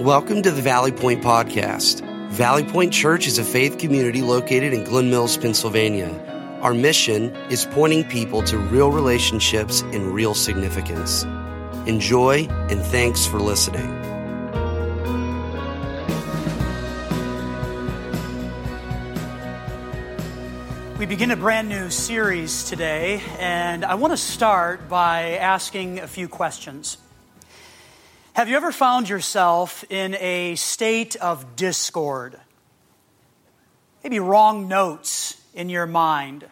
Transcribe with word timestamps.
Welcome 0.00 0.42
to 0.42 0.52
the 0.52 0.62
Valley 0.62 0.92
Point 0.92 1.24
Podcast. 1.24 2.02
Valley 2.28 2.62
Point 2.62 2.92
Church 2.92 3.26
is 3.26 3.36
a 3.38 3.44
faith 3.44 3.78
community 3.78 4.22
located 4.22 4.72
in 4.72 4.84
Glen 4.84 5.10
Mills, 5.10 5.36
Pennsylvania. 5.36 6.08
Our 6.62 6.72
mission 6.72 7.34
is 7.50 7.66
pointing 7.72 8.04
people 8.04 8.44
to 8.44 8.58
real 8.58 8.92
relationships 8.92 9.80
and 9.80 10.14
real 10.14 10.34
significance. 10.34 11.24
Enjoy 11.86 12.46
and 12.70 12.80
thanks 12.80 13.26
for 13.26 13.40
listening. 13.40 13.88
We 20.96 21.06
begin 21.06 21.32
a 21.32 21.36
brand 21.36 21.68
new 21.68 21.90
series 21.90 22.62
today, 22.70 23.20
and 23.40 23.84
I 23.84 23.96
want 23.96 24.12
to 24.12 24.16
start 24.16 24.88
by 24.88 25.38
asking 25.38 25.98
a 25.98 26.06
few 26.06 26.28
questions. 26.28 26.98
Have 28.38 28.48
you 28.48 28.54
ever 28.54 28.70
found 28.70 29.08
yourself 29.08 29.82
in 29.90 30.14
a 30.14 30.54
state 30.54 31.16
of 31.16 31.56
discord? 31.56 32.38
Maybe 34.04 34.20
wrong 34.20 34.68
notes 34.68 35.42
in 35.54 35.68
your 35.68 35.86
mind, 35.86 36.44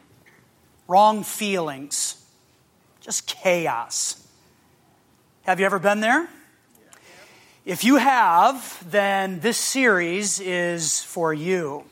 wrong 0.88 1.22
feelings, 1.22 2.20
just 3.02 3.28
chaos. 3.28 4.20
Have 5.44 5.60
you 5.60 5.66
ever 5.66 5.78
been 5.78 6.00
there? 6.00 6.28
If 7.64 7.84
you 7.84 7.98
have, 7.98 8.84
then 8.90 9.38
this 9.38 9.56
series 9.56 10.40
is 10.40 11.04
for 11.04 11.32
you. 11.32 11.84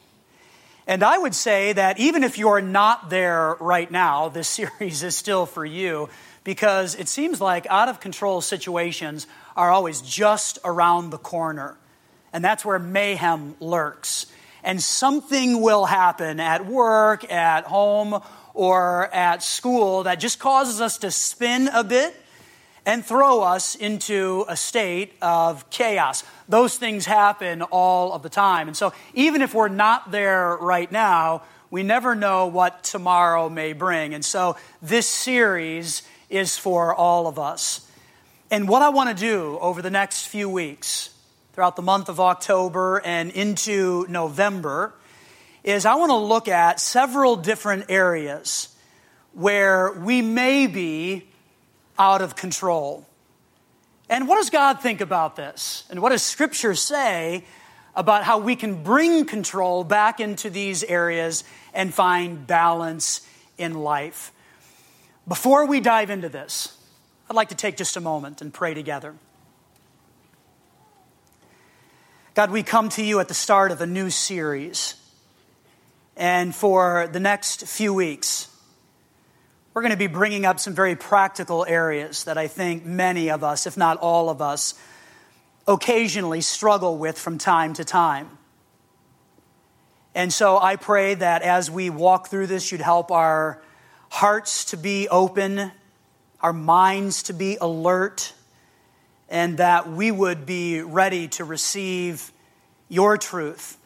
And 0.88 1.04
I 1.04 1.18
would 1.18 1.36
say 1.36 1.72
that 1.72 2.00
even 2.00 2.24
if 2.24 2.36
you're 2.36 2.60
not 2.60 3.10
there 3.10 3.56
right 3.60 3.92
now, 3.92 4.28
this 4.28 4.48
series 4.60 5.04
is 5.04 5.14
still 5.14 5.46
for 5.46 5.64
you 5.64 6.08
because 6.44 6.94
it 6.94 7.08
seems 7.08 7.40
like 7.40 7.66
out 7.68 7.88
of 7.88 8.00
control 8.00 8.40
situations 8.40 9.26
are 9.56 9.70
always 9.70 10.00
just 10.02 10.58
around 10.64 11.10
the 11.10 11.18
corner. 11.18 11.76
And 12.32 12.44
that's 12.44 12.64
where 12.64 12.78
mayhem 12.78 13.56
lurks. 13.60 14.26
And 14.62 14.82
something 14.82 15.60
will 15.60 15.86
happen 15.86 16.40
at 16.40 16.66
work, 16.66 17.30
at 17.30 17.64
home, 17.64 18.20
or 18.52 19.12
at 19.12 19.42
school 19.42 20.04
that 20.04 20.20
just 20.20 20.38
causes 20.38 20.80
us 20.80 20.98
to 20.98 21.10
spin 21.10 21.68
a 21.68 21.82
bit 21.82 22.14
and 22.86 23.04
throw 23.04 23.40
us 23.40 23.74
into 23.74 24.44
a 24.48 24.56
state 24.56 25.14
of 25.22 25.68
chaos. 25.70 26.22
Those 26.48 26.76
things 26.76 27.06
happen 27.06 27.62
all 27.62 28.12
of 28.12 28.22
the 28.22 28.28
time. 28.28 28.68
And 28.68 28.76
so, 28.76 28.92
even 29.14 29.42
if 29.42 29.54
we're 29.54 29.68
not 29.68 30.10
there 30.10 30.56
right 30.56 30.90
now, 30.90 31.42
we 31.70 31.82
never 31.82 32.14
know 32.14 32.46
what 32.46 32.84
tomorrow 32.84 33.48
may 33.48 33.72
bring. 33.72 34.14
And 34.14 34.24
so, 34.24 34.56
this 34.82 35.08
series 35.08 36.02
is 36.28 36.56
for 36.56 36.94
all 36.94 37.26
of 37.26 37.38
us. 37.38 37.88
And 38.50 38.68
what 38.68 38.82
I 38.82 38.90
want 38.90 39.16
to 39.16 39.20
do 39.20 39.58
over 39.60 39.82
the 39.82 39.90
next 39.90 40.26
few 40.26 40.48
weeks, 40.48 41.10
throughout 41.52 41.76
the 41.76 41.82
month 41.82 42.08
of 42.08 42.20
October 42.20 43.00
and 43.04 43.30
into 43.30 44.06
November, 44.08 44.94
is 45.62 45.86
I 45.86 45.94
want 45.94 46.10
to 46.10 46.16
look 46.16 46.46
at 46.46 46.78
several 46.78 47.36
different 47.36 47.86
areas 47.88 48.68
where 49.32 49.92
we 49.92 50.22
may 50.22 50.66
be 50.66 51.26
out 51.98 52.20
of 52.20 52.36
control. 52.36 53.06
And 54.08 54.28
what 54.28 54.36
does 54.36 54.50
God 54.50 54.80
think 54.80 55.00
about 55.00 55.36
this? 55.36 55.84
And 55.90 56.02
what 56.02 56.10
does 56.10 56.22
Scripture 56.22 56.74
say 56.74 57.44
about 57.96 58.24
how 58.24 58.38
we 58.38 58.56
can 58.56 58.82
bring 58.82 59.24
control 59.24 59.84
back 59.84 60.20
into 60.20 60.50
these 60.50 60.84
areas 60.84 61.44
and 61.72 61.94
find 61.94 62.46
balance 62.46 63.26
in 63.56 63.74
life? 63.74 64.32
Before 65.26 65.64
we 65.64 65.80
dive 65.80 66.10
into 66.10 66.28
this, 66.28 66.76
I'd 67.30 67.36
like 67.36 67.48
to 67.48 67.54
take 67.54 67.78
just 67.78 67.96
a 67.96 68.00
moment 68.00 68.42
and 68.42 68.52
pray 68.52 68.74
together. 68.74 69.14
God, 72.34 72.50
we 72.50 72.62
come 72.62 72.90
to 72.90 73.02
you 73.02 73.20
at 73.20 73.28
the 73.28 73.34
start 73.34 73.70
of 73.70 73.80
a 73.80 73.86
new 73.86 74.10
series. 74.10 74.94
And 76.16 76.54
for 76.54 77.08
the 77.10 77.20
next 77.20 77.66
few 77.66 77.94
weeks, 77.94 78.48
we're 79.72 79.80
going 79.82 79.92
to 79.92 79.96
be 79.96 80.08
bringing 80.08 80.44
up 80.44 80.60
some 80.60 80.74
very 80.74 80.94
practical 80.94 81.64
areas 81.64 82.24
that 82.24 82.36
I 82.36 82.46
think 82.46 82.84
many 82.84 83.30
of 83.30 83.42
us, 83.42 83.66
if 83.66 83.78
not 83.78 83.96
all 83.96 84.28
of 84.28 84.42
us, 84.42 84.74
occasionally 85.66 86.42
struggle 86.42 86.98
with 86.98 87.18
from 87.18 87.38
time 87.38 87.72
to 87.74 87.84
time. 87.84 88.36
And 90.14 90.32
so 90.32 90.58
I 90.60 90.76
pray 90.76 91.14
that 91.14 91.40
as 91.40 91.70
we 91.70 91.88
walk 91.88 92.28
through 92.28 92.48
this, 92.48 92.70
you'd 92.70 92.82
help 92.82 93.10
our 93.10 93.62
hearts 94.14 94.66
to 94.66 94.76
be 94.76 95.08
open, 95.08 95.72
our 96.40 96.52
minds 96.52 97.24
to 97.24 97.32
be 97.32 97.56
alert, 97.60 98.32
and 99.28 99.58
that 99.58 99.90
we 99.90 100.08
would 100.12 100.46
be 100.46 100.80
ready 100.80 101.26
to 101.26 101.44
receive 101.44 102.30
your 102.88 103.16
truth. 103.18 103.76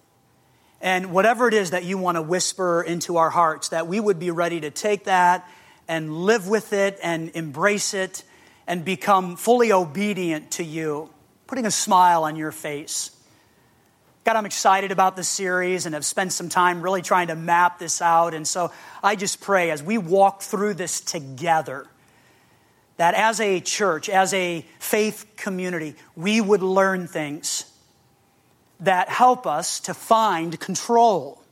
And 0.83 1.13
whatever 1.13 1.49
it 1.49 1.55
is 1.55 1.71
that 1.71 1.85
you 1.85 1.97
want 1.97 2.17
to 2.17 2.23
whisper 2.23 2.83
into 2.83 3.17
our 3.17 3.31
hearts, 3.31 3.71
that 3.71 3.87
we 3.87 3.99
would 4.01 4.19
be 4.19 4.31
ready 4.31 4.61
to 4.61 4.71
take 4.71 5.05
that 5.05 5.49
and 5.89 6.15
live 6.15 6.47
with 6.47 6.75
it 6.75 6.99
and 7.03 7.31
embrace 7.33 7.95
it 7.95 8.23
and 8.67 8.85
become 8.85 9.35
fully 9.35 9.73
obedient 9.73 10.51
to 10.51 10.63
you, 10.63 11.09
putting 11.47 11.65
a 11.65 11.71
smile 11.71 12.25
on 12.25 12.37
your 12.37 12.53
face. 12.53 13.18
God, 14.29 14.37
I'm 14.37 14.45
excited 14.45 14.93
about 14.93 15.17
this 15.17 15.27
series 15.27 15.87
and 15.87 15.95
have 15.95 16.05
spent 16.05 16.35
some 16.35 16.51
time 16.51 16.83
really 16.83 17.01
trying 17.01 17.29
to 17.29 17.35
map 17.35 17.79
this 17.79 18.03
out. 18.03 18.35
And 18.35 18.47
so 18.47 18.71
I 19.03 19.17
just 19.17 19.41
pray 19.41 19.71
as 19.71 19.83
we 19.83 19.97
walk 19.97 20.43
through 20.43 20.75
this 20.75 21.01
together, 21.01 21.87
that 22.99 23.15
as 23.15 23.41
a 23.41 23.61
church, 23.61 24.11
as 24.11 24.35
a 24.35 24.67
faith 24.81 25.25
community, 25.37 25.95
we 26.15 26.43
would 26.43 26.61
learn 26.61 27.07
things 27.07 27.73
that 28.81 29.09
help 29.09 29.47
us 29.47 29.81
to 29.81 29.95
find 29.95 30.61
control 30.61 31.43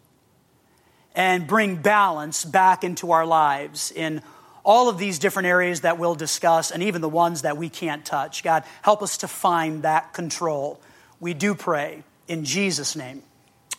and 1.14 1.46
bring 1.46 1.76
balance 1.76 2.44
back 2.44 2.84
into 2.84 3.12
our 3.12 3.24
lives 3.24 3.90
in 3.90 4.20
all 4.66 4.90
of 4.90 4.98
these 4.98 5.18
different 5.18 5.46
areas 5.46 5.80
that 5.80 5.98
we'll 5.98 6.14
discuss 6.14 6.70
and 6.70 6.82
even 6.82 7.00
the 7.00 7.08
ones 7.08 7.40
that 7.40 7.56
we 7.56 7.70
can't 7.70 8.04
touch. 8.04 8.44
God, 8.44 8.64
help 8.82 9.02
us 9.02 9.16
to 9.16 9.28
find 9.28 9.84
that 9.84 10.12
control. 10.12 10.78
We 11.20 11.32
do 11.32 11.54
pray 11.54 12.04
in 12.28 12.44
Jesus' 12.44 12.96
name. 12.96 13.22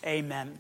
Amen. 0.05 0.59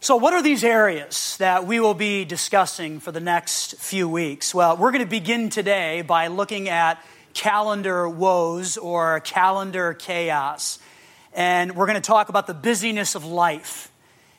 So, 0.00 0.16
what 0.16 0.32
are 0.32 0.42
these 0.42 0.62
areas 0.62 1.36
that 1.38 1.66
we 1.66 1.80
will 1.80 1.94
be 1.94 2.24
discussing 2.24 3.00
for 3.00 3.10
the 3.10 3.20
next 3.20 3.76
few 3.76 4.08
weeks? 4.08 4.54
Well, 4.54 4.76
we're 4.76 4.92
going 4.92 5.04
to 5.04 5.10
begin 5.10 5.50
today 5.50 6.02
by 6.02 6.28
looking 6.28 6.68
at 6.68 7.02
calendar 7.34 8.08
woes 8.08 8.76
or 8.76 9.20
calendar 9.20 9.94
chaos. 9.94 10.78
And 11.32 11.74
we're 11.74 11.86
going 11.86 12.00
to 12.00 12.06
talk 12.06 12.28
about 12.28 12.46
the 12.46 12.54
busyness 12.54 13.14
of 13.14 13.24
life. 13.24 13.92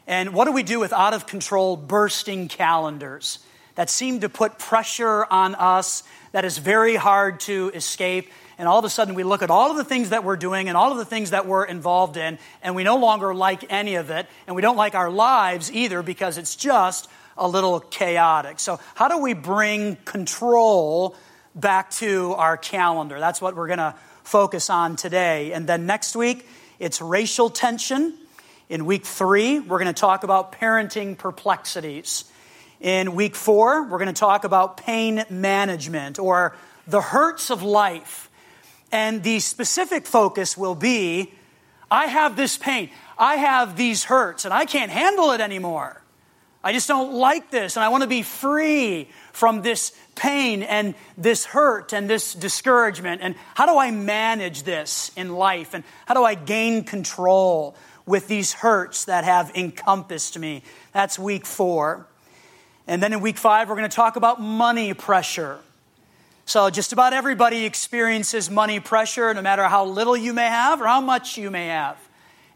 And 0.08 0.34
what 0.34 0.46
do 0.46 0.52
we 0.52 0.64
do 0.64 0.80
with 0.80 0.92
out 0.94 1.14
of 1.14 1.28
control, 1.28 1.78
bursting 1.78 2.48
calendars 2.48 3.40
that 3.76 3.90
seem 3.90 4.22
to 4.22 4.30
put 4.30 4.60
pressure 4.60 5.26
on 5.26 5.56
us 5.56 6.04
that 6.32 6.46
is 6.46 6.58
very 6.58 6.96
hard 6.96 7.40
to 7.42 7.72
escape? 7.74 8.30
And 8.60 8.68
all 8.68 8.78
of 8.78 8.86
a 8.86 8.90
sudden 8.90 9.16
we 9.16 9.24
look 9.24 9.42
at 9.42 9.50
all 9.50 9.72
of 9.72 9.78
the 9.78 9.86
things 9.86 10.10
that 10.10 10.24
we're 10.24 10.36
doing 10.36 10.68
and 10.68 10.78
all 10.78 10.92
of 10.92 10.98
the 10.98 11.06
things 11.06 11.32
that 11.32 11.48
we're 11.48 11.64
involved 11.64 12.18
in, 12.18 12.38
and 12.62 12.76
we 12.76 12.84
no 12.84 12.98
longer 12.98 13.34
like 13.34 13.72
any 13.72 13.96
of 13.96 14.12
it, 14.12 14.28
and 14.46 14.56
we 14.56 14.62
don't 14.62 14.76
like 14.76 14.94
our 14.94 15.10
lives 15.10 15.72
either 15.72 16.04
because 16.04 16.38
it's 16.38 16.58
just 16.58 17.10
a 17.38 17.48
little 17.48 17.80
chaotic. 17.80 18.60
So, 18.60 18.80
how 18.96 19.08
do 19.08 19.18
we 19.18 19.34
bring 19.34 19.96
control 20.04 21.16
back 21.56 21.90
to 21.92 22.34
our 22.34 22.58
calendar? 22.58 23.20
That's 23.20 23.42
what 23.42 23.56
we're 23.56 23.68
going 23.68 23.80
to 23.80 23.96
focus 24.24 24.70
on 24.70 24.98
today. 24.98 25.54
And 25.54 25.66
then 25.66 25.86
next 25.86 26.16
week, 26.16 26.46
it's 26.80 27.02
racial 27.02 27.50
tension. 27.50 28.14
In 28.68 28.86
week 28.86 29.06
three, 29.06 29.60
we're 29.60 29.80
going 29.80 29.94
to 29.94 30.00
talk 30.00 30.24
about 30.24 30.52
parenting 30.52 31.18
perplexities. 31.18 32.26
In 32.82 33.16
week 33.16 33.36
four, 33.36 33.84
we're 33.84 33.98
going 33.98 34.14
to 34.14 34.20
talk 34.20 34.44
about 34.44 34.78
pain 34.78 35.24
management 35.30 36.20
or 36.20 36.56
the 36.88 37.02
hurts 37.02 37.50
of 37.50 37.64
life. 37.64 38.29
And 38.92 39.24
the 39.24 39.40
specific 39.40 40.06
focus 40.06 40.58
will 40.58 40.76
be 40.76 41.34
I 41.92 42.06
have 42.06 42.36
this 42.36 42.58
pain, 42.58 42.90
I 43.18 43.36
have 43.36 43.76
these 43.76 44.04
hurts, 44.04 44.46
and 44.46 44.54
I 44.54 44.66
can't 44.66 44.92
handle 44.92 45.32
it 45.32 45.42
anymore. 45.42 46.02
I 46.64 46.74
just 46.74 46.88
don't 46.88 47.14
like 47.14 47.52
this, 47.52 47.78
and 47.78 47.84
I 47.84 47.90
want 47.90 48.04
to 48.04 48.10
be 48.10 48.22
free 48.22 49.08
from 49.32 49.62
this 49.62 49.94
pain 50.16 50.62
and 50.62 50.94
this 51.18 51.46
hurt 51.46 51.94
and 51.94 52.10
this 52.10 52.34
discouragement. 52.34 53.22
And 53.24 53.36
how 53.56 53.66
do 53.66 53.78
I 53.78 53.92
manage 53.92 54.64
this 54.64 55.12
in 55.16 55.34
life? 55.36 55.74
And 55.74 55.86
how 56.06 56.14
do 56.16 56.24
I 56.24 56.36
gain 56.36 56.84
control 56.84 57.76
with 58.06 58.28
these 58.28 58.52
hurts 58.52 59.06
that 59.06 59.24
have 59.24 59.56
encompassed 59.56 60.38
me? 60.38 60.64
That's 60.92 61.18
week 61.18 61.46
four. 61.46 62.06
And 62.88 63.02
then 63.02 63.14
in 63.14 63.22
week 63.22 63.38
five, 63.38 63.70
we're 63.70 63.78
going 63.78 63.90
to 63.90 63.96
talk 63.96 64.18
about 64.18 64.42
money 64.42 64.94
pressure. 64.94 65.60
So, 66.50 66.72
just 66.72 66.94
about 66.94 67.14
everybody 67.14 67.66
experiences 67.66 68.50
money 68.50 68.80
pressure, 68.80 69.32
no 69.36 69.42
matter 69.44 69.66
how 69.66 69.86
little 69.86 70.18
you 70.18 70.34
may 70.34 70.48
have 70.48 70.82
or 70.82 70.88
how 70.88 71.00
much 71.00 71.38
you 71.38 71.52
may 71.52 71.68
have. 71.68 71.96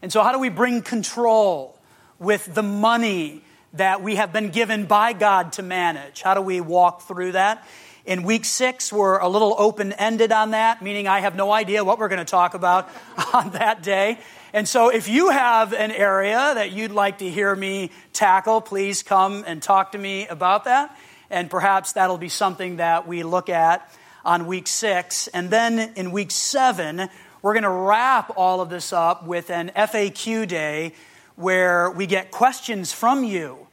And 0.02 0.12
so, 0.12 0.20
how 0.20 0.32
do 0.32 0.40
we 0.40 0.48
bring 0.48 0.82
control 0.82 1.78
with 2.18 2.52
the 2.52 2.62
money 2.64 3.44
that 3.74 4.02
we 4.02 4.16
have 4.16 4.32
been 4.32 4.48
given 4.48 4.86
by 4.86 5.12
God 5.12 5.52
to 5.52 5.62
manage? 5.62 6.22
How 6.22 6.34
do 6.34 6.40
we 6.40 6.60
walk 6.60 7.02
through 7.02 7.32
that? 7.32 7.64
In 8.04 8.24
week 8.24 8.44
six, 8.46 8.92
we're 8.92 9.18
a 9.18 9.28
little 9.28 9.54
open 9.58 9.92
ended 9.92 10.32
on 10.32 10.50
that, 10.50 10.82
meaning 10.82 11.06
I 11.06 11.20
have 11.20 11.36
no 11.36 11.52
idea 11.52 11.84
what 11.84 12.00
we're 12.00 12.08
going 12.08 12.18
to 12.18 12.24
talk 12.24 12.54
about 12.54 12.90
on 13.32 13.50
that 13.50 13.84
day. 13.84 14.18
And 14.52 14.68
so, 14.68 14.88
if 14.88 15.08
you 15.08 15.30
have 15.30 15.72
an 15.72 15.92
area 15.92 16.36
that 16.36 16.72
you'd 16.72 16.90
like 16.90 17.18
to 17.18 17.30
hear 17.30 17.54
me 17.54 17.92
tackle, 18.12 18.60
please 18.60 19.04
come 19.04 19.44
and 19.46 19.62
talk 19.62 19.92
to 19.92 19.98
me 19.98 20.26
about 20.26 20.64
that. 20.64 20.98
And 21.34 21.50
perhaps 21.50 21.92
that'll 21.92 22.16
be 22.16 22.28
something 22.28 22.76
that 22.76 23.08
we 23.08 23.24
look 23.24 23.48
at 23.48 23.90
on 24.24 24.46
week 24.46 24.68
six. 24.68 25.26
And 25.26 25.50
then 25.50 25.92
in 25.96 26.12
week 26.12 26.30
seven, 26.30 27.08
we're 27.42 27.54
going 27.54 27.64
to 27.64 27.70
wrap 27.70 28.32
all 28.36 28.60
of 28.60 28.70
this 28.70 28.92
up 28.92 29.26
with 29.26 29.50
an 29.50 29.72
FAQ 29.74 30.46
day 30.46 30.94
where 31.34 31.90
we 31.90 32.06
get 32.06 32.30
questions 32.30 32.92
from 32.92 33.24
you 33.24 33.66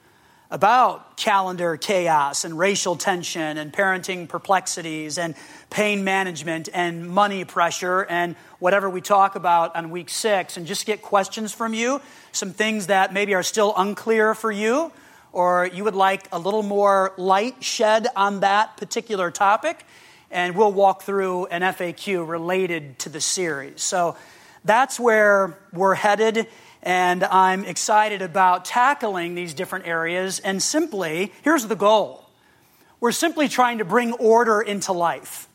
about 0.49 1.15
calendar 1.17 1.77
chaos 1.77 2.43
and 2.45 2.57
racial 2.57 2.95
tension 2.95 3.59
and 3.59 3.71
parenting 3.71 4.27
perplexities 4.27 5.19
and 5.19 5.35
pain 5.69 6.03
management 6.03 6.67
and 6.73 7.07
money 7.07 7.45
pressure 7.45 8.01
and 8.09 8.35
whatever 8.57 8.89
we 8.89 9.01
talk 9.01 9.35
about 9.35 9.75
on 9.75 9.91
week 9.91 10.09
six 10.09 10.57
and 10.57 10.65
just 10.65 10.87
get 10.87 11.03
questions 11.03 11.53
from 11.53 11.75
you, 11.75 12.01
some 12.31 12.51
things 12.53 12.87
that 12.87 13.13
maybe 13.13 13.35
are 13.35 13.43
still 13.43 13.71
unclear 13.77 14.33
for 14.33 14.51
you, 14.51 14.91
or 15.33 15.69
you 15.73 15.83
would 15.83 15.95
like 15.95 16.27
a 16.31 16.39
little 16.39 16.63
more 16.63 17.13
light 17.17 17.63
shed 17.63 18.07
on 18.15 18.41
that 18.41 18.77
particular 18.77 19.31
topic. 19.31 19.85
And 20.29 20.55
we'll 20.55 20.71
walk 20.71 21.03
through 21.03 21.47
an 21.47 21.61
FAQ 21.61 22.27
related 22.27 22.99
to 22.99 23.09
the 23.09 23.19
series. 23.19 23.81
So 23.81 24.15
that's 24.63 24.99
where 24.99 25.57
we're 25.73 25.95
headed 25.95 26.47
and 26.83 27.23
I'm 27.23 27.63
excited 27.65 28.21
about 28.21 28.65
tackling 28.65 29.35
these 29.35 29.53
different 29.53 29.85
areas. 29.85 30.39
And 30.39 30.61
simply, 30.61 31.31
here's 31.43 31.67
the 31.67 31.75
goal 31.75 32.27
we're 32.99 33.11
simply 33.11 33.47
trying 33.47 33.79
to 33.79 33.85
bring 33.85 34.13
order 34.13 34.61
into 34.61 34.91
life. 34.91 35.47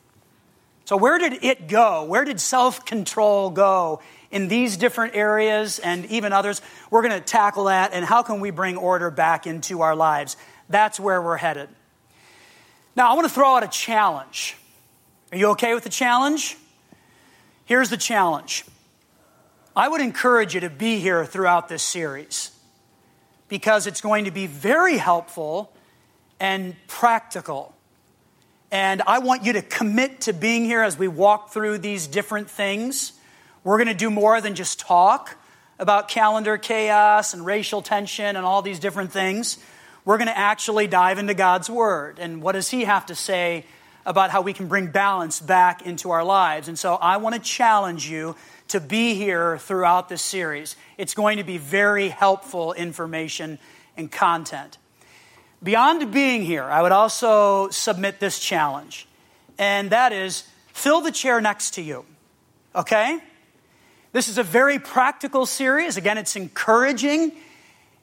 So, 0.85 0.95
where 0.95 1.17
did 1.17 1.43
it 1.43 1.67
go? 1.67 2.03
Where 2.05 2.23
did 2.23 2.39
self 2.39 2.85
control 2.85 3.49
go 3.49 4.01
in 4.31 4.47
these 4.47 4.77
different 4.77 5.15
areas 5.15 5.79
and 5.79 6.05
even 6.07 6.33
others? 6.33 6.61
We're 6.91 7.01
going 7.01 7.19
to 7.19 7.25
tackle 7.25 7.65
that, 7.65 7.93
and 7.93 8.05
how 8.05 8.23
can 8.23 8.39
we 8.39 8.51
bring 8.51 8.77
order 8.77 9.11
back 9.11 9.47
into 9.47 9.81
our 9.81 9.95
lives? 9.95 10.37
That's 10.69 10.99
where 10.99 11.21
we're 11.21 11.37
headed. 11.37 11.69
Now, 12.95 13.11
I 13.11 13.15
want 13.15 13.27
to 13.27 13.33
throw 13.33 13.55
out 13.55 13.63
a 13.63 13.67
challenge. 13.67 14.57
Are 15.31 15.37
you 15.37 15.51
okay 15.51 15.73
with 15.73 15.83
the 15.83 15.89
challenge? 15.89 16.57
Here's 17.65 17.89
the 17.89 17.97
challenge 17.97 18.65
I 19.75 19.87
would 19.87 20.01
encourage 20.01 20.55
you 20.55 20.61
to 20.61 20.69
be 20.69 20.99
here 20.99 21.25
throughout 21.25 21.69
this 21.69 21.83
series 21.83 22.51
because 23.49 23.87
it's 23.87 24.01
going 24.01 24.25
to 24.25 24.31
be 24.31 24.47
very 24.47 24.97
helpful 24.97 25.71
and 26.39 26.75
practical. 26.87 27.73
And 28.71 29.01
I 29.03 29.19
want 29.19 29.45
you 29.45 29.53
to 29.53 29.61
commit 29.61 30.21
to 30.21 30.33
being 30.33 30.65
here 30.65 30.81
as 30.81 30.97
we 30.97 31.07
walk 31.07 31.51
through 31.51 31.77
these 31.77 32.07
different 32.07 32.49
things. 32.49 33.13
We're 33.67 33.75
going 33.75 33.87
to 33.89 33.93
do 33.93 34.09
more 34.09 34.39
than 34.39 34.55
just 34.55 34.79
talk 34.79 35.35
about 35.77 36.07
calendar 36.07 36.57
chaos 36.57 37.33
and 37.33 37.45
racial 37.45 37.81
tension 37.81 38.37
and 38.37 38.45
all 38.45 38.61
these 38.61 38.79
different 38.79 39.11
things. 39.11 39.57
We're 40.05 40.17
going 40.17 40.29
to 40.29 40.37
actually 40.37 40.87
dive 40.87 41.17
into 41.17 41.33
God's 41.33 41.69
Word. 41.69 42.17
And 42.17 42.41
what 42.41 42.53
does 42.53 42.69
He 42.69 42.85
have 42.85 43.07
to 43.07 43.13
say 43.13 43.65
about 44.05 44.29
how 44.29 44.41
we 44.41 44.53
can 44.53 44.69
bring 44.69 44.87
balance 44.87 45.41
back 45.41 45.85
into 45.85 46.11
our 46.11 46.23
lives? 46.23 46.69
And 46.69 46.79
so 46.79 46.95
I 46.95 47.17
want 47.17 47.35
to 47.35 47.41
challenge 47.41 48.09
you 48.09 48.37
to 48.69 48.79
be 48.79 49.15
here 49.15 49.57
throughout 49.57 50.07
this 50.07 50.21
series. 50.21 50.77
It's 50.97 51.13
going 51.13 51.35
to 51.35 51.43
be 51.43 51.57
very 51.57 52.07
helpful 52.07 52.71
information 52.71 53.59
and 53.97 54.09
content. 54.09 54.77
Beyond 55.61 56.09
being 56.13 56.41
here, 56.43 56.63
I 56.63 56.81
would 56.81 56.93
also 56.93 57.67
submit 57.71 58.21
this 58.21 58.39
challenge, 58.39 59.09
and 59.57 59.89
that 59.89 60.13
is 60.13 60.45
fill 60.71 61.01
the 61.01 61.11
chair 61.11 61.41
next 61.41 61.71
to 61.71 61.81
you. 61.81 62.05
Okay? 62.73 63.19
This 64.17 64.29
is 64.29 64.39
a 64.39 64.43
very 64.43 64.79
practical 64.79 65.45
series. 65.45 65.95
Again, 65.95 66.17
it's 66.17 66.35
encouraging. 66.35 67.33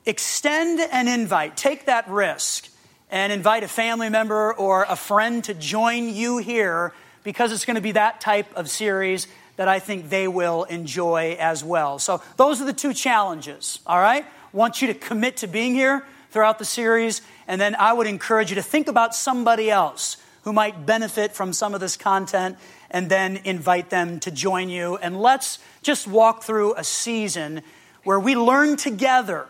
Extend 0.06 0.78
an 0.78 1.08
invite, 1.08 1.56
take 1.56 1.86
that 1.86 2.08
risk, 2.08 2.68
and 3.10 3.32
invite 3.32 3.64
a 3.64 3.68
family 3.68 4.08
member 4.08 4.54
or 4.54 4.86
a 4.88 4.94
friend 4.94 5.42
to 5.42 5.54
join 5.54 6.08
you 6.08 6.38
here 6.38 6.92
because 7.24 7.50
it's 7.50 7.64
going 7.64 7.74
to 7.74 7.80
be 7.80 7.90
that 7.90 8.20
type 8.20 8.46
of 8.54 8.70
series 8.70 9.26
that 9.56 9.66
I 9.66 9.80
think 9.80 10.08
they 10.08 10.28
will 10.28 10.62
enjoy 10.62 11.36
as 11.40 11.64
well. 11.64 11.98
So, 11.98 12.22
those 12.36 12.62
are 12.62 12.64
the 12.64 12.72
two 12.72 12.94
challenges, 12.94 13.80
all 13.84 13.98
right? 13.98 14.24
Want 14.52 14.82
you 14.82 14.86
to 14.86 14.94
commit 14.94 15.38
to 15.38 15.48
being 15.48 15.74
here 15.74 16.06
throughout 16.30 16.60
the 16.60 16.64
series, 16.64 17.22
and 17.48 17.60
then 17.60 17.74
I 17.74 17.92
would 17.92 18.06
encourage 18.06 18.50
you 18.50 18.54
to 18.54 18.62
think 18.62 18.86
about 18.86 19.16
somebody 19.16 19.68
else 19.68 20.16
who 20.44 20.52
might 20.52 20.86
benefit 20.86 21.32
from 21.32 21.52
some 21.52 21.74
of 21.74 21.80
this 21.80 21.96
content 21.96 22.56
and 22.94 23.10
then 23.10 23.40
invite 23.42 23.90
them 23.90 24.20
to 24.20 24.30
join 24.30 24.68
you. 24.68 24.96
And 24.96 25.20
let's 25.20 25.58
just 25.82 26.06
walk 26.06 26.44
through 26.44 26.76
a 26.76 26.84
season 26.84 27.62
where 28.04 28.20
we 28.20 28.36
learn 28.36 28.76
together 28.76 29.46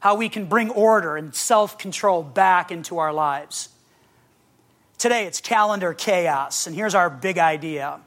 how 0.00 0.16
we 0.16 0.28
can 0.28 0.46
bring 0.46 0.68
order 0.68 1.16
and 1.16 1.32
self 1.32 1.78
control 1.78 2.24
back 2.24 2.72
into 2.72 2.98
our 2.98 3.12
lives. 3.12 3.68
Today 4.98 5.26
it's 5.26 5.40
calendar 5.40 5.94
chaos, 5.94 6.66
and 6.66 6.74
here's 6.74 6.94
our 6.94 7.08
big 7.08 7.38
idea 7.38 8.00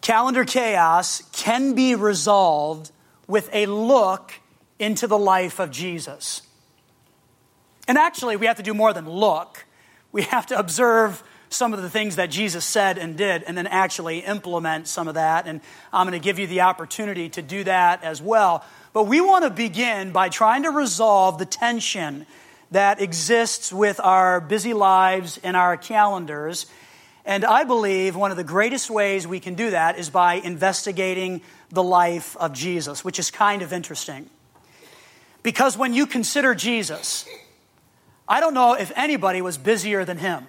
calendar 0.00 0.44
chaos 0.44 1.22
can 1.30 1.74
be 1.74 1.94
resolved 1.94 2.90
with 3.28 3.48
a 3.52 3.66
look 3.66 4.32
into 4.80 5.06
the 5.06 5.18
life 5.18 5.60
of 5.60 5.70
Jesus. 5.70 6.42
And 7.86 7.96
actually, 7.96 8.34
we 8.34 8.46
have 8.46 8.56
to 8.56 8.64
do 8.64 8.74
more 8.74 8.92
than 8.92 9.08
look. 9.08 9.64
We 10.10 10.22
have 10.22 10.46
to 10.46 10.58
observe 10.58 11.22
some 11.52 11.74
of 11.74 11.82
the 11.82 11.90
things 11.90 12.16
that 12.16 12.30
Jesus 12.30 12.64
said 12.64 12.98
and 12.98 13.16
did, 13.16 13.42
and 13.44 13.56
then 13.56 13.66
actually 13.66 14.20
implement 14.20 14.88
some 14.88 15.08
of 15.08 15.14
that. 15.14 15.46
And 15.46 15.60
I'm 15.92 16.06
going 16.06 16.18
to 16.18 16.24
give 16.24 16.38
you 16.38 16.46
the 16.46 16.62
opportunity 16.62 17.28
to 17.30 17.42
do 17.42 17.64
that 17.64 18.02
as 18.02 18.20
well. 18.20 18.64
But 18.92 19.04
we 19.04 19.20
want 19.20 19.44
to 19.44 19.50
begin 19.50 20.12
by 20.12 20.28
trying 20.28 20.64
to 20.64 20.70
resolve 20.70 21.38
the 21.38 21.46
tension 21.46 22.26
that 22.70 23.00
exists 23.00 23.72
with 23.72 24.00
our 24.00 24.40
busy 24.40 24.74
lives 24.74 25.38
and 25.42 25.56
our 25.56 25.76
calendars 25.76 26.66
and 27.24 27.44
I 27.44 27.64
believe 27.64 28.16
one 28.16 28.30
of 28.30 28.36
the 28.36 28.44
greatest 28.44 28.90
ways 28.90 29.26
we 29.26 29.38
can 29.38 29.54
do 29.54 29.70
that 29.70 29.98
is 29.98 30.10
by 30.10 30.34
investigating 30.34 31.40
the 31.70 31.82
life 31.82 32.36
of 32.36 32.52
Jesus, 32.52 33.04
which 33.04 33.18
is 33.18 33.30
kind 33.30 33.62
of 33.62 33.72
interesting. 33.72 34.28
Because 35.42 35.76
when 35.76 35.94
you 35.94 36.06
consider 36.06 36.54
Jesus, 36.54 37.26
I 38.28 38.40
don't 38.40 38.54
know 38.54 38.74
if 38.74 38.90
anybody 38.96 39.40
was 39.40 39.56
busier 39.56 40.04
than 40.04 40.18
him. 40.18 40.46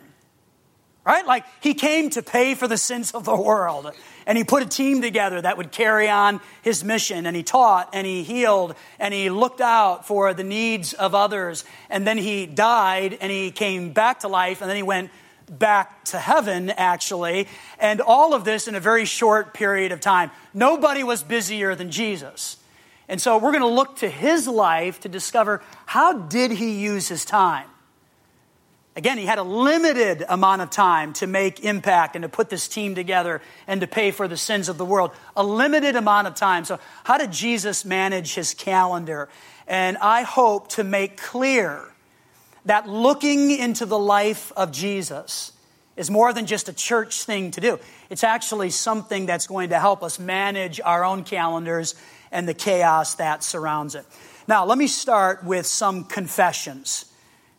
Right? 1.05 1.25
Like, 1.25 1.45
he 1.59 1.73
came 1.73 2.09
to 2.11 2.21
pay 2.21 2.55
for 2.55 2.67
the 2.67 2.77
sins 2.77 3.11
of 3.11 3.25
the 3.25 3.35
world. 3.35 3.91
And 4.25 4.37
he 4.37 4.45
put 4.45 4.63
a 4.63 4.65
team 4.65 5.01
together 5.01 5.41
that 5.41 5.57
would 5.57 5.71
carry 5.71 6.09
on 6.09 6.39
his 6.61 6.83
mission. 6.83 7.25
And 7.25 7.35
he 7.35 7.43
taught 7.43 7.89
and 7.91 8.07
he 8.07 8.23
healed 8.23 8.75
and 8.99 9.13
he 9.13 9.29
looked 9.29 9.59
out 9.59 10.07
for 10.07 10.33
the 10.33 10.45
needs 10.45 10.93
of 10.93 11.13
others. 11.13 11.65
And 11.89 12.07
then 12.07 12.17
he 12.17 12.45
died 12.45 13.17
and 13.19 13.31
he 13.31 13.51
came 13.51 13.91
back 13.91 14.21
to 14.21 14.29
life. 14.29 14.61
And 14.61 14.69
then 14.69 14.77
he 14.77 14.83
went 14.83 15.11
back 15.49 16.05
to 16.05 16.17
heaven, 16.17 16.69
actually, 16.69 17.47
and 17.79 18.01
all 18.01 18.33
of 18.33 18.45
this 18.45 18.67
in 18.67 18.75
a 18.75 18.79
very 18.79 19.05
short 19.05 19.53
period 19.53 19.91
of 19.91 19.99
time. 19.99 20.31
Nobody 20.53 21.03
was 21.03 21.21
busier 21.21 21.75
than 21.75 21.91
Jesus. 21.91 22.57
And 23.09 23.21
so 23.21 23.37
we're 23.37 23.51
going 23.51 23.61
to 23.61 23.67
look 23.67 23.97
to 23.97 24.09
his 24.09 24.47
life 24.47 25.01
to 25.01 25.09
discover 25.09 25.61
how 25.85 26.13
did 26.13 26.51
he 26.51 26.79
use 26.79 27.09
his 27.09 27.25
time? 27.25 27.67
Again, 28.95 29.17
he 29.17 29.25
had 29.25 29.39
a 29.39 29.43
limited 29.43 30.23
amount 30.29 30.61
of 30.61 30.69
time 30.69 31.13
to 31.13 31.27
make 31.27 31.63
impact 31.63 32.15
and 32.15 32.21
to 32.23 32.29
put 32.29 32.49
this 32.49 32.67
team 32.67 32.93
together 32.93 33.41
and 33.65 33.81
to 33.81 33.87
pay 33.87 34.11
for 34.11 34.27
the 34.27 34.37
sins 34.37 34.69
of 34.69 34.77
the 34.77 34.85
world. 34.85 35.11
A 35.35 35.43
limited 35.43 35.95
amount 35.95 36.27
of 36.27 36.35
time. 36.35 36.63
So, 36.63 36.79
how 37.03 37.17
did 37.17 37.31
Jesus 37.31 37.85
manage 37.85 38.35
his 38.35 38.53
calendar? 38.53 39.29
And 39.67 39.97
I 39.97 40.21
hope 40.21 40.69
to 40.69 40.83
make 40.83 41.17
clear 41.17 41.81
that 42.65 42.87
looking 42.87 43.51
into 43.51 43.85
the 43.85 43.97
life 43.97 44.51
of 44.55 44.71
Jesus 44.71 45.53
is 45.95 46.09
more 46.09 46.33
than 46.33 46.45
just 46.45 46.69
a 46.69 46.73
church 46.73 47.23
thing 47.23 47.51
to 47.51 47.61
do. 47.61 47.79
It's 48.09 48.23
actually 48.23 48.69
something 48.69 49.25
that's 49.25 49.47
going 49.47 49.69
to 49.69 49.79
help 49.79 50.03
us 50.03 50.19
manage 50.19 50.79
our 50.81 51.03
own 51.03 51.23
calendars 51.23 51.95
and 52.31 52.47
the 52.47 52.53
chaos 52.53 53.15
that 53.15 53.43
surrounds 53.43 53.95
it. 53.95 54.05
Now, 54.47 54.65
let 54.65 54.77
me 54.77 54.87
start 54.87 55.43
with 55.43 55.65
some 55.65 56.03
confessions, 56.03 57.05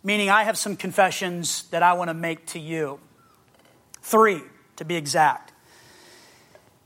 meaning 0.04 0.28
I 0.28 0.44
have 0.44 0.58
some 0.58 0.76
confessions 0.76 1.64
that 1.70 1.82
I 1.82 1.94
want 1.94 2.11
to 2.11 2.14
make 2.14 2.46
to 2.49 2.61
you. 2.61 3.00
Three, 4.02 4.42
to 4.76 4.84
be 4.84 4.94
exact. 4.94 5.52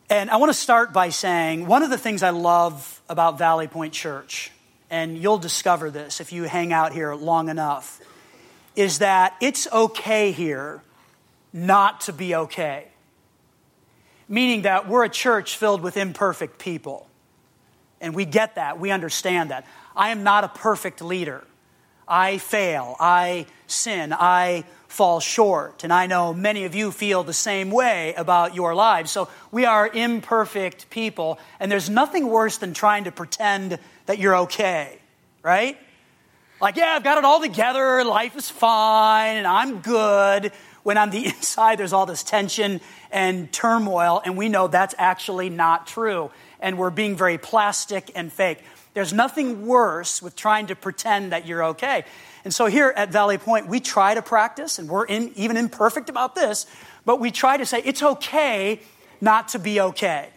And 0.09 0.31
I 0.31 0.37
want 0.37 0.51
to 0.51 0.59
start 0.59 0.93
by 0.93 1.11
saying 1.11 1.67
one 1.67 1.83
of 1.83 1.91
the 1.91 1.99
things 1.99 2.23
I 2.23 2.31
love 2.31 3.03
about 3.09 3.37
Valley 3.37 3.67
Point 3.67 3.93
Church, 3.93 4.53
and 4.89 5.19
you'll 5.19 5.39
discover 5.39 5.91
this 5.91 6.21
if 6.21 6.33
you 6.33 6.45
hang 6.45 6.73
out 6.73 6.93
here 6.93 7.15
long 7.15 7.49
enough, 7.49 8.01
is 8.75 9.01
that 9.01 9.35
it's 9.43 9.71
okay 9.73 10.31
here 10.31 10.81
not 11.53 12.03
to 12.03 12.13
be 12.13 12.35
okay. 12.35 12.87
Meaning 14.29 14.63
that 14.63 14.89
we're 14.89 15.05
a 15.05 15.09
church 15.09 15.57
filled 15.57 15.83
with 15.83 15.97
imperfect 15.97 16.59
people. 16.59 17.09
And 18.01 18.15
we 18.15 18.25
get 18.25 18.55
that, 18.55 18.79
we 18.79 18.93
understand 18.93 19.51
that. 19.51 19.67
I 19.97 20.11
am 20.11 20.23
not 20.23 20.45
a 20.45 20.49
perfect 20.49 21.03
leader. 21.03 21.45
I 22.09 22.39
fail, 22.39 22.97
I 22.99 23.47
sin, 23.67 24.13
I 24.13 24.65
fall 24.89 25.21
short. 25.21 25.85
And 25.85 25.93
I 25.93 26.07
know 26.07 26.33
many 26.33 26.65
of 26.65 26.75
you 26.75 26.91
feel 26.91 27.23
the 27.23 27.33
same 27.33 27.71
way 27.71 28.15
about 28.15 28.55
your 28.55 28.75
lives. 28.75 29.11
So 29.11 29.29
we 29.53 29.67
are 29.67 29.87
imperfect 29.87 30.91
people, 30.91 31.39
and 31.61 31.71
there's 31.71 31.91
nothing 31.91 32.27
worse 32.27 32.59
than 32.59 32.75
trying 32.75 33.05
to 33.05 33.13
pretend 33.13 33.79
that 34.07 34.19
you're 34.19 34.37
okay, 34.39 34.99
right? 35.43 35.79
Like, 36.61 36.77
yeah, 36.77 36.95
I've 36.97 37.05
got 37.05 37.19
it 37.19 37.25
all 37.25 37.41
together, 37.41 38.03
life 38.05 38.35
is 38.35 38.51
fine, 38.51 39.37
and 39.37 39.47
I'm 39.47 39.81
good. 39.81 40.51
When 40.83 40.99
on 40.99 41.11
the 41.11 41.27
inside, 41.27 41.79
there's 41.79 41.93
all 41.93 42.07
this 42.07 42.23
tension 42.23 42.81
and 43.13 43.53
turmoil, 43.53 44.21
and 44.25 44.37
we 44.37 44.49
know 44.49 44.67
that's 44.67 44.95
actually 44.99 45.51
not 45.51 45.87
true. 45.87 46.31
And 46.61 46.77
we're 46.77 46.91
being 46.91 47.15
very 47.17 47.39
plastic 47.39 48.11
and 48.17 48.33
fake. 48.33 48.59
There's 48.95 49.13
nothing 49.13 49.67
worse 49.67 50.23
with 50.23 50.35
trying 50.37 50.69
to 50.69 50.77
pretend 50.77 51.33
that 51.33 51.47
you're 51.47 51.65
okay. 51.65 52.05
And 52.45 52.55
so 52.55 52.67
here 52.67 52.93
at 52.97 53.11
Valley 53.11 53.39
Point, 53.39 53.69
we 53.69 53.81
try 53.81 54.15
to 54.15 54.23
practice, 54.23 54.79
and 54.79 54.89
we're 54.89 55.05
in, 55.05 55.33
even 55.37 55.57
imperfect 55.57 56.09
about 56.09 56.35
this, 56.35 56.67
but 57.05 57.21
we 57.21 57.31
try 57.31 57.57
to 57.57 57.67
say 57.67 57.83
it's 57.85 58.03
okay 58.03 58.81
not 59.21 59.49
to 59.49 59.59
be 59.59 59.81
okay. 59.81 60.31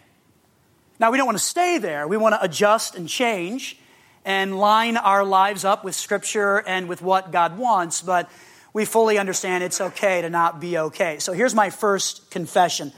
Now, 0.98 1.10
we 1.10 1.16
don't 1.16 1.26
want 1.26 1.38
to 1.38 1.44
stay 1.44 1.78
there. 1.78 2.06
We 2.06 2.16
want 2.16 2.34
to 2.34 2.42
adjust 2.42 2.94
and 2.94 3.08
change 3.08 3.78
and 4.24 4.58
line 4.58 4.96
our 4.96 5.24
lives 5.24 5.64
up 5.64 5.84
with 5.84 5.94
Scripture 5.94 6.58
and 6.58 6.88
with 6.88 7.02
what 7.02 7.32
God 7.32 7.58
wants, 7.58 8.02
but 8.02 8.30
we 8.72 8.84
fully 8.84 9.18
understand 9.18 9.64
it's 9.64 9.80
okay 9.80 10.22
to 10.22 10.30
not 10.30 10.60
be 10.60 10.78
okay. 10.78 11.18
So 11.18 11.32
here's 11.32 11.54
my 11.54 11.70
first 11.70 12.30
confession 12.30 12.92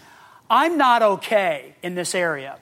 I'm 0.51 0.77
not 0.77 1.03
okay 1.03 1.75
in 1.83 1.95
this 1.95 2.15
area 2.15 2.59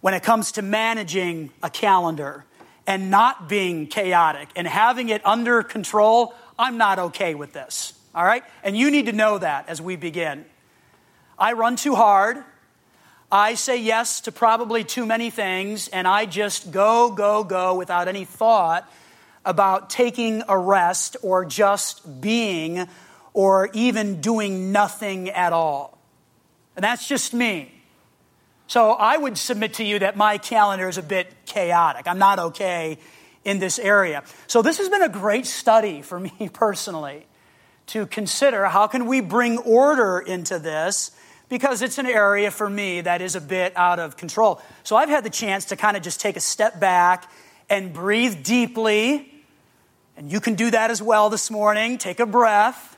when 0.00 0.14
it 0.14 0.22
comes 0.22 0.52
to 0.52 0.62
managing 0.62 1.50
a 1.62 1.70
calendar 1.70 2.44
and 2.86 3.10
not 3.10 3.48
being 3.48 3.86
chaotic 3.86 4.48
and 4.56 4.66
having 4.66 5.08
it 5.08 5.24
under 5.26 5.62
control, 5.62 6.34
I'm 6.58 6.78
not 6.78 6.98
okay 6.98 7.34
with 7.34 7.52
this. 7.52 7.92
All 8.14 8.24
right? 8.24 8.42
And 8.64 8.76
you 8.76 8.90
need 8.90 9.06
to 9.06 9.12
know 9.12 9.38
that 9.38 9.68
as 9.68 9.80
we 9.80 9.96
begin. 9.96 10.44
I 11.38 11.52
run 11.52 11.76
too 11.76 11.94
hard. 11.94 12.42
I 13.32 13.54
say 13.54 13.80
yes 13.80 14.22
to 14.22 14.32
probably 14.32 14.82
too 14.82 15.06
many 15.06 15.30
things, 15.30 15.86
and 15.88 16.08
I 16.08 16.26
just 16.26 16.72
go, 16.72 17.12
go, 17.12 17.44
go 17.44 17.76
without 17.76 18.08
any 18.08 18.24
thought 18.24 18.90
about 19.44 19.88
taking 19.88 20.42
a 20.48 20.58
rest 20.58 21.16
or 21.22 21.44
just 21.44 22.20
being 22.20 22.88
or 23.32 23.70
even 23.72 24.20
doing 24.20 24.72
nothing 24.72 25.30
at 25.30 25.52
all. 25.52 25.98
And 26.74 26.84
that's 26.84 27.06
just 27.06 27.32
me. 27.32 27.72
So 28.70 28.92
I 28.92 29.16
would 29.16 29.36
submit 29.36 29.74
to 29.74 29.84
you 29.84 29.98
that 29.98 30.16
my 30.16 30.38
calendar 30.38 30.88
is 30.88 30.96
a 30.96 31.02
bit 31.02 31.26
chaotic. 31.44 32.06
I'm 32.06 32.20
not 32.20 32.38
okay 32.38 32.98
in 33.44 33.58
this 33.58 33.80
area. 33.80 34.22
So 34.46 34.62
this 34.62 34.78
has 34.78 34.88
been 34.88 35.02
a 35.02 35.08
great 35.08 35.46
study 35.46 36.02
for 36.02 36.20
me 36.20 36.48
personally 36.52 37.26
to 37.86 38.06
consider 38.06 38.66
how 38.66 38.86
can 38.86 39.06
we 39.06 39.22
bring 39.22 39.58
order 39.58 40.20
into 40.20 40.60
this 40.60 41.10
because 41.48 41.82
it's 41.82 41.98
an 41.98 42.06
area 42.06 42.52
for 42.52 42.70
me 42.70 43.00
that 43.00 43.20
is 43.20 43.34
a 43.34 43.40
bit 43.40 43.76
out 43.76 43.98
of 43.98 44.16
control. 44.16 44.62
So 44.84 44.94
I've 44.94 45.08
had 45.08 45.24
the 45.24 45.30
chance 45.30 45.64
to 45.64 45.76
kind 45.76 45.96
of 45.96 46.04
just 46.04 46.20
take 46.20 46.36
a 46.36 46.40
step 46.40 46.78
back 46.78 47.28
and 47.68 47.92
breathe 47.92 48.44
deeply. 48.44 49.34
And 50.16 50.30
you 50.30 50.38
can 50.38 50.54
do 50.54 50.70
that 50.70 50.92
as 50.92 51.02
well 51.02 51.28
this 51.28 51.50
morning. 51.50 51.98
Take 51.98 52.20
a 52.20 52.26
breath 52.26 52.89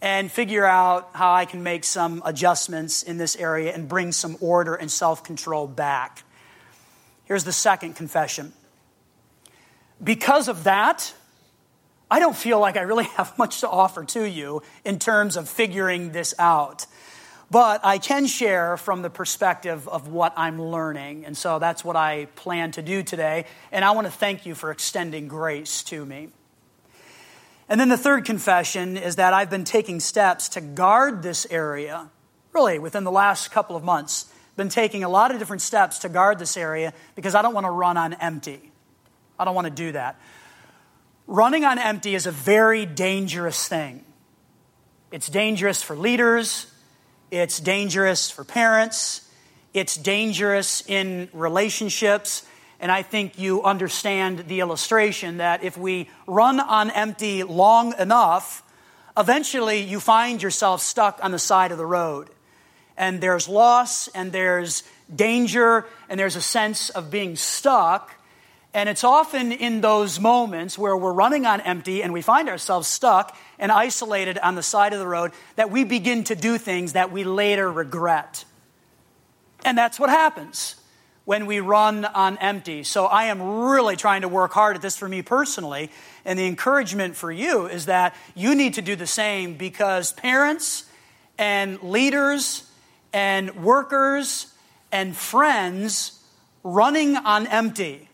and 0.00 0.30
figure 0.30 0.64
out 0.64 1.10
how 1.14 1.32
I 1.32 1.44
can 1.44 1.62
make 1.62 1.84
some 1.84 2.22
adjustments 2.24 3.02
in 3.02 3.16
this 3.16 3.36
area 3.36 3.74
and 3.74 3.88
bring 3.88 4.12
some 4.12 4.36
order 4.40 4.74
and 4.74 4.90
self 4.90 5.24
control 5.24 5.66
back. 5.66 6.22
Here's 7.24 7.44
the 7.44 7.52
second 7.52 7.94
confession. 7.94 8.52
Because 10.02 10.48
of 10.48 10.64
that, 10.64 11.14
I 12.10 12.20
don't 12.20 12.36
feel 12.36 12.60
like 12.60 12.76
I 12.76 12.82
really 12.82 13.04
have 13.16 13.36
much 13.38 13.60
to 13.60 13.68
offer 13.68 14.04
to 14.04 14.24
you 14.24 14.62
in 14.84 14.98
terms 14.98 15.36
of 15.36 15.48
figuring 15.48 16.12
this 16.12 16.34
out. 16.38 16.86
But 17.48 17.84
I 17.84 17.98
can 17.98 18.26
share 18.26 18.76
from 18.76 19.02
the 19.02 19.10
perspective 19.10 19.86
of 19.86 20.08
what 20.08 20.32
I'm 20.36 20.60
learning. 20.60 21.24
And 21.24 21.36
so 21.36 21.60
that's 21.60 21.84
what 21.84 21.94
I 21.94 22.26
plan 22.34 22.72
to 22.72 22.82
do 22.82 23.04
today. 23.04 23.46
And 23.70 23.84
I 23.84 23.92
want 23.92 24.08
to 24.08 24.12
thank 24.12 24.46
you 24.46 24.56
for 24.56 24.72
extending 24.72 25.28
grace 25.28 25.84
to 25.84 26.04
me. 26.04 26.30
And 27.68 27.80
then 27.80 27.88
the 27.88 27.96
third 27.96 28.24
confession 28.24 28.96
is 28.96 29.16
that 29.16 29.32
I've 29.32 29.50
been 29.50 29.64
taking 29.64 29.98
steps 30.00 30.50
to 30.50 30.60
guard 30.60 31.22
this 31.22 31.46
area, 31.50 32.10
really, 32.52 32.78
within 32.78 33.04
the 33.04 33.10
last 33.10 33.50
couple 33.50 33.76
of 33.76 33.82
months. 33.82 34.32
Been 34.56 34.68
taking 34.68 35.04
a 35.04 35.08
lot 35.08 35.32
of 35.32 35.38
different 35.38 35.62
steps 35.62 35.98
to 36.00 36.08
guard 36.08 36.38
this 36.38 36.56
area 36.56 36.94
because 37.14 37.34
I 37.34 37.42
don't 37.42 37.54
want 37.54 37.66
to 37.66 37.70
run 37.70 37.96
on 37.96 38.14
empty. 38.14 38.72
I 39.38 39.44
don't 39.44 39.54
want 39.54 39.66
to 39.66 39.72
do 39.72 39.92
that. 39.92 40.18
Running 41.26 41.64
on 41.64 41.78
empty 41.78 42.14
is 42.14 42.26
a 42.26 42.30
very 42.30 42.86
dangerous 42.86 43.66
thing. 43.66 44.04
It's 45.10 45.28
dangerous 45.28 45.82
for 45.82 45.96
leaders, 45.96 46.66
it's 47.30 47.58
dangerous 47.58 48.30
for 48.30 48.44
parents, 48.44 49.28
it's 49.74 49.96
dangerous 49.96 50.82
in 50.86 51.28
relationships, 51.32 52.46
and 52.80 52.92
I 52.92 53.02
think 53.02 53.38
you 53.38 53.62
understand 53.62 54.40
the 54.48 54.60
illustration 54.60 55.38
that 55.38 55.64
if 55.64 55.78
we 55.78 56.08
run 56.26 56.60
on 56.60 56.90
empty 56.90 57.42
long 57.42 57.94
enough, 57.98 58.62
eventually 59.16 59.80
you 59.80 59.98
find 59.98 60.42
yourself 60.42 60.82
stuck 60.82 61.18
on 61.22 61.30
the 61.30 61.38
side 61.38 61.72
of 61.72 61.78
the 61.78 61.86
road. 61.86 62.28
And 62.98 63.20
there's 63.20 63.48
loss, 63.48 64.08
and 64.08 64.32
there's 64.32 64.82
danger, 65.14 65.86
and 66.08 66.18
there's 66.20 66.36
a 66.36 66.42
sense 66.42 66.90
of 66.90 67.10
being 67.10 67.36
stuck. 67.36 68.12
And 68.74 68.90
it's 68.90 69.04
often 69.04 69.52
in 69.52 69.80
those 69.80 70.20
moments 70.20 70.78
where 70.78 70.96
we're 70.96 71.12
running 71.12 71.46
on 71.46 71.62
empty 71.62 72.02
and 72.02 72.12
we 72.12 72.20
find 72.20 72.48
ourselves 72.48 72.86
stuck 72.86 73.34
and 73.58 73.72
isolated 73.72 74.38
on 74.38 74.54
the 74.54 74.62
side 74.62 74.92
of 74.92 74.98
the 74.98 75.06
road 75.06 75.32
that 75.56 75.70
we 75.70 75.84
begin 75.84 76.24
to 76.24 76.34
do 76.34 76.58
things 76.58 76.92
that 76.92 77.10
we 77.10 77.24
later 77.24 77.72
regret. 77.72 78.44
And 79.64 79.78
that's 79.78 79.98
what 79.98 80.10
happens 80.10 80.76
when 81.26 81.44
we 81.44 81.58
run 81.58 82.04
on 82.04 82.38
empty. 82.38 82.84
So 82.84 83.06
I 83.06 83.24
am 83.24 83.42
really 83.42 83.96
trying 83.96 84.22
to 84.22 84.28
work 84.28 84.52
hard 84.52 84.76
at 84.76 84.82
this 84.82 84.96
for 84.96 85.08
me 85.08 85.22
personally. 85.22 85.90
And 86.24 86.38
the 86.38 86.46
encouragement 86.46 87.16
for 87.16 87.30
you 87.30 87.66
is 87.66 87.86
that 87.86 88.14
you 88.34 88.54
need 88.54 88.74
to 88.74 88.82
do 88.82 88.96
the 88.96 89.08
same 89.08 89.54
because 89.54 90.12
parents 90.12 90.84
and 91.36 91.82
leaders 91.82 92.70
and 93.12 93.64
workers 93.64 94.52
and 94.92 95.16
friends 95.16 96.22
running 96.62 97.16
on 97.16 97.48
empty. 97.48 98.08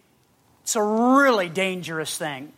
It's 0.63 0.75
a 0.75 0.83
really 0.83 1.51
dangerous 1.51 2.17
thing. 2.17 2.53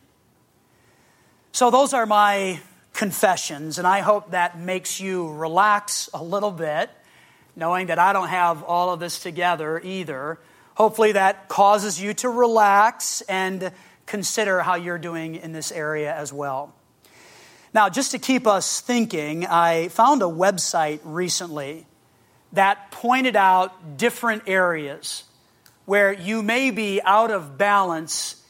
So, 1.50 1.70
those 1.70 1.92
are 1.94 2.06
my 2.06 2.60
confessions, 2.92 3.78
and 3.78 3.86
I 3.86 4.00
hope 4.00 4.32
that 4.32 4.58
makes 4.58 5.00
you 5.00 5.32
relax 5.32 6.08
a 6.12 6.22
little 6.22 6.50
bit 6.50 6.90
knowing 7.56 7.86
that 7.86 7.98
I 7.98 8.12
don't 8.12 8.28
have 8.28 8.62
all 8.62 8.92
of 8.92 9.00
this 9.00 9.18
together 9.20 9.80
either. 9.82 10.38
Hopefully, 10.74 11.12
that 11.12 11.48
causes 11.48 12.00
you 12.00 12.14
to 12.14 12.28
relax 12.28 13.20
and 13.22 13.72
consider 14.06 14.60
how 14.60 14.74
you're 14.74 14.98
doing 14.98 15.36
in 15.36 15.52
this 15.52 15.72
area 15.72 16.14
as 16.14 16.32
well. 16.32 16.74
Now, 17.72 17.88
just 17.88 18.12
to 18.12 18.18
keep 18.18 18.46
us 18.46 18.80
thinking, 18.80 19.46
I 19.46 19.88
found 19.88 20.22
a 20.22 20.26
website 20.26 21.00
recently 21.02 21.86
that 22.52 22.92
pointed 22.92 23.34
out 23.34 23.96
different 23.96 24.44
areas 24.46 25.24
where 25.84 26.12
you 26.12 26.42
may 26.42 26.70
be 26.70 27.00
out 27.02 27.30
of 27.30 27.58
balance 27.58 28.40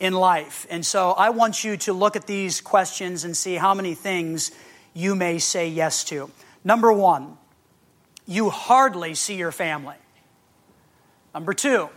in 0.00 0.14
life. 0.14 0.66
And 0.70 0.84
so 0.84 1.10
I 1.12 1.30
want 1.30 1.62
you 1.62 1.76
to 1.78 1.92
look 1.92 2.16
at 2.16 2.26
these 2.26 2.60
questions 2.60 3.24
and 3.24 3.36
see 3.36 3.54
how 3.54 3.74
many 3.74 3.94
things 3.94 4.50
you 4.94 5.14
may 5.14 5.38
say 5.38 5.68
yes 5.68 6.04
to. 6.04 6.30
Number 6.64 6.92
one, 6.92 7.36
you 8.30 8.48
hardly 8.48 9.14
see 9.14 9.34
your 9.34 9.50
family. 9.50 9.96
Number 11.34 11.52
two, 11.52 11.88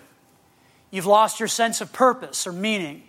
you've 0.90 1.06
lost 1.06 1.40
your 1.40 1.48
sense 1.48 1.80
of 1.80 1.94
purpose 1.94 2.48
or 2.48 2.52
meaning. 2.52 3.04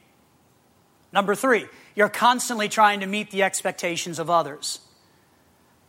Number 1.11 1.35
three, 1.35 1.65
you're 1.95 2.11
constantly 2.11 2.69
trying 2.69 3.01
to 3.01 3.07
meet 3.07 3.31
the 3.31 3.43
expectations 3.43 4.19
of 4.19 4.29
others. 4.29 4.81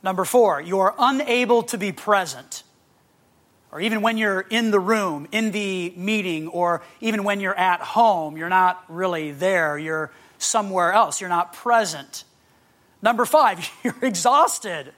Number 0.02 0.24
four, 0.24 0.62
you're 0.62 0.96
unable 0.98 1.64
to 1.64 1.78
be 1.78 1.92
present. 1.92 2.64
Or 3.70 3.82
even 3.82 4.02
when 4.02 4.18
you're 4.18 4.40
in 4.40 4.72
the 4.72 4.80
room, 4.80 5.28
in 5.34 5.52
the 5.52 5.94
meeting, 5.98 6.48
or 6.48 6.84
even 7.02 7.26
when 7.26 7.42
you're 7.42 7.58
at 7.58 7.82
home, 7.82 8.38
you're 8.38 8.48
not 8.48 8.82
really 8.88 9.32
there. 9.32 9.78
You're 9.78 10.10
somewhere 10.38 10.94
else. 10.94 11.20
You're 11.20 11.30
not 11.30 11.52
present. 11.52 12.24
Number 13.02 13.26
five, 13.26 13.70
you're 13.84 13.96
exhausted. 14.02 14.94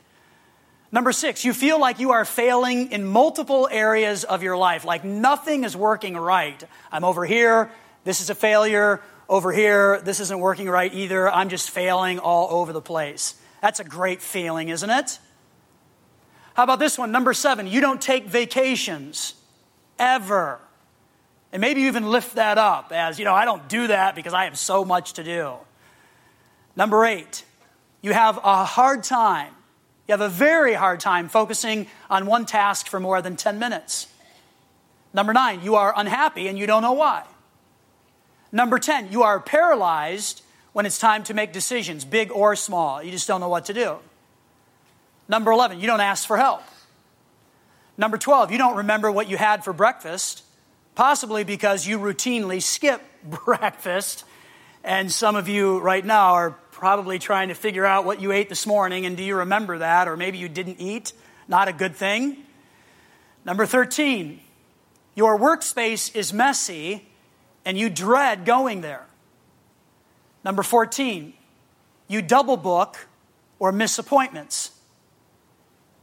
Number 0.91 1.11
six, 1.11 1.43
you 1.43 1.53
feel 1.53 1.79
like 1.79 1.99
you 1.99 2.11
are 2.11 2.23
failing 2.23 2.91
in 2.91 3.05
multiple 3.05 3.67
areas 3.69 4.23
of 4.23 4.41
your 4.41 4.55
life, 4.55 4.85
like 4.85 5.03
nothing 5.03 5.63
is 5.63 5.75
working 5.75 6.15
right. 6.15 6.63
I'm 6.91 7.03
over 7.03 7.25
here, 7.25 7.71
this 8.03 8.21
is 8.21 8.29
a 8.29 8.35
failure. 8.35 9.01
Over 9.29 9.51
here, 9.51 9.99
this 9.99 10.21
isn't 10.21 10.39
working 10.39 10.69
right 10.69 10.93
either. 10.93 11.29
I'm 11.29 11.49
just 11.49 11.69
failing 11.69 12.19
all 12.19 12.61
over 12.61 12.71
the 12.71 12.81
place. 12.81 13.35
That's 13.61 13.81
a 13.81 13.83
great 13.83 14.21
feeling, 14.21 14.69
isn't 14.69 14.89
it? 14.89 15.19
How 16.53 16.63
about 16.63 16.79
this 16.79 16.97
one? 16.97 17.11
Number 17.11 17.33
seven, 17.33 17.67
you 17.67 17.81
don't 17.81 18.01
take 18.01 18.27
vacations 18.27 19.33
ever. 19.99 20.61
And 21.51 21.59
maybe 21.59 21.81
you 21.81 21.87
even 21.87 22.09
lift 22.09 22.35
that 22.35 22.57
up 22.57 22.93
as, 22.93 23.19
you 23.19 23.25
know, 23.25 23.33
I 23.33 23.43
don't 23.43 23.67
do 23.67 23.87
that 23.87 24.15
because 24.15 24.33
I 24.33 24.45
have 24.45 24.57
so 24.57 24.85
much 24.85 25.13
to 25.13 25.23
do. 25.25 25.55
Number 26.77 27.03
eight, 27.03 27.43
you 28.01 28.13
have 28.13 28.37
a 28.37 28.63
hard 28.63 29.03
time. 29.03 29.53
You 30.07 30.13
have 30.13 30.21
a 30.21 30.29
very 30.29 30.73
hard 30.73 31.01
time 31.01 31.27
focusing 31.27 31.87
on 32.09 32.25
one 32.25 32.45
task 32.45 32.87
for 32.87 32.99
more 32.99 33.21
than 33.21 33.35
10 33.35 33.59
minutes. 33.59 34.07
Number 35.13 35.33
nine, 35.33 35.61
you 35.63 35.75
are 35.75 35.93
unhappy 35.95 36.47
and 36.47 36.57
you 36.57 36.65
don't 36.65 36.81
know 36.81 36.93
why. 36.93 37.23
Number 38.51 38.79
10, 38.79 39.11
you 39.11 39.23
are 39.23 39.39
paralyzed 39.39 40.43
when 40.71 40.85
it's 40.85 40.99
time 40.99 41.23
to 41.23 41.33
make 41.33 41.51
decisions, 41.51 42.05
big 42.05 42.31
or 42.31 42.55
small. 42.55 43.03
You 43.03 43.11
just 43.11 43.27
don't 43.27 43.41
know 43.41 43.49
what 43.49 43.65
to 43.65 43.73
do. 43.73 43.97
Number 45.27 45.51
11, 45.51 45.81
you 45.81 45.87
don't 45.87 45.99
ask 45.99 46.25
for 46.25 46.37
help. 46.37 46.63
Number 47.97 48.17
12, 48.17 48.51
you 48.51 48.57
don't 48.57 48.77
remember 48.77 49.11
what 49.11 49.29
you 49.29 49.35
had 49.35 49.63
for 49.63 49.73
breakfast, 49.73 50.43
possibly 50.95 51.43
because 51.43 51.85
you 51.85 51.99
routinely 51.99 52.61
skip 52.61 53.01
breakfast. 53.23 54.23
And 54.83 55.11
some 55.11 55.35
of 55.35 55.49
you 55.49 55.79
right 55.79 56.05
now 56.05 56.33
are 56.33 56.55
probably 56.77 57.17
trying 57.17 57.47
to 57.47 57.55
figure 57.55 57.87
out 57.87 58.05
what 58.05 58.21
you 58.21 58.31
ate 58.31 58.49
this 58.49 58.67
morning 58.67 59.07
and 59.07 59.17
do 59.17 59.23
you 59.23 59.37
remember 59.37 59.79
that? 59.79 60.07
Or 60.07 60.15
maybe 60.15 60.37
you 60.37 60.47
didn't 60.47 60.79
eat. 60.79 61.11
Not 61.47 61.67
a 61.67 61.73
good 61.73 61.95
thing. 61.95 62.37
Number 63.43 63.65
13, 63.65 64.39
your 65.15 65.39
workspace 65.39 66.15
is 66.15 66.31
messy 66.31 67.07
and 67.65 67.79
you 67.79 67.89
dread 67.89 68.45
going 68.45 68.81
there. 68.81 69.07
Number 70.43 70.61
14, 70.61 71.33
you 72.07 72.21
double 72.21 72.57
book 72.57 73.07
or 73.57 73.71
miss 73.71 73.97
appointments. 73.97 74.69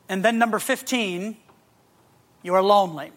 And 0.08 0.24
then 0.24 0.40
number 0.40 0.58
15, 0.58 1.36
you 2.42 2.52
are 2.52 2.62
lonely. 2.62 3.12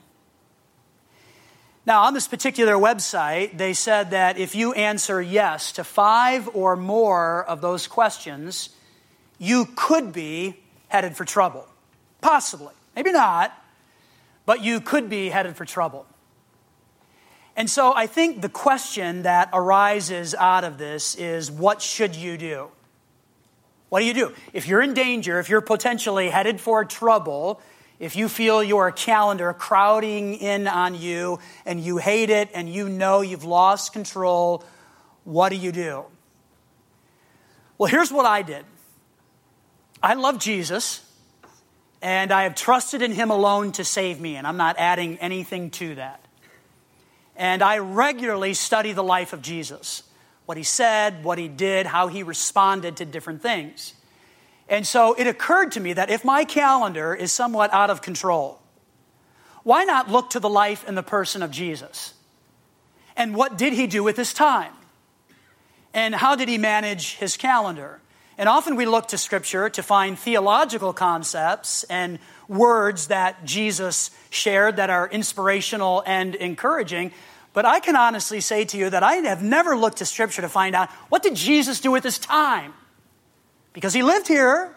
Now, 1.88 2.04
on 2.04 2.14
this 2.14 2.28
particular 2.28 2.74
website, 2.74 3.58
they 3.58 3.74
said 3.74 4.12
that 4.12 4.38
if 4.38 4.56
you 4.56 4.74
answer 4.74 5.22
yes 5.22 5.72
to 5.72 5.86
five 5.86 6.50
or 6.54 6.76
more 6.76 7.46
of 7.46 7.62
those 7.62 7.88
questions, 7.88 8.72
you 9.40 9.70
could 9.74 10.12
be 10.12 10.60
headed 10.90 11.16
for 11.16 11.24
trouble. 11.24 11.66
Possibly. 12.20 12.74
Maybe 12.94 13.14
not, 13.14 13.54
but 14.46 14.62
you 14.62 14.82
could 14.82 15.10
be 15.10 15.30
headed 15.30 15.56
for 15.56 15.64
trouble. 15.64 16.06
And 17.56 17.70
so 17.70 17.94
I 17.96 18.06
think 18.06 18.42
the 18.42 18.50
question 18.50 19.24
that 19.24 19.50
arises 19.54 20.36
out 20.36 20.66
of 20.66 20.78
this 20.78 21.16
is 21.16 21.50
what 21.50 21.82
should 21.82 22.18
you 22.18 22.38
do? 22.38 22.68
What 23.88 24.02
do 24.02 24.06
you 24.06 24.14
do? 24.14 24.34
If 24.52 24.68
you're 24.68 24.82
in 24.82 24.94
danger, 24.94 25.40
if 25.40 25.48
you're 25.48 25.62
potentially 25.62 26.32
headed 26.32 26.60
for 26.60 26.84
trouble, 26.84 27.62
if 28.00 28.16
you 28.16 28.30
feel 28.30 28.64
your 28.64 28.92
calendar 28.92 29.54
crowding 29.54 30.36
in 30.36 30.68
on 30.68 30.96
you 30.96 31.40
and 31.66 31.80
you 31.80 31.98
hate 31.98 32.30
it 32.30 32.50
and 32.54 32.70
you 32.72 32.90
know 32.90 33.22
you've 33.22 33.44
lost 33.44 33.94
control, 33.94 34.64
what 35.24 35.50
do 35.50 35.56
you 35.56 35.72
do? 35.72 36.06
Well, 37.78 37.90
here's 37.90 38.12
what 38.12 38.26
I 38.26 38.42
did 38.42 38.66
I 40.02 40.14
love 40.14 40.40
Jesus 40.40 41.04
and 42.02 42.32
I 42.32 42.44
have 42.44 42.56
trusted 42.56 43.02
in 43.02 43.12
him 43.12 43.32
alone 43.32 43.72
to 43.74 43.84
save 43.84 44.22
me, 44.22 44.36
and 44.36 44.46
I'm 44.46 44.58
not 44.58 44.76
adding 44.78 45.18
anything 45.18 45.72
to 45.72 45.96
that. 45.96 46.24
And 47.36 47.62
I 47.62 47.80
regularly 47.80 48.54
study 48.54 48.94
the 48.94 49.04
life 49.04 49.34
of 49.34 49.42
Jesus 49.42 50.04
what 50.46 50.58
he 50.58 50.64
said, 50.64 51.26
what 51.26 51.38
he 51.38 51.50
did, 51.50 51.86
how 51.86 52.08
he 52.08 52.24
responded 52.24 52.96
to 52.98 53.06
different 53.06 53.42
things. 53.42 53.94
And 54.70 54.86
so 54.86 55.14
it 55.14 55.28
occurred 55.28 55.72
to 55.74 55.80
me 55.80 55.94
that 55.94 56.10
if 56.10 56.26
my 56.26 56.44
calendar 56.44 57.16
is 57.16 57.32
somewhat 57.32 57.74
out 57.74 57.90
of 57.90 58.02
control, 58.02 58.60
why 59.64 59.84
not 59.84 60.10
look 60.10 60.30
to 60.32 60.40
the 60.40 60.50
life 60.50 60.86
and 60.88 60.98
the 60.98 61.04
person 61.04 61.42
of 61.42 61.52
Jesus? 61.52 62.14
And 63.16 63.36
what 63.36 63.58
did 63.58 63.74
he 63.74 63.88
do 63.88 64.04
with 64.04 64.18
his 64.18 64.34
time? 64.34 64.74
And 65.94 66.14
how 66.14 66.36
did 66.36 66.48
he 66.48 66.58
manage 66.58 67.16
his 67.16 67.38
calendar? 67.38 68.00
And 68.38 68.48
often 68.48 68.76
we 68.76 68.86
look 68.86 69.08
to 69.10 69.18
Scripture 69.18 69.70
to 69.70 69.82
find 69.82 70.18
theological 70.18 70.94
concepts 70.94 71.84
and 71.86 72.20
words 72.48 73.08
that 73.08 73.44
Jesus 73.46 74.12
shared 74.30 74.76
that 74.76 74.90
are 74.90 75.10
inspirational 75.10 76.04
and 76.06 76.36
encouraging. 76.36 77.12
But 77.54 77.66
I 77.66 77.80
can 77.80 77.96
honestly 77.96 78.42
say 78.42 78.64
to 78.66 78.78
you 78.78 78.92
that 78.92 79.02
I 79.02 79.16
have 79.16 79.42
never 79.42 79.76
looked 79.76 79.98
to 79.98 80.06
Scripture 80.06 80.44
to 80.44 80.50
find 80.50 80.76
out 80.76 80.90
what 81.10 81.24
did 81.24 81.36
Jesus 81.36 81.82
do 81.82 81.92
with 81.92 82.04
his 82.04 82.20
time? 82.20 82.74
Because 83.78 83.94
he 83.94 84.02
lived 84.02 84.28
here, 84.28 84.76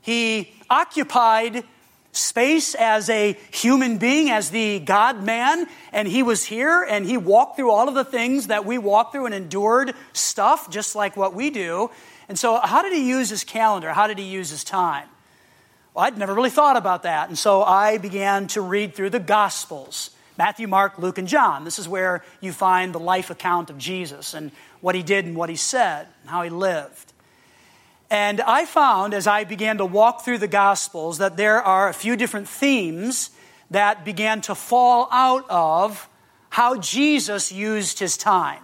he 0.00 0.54
occupied 0.70 1.64
space 2.12 2.76
as 2.76 3.10
a 3.10 3.36
human 3.52 3.98
being, 3.98 4.30
as 4.30 4.50
the 4.50 4.78
God 4.78 5.24
man, 5.24 5.66
and 5.92 6.06
he 6.06 6.22
was 6.22 6.44
here 6.44 6.86
and 6.88 7.04
he 7.04 7.16
walked 7.16 7.56
through 7.56 7.72
all 7.72 7.88
of 7.88 7.96
the 7.96 8.04
things 8.04 8.46
that 8.46 8.64
we 8.64 8.78
walk 8.78 9.10
through 9.10 9.26
and 9.26 9.34
endured 9.34 9.92
stuff 10.12 10.70
just 10.70 10.94
like 10.94 11.16
what 11.16 11.34
we 11.34 11.50
do. 11.50 11.90
And 12.28 12.38
so, 12.38 12.60
how 12.60 12.80
did 12.80 12.92
he 12.92 13.08
use 13.08 13.30
his 13.30 13.42
calendar? 13.42 13.92
How 13.92 14.06
did 14.06 14.18
he 14.18 14.24
use 14.24 14.50
his 14.50 14.62
time? 14.62 15.08
Well, 15.94 16.04
I'd 16.04 16.16
never 16.16 16.34
really 16.34 16.48
thought 16.48 16.76
about 16.76 17.02
that. 17.02 17.28
And 17.28 17.36
so 17.36 17.64
I 17.64 17.98
began 17.98 18.46
to 18.48 18.60
read 18.60 18.94
through 18.94 19.10
the 19.10 19.18
Gospels 19.18 20.10
Matthew, 20.38 20.68
Mark, 20.68 20.96
Luke, 20.96 21.18
and 21.18 21.26
John. 21.26 21.64
This 21.64 21.80
is 21.80 21.88
where 21.88 22.22
you 22.40 22.52
find 22.52 22.94
the 22.94 23.00
life 23.00 23.30
account 23.30 23.68
of 23.68 23.78
Jesus 23.78 24.32
and 24.32 24.52
what 24.80 24.94
he 24.94 25.02
did 25.02 25.24
and 25.24 25.34
what 25.34 25.50
he 25.50 25.56
said 25.56 26.06
and 26.20 26.30
how 26.30 26.42
he 26.42 26.48
lived. 26.48 27.11
And 28.12 28.42
I 28.42 28.66
found 28.66 29.14
as 29.14 29.26
I 29.26 29.44
began 29.44 29.78
to 29.78 29.86
walk 29.86 30.22
through 30.22 30.36
the 30.36 30.46
Gospels 30.46 31.16
that 31.16 31.38
there 31.38 31.62
are 31.62 31.88
a 31.88 31.94
few 31.94 32.14
different 32.14 32.46
themes 32.46 33.30
that 33.70 34.04
began 34.04 34.42
to 34.42 34.54
fall 34.54 35.08
out 35.10 35.48
of 35.48 36.08
how 36.50 36.76
Jesus 36.76 37.50
used 37.50 37.98
his 37.98 38.18
time. 38.18 38.62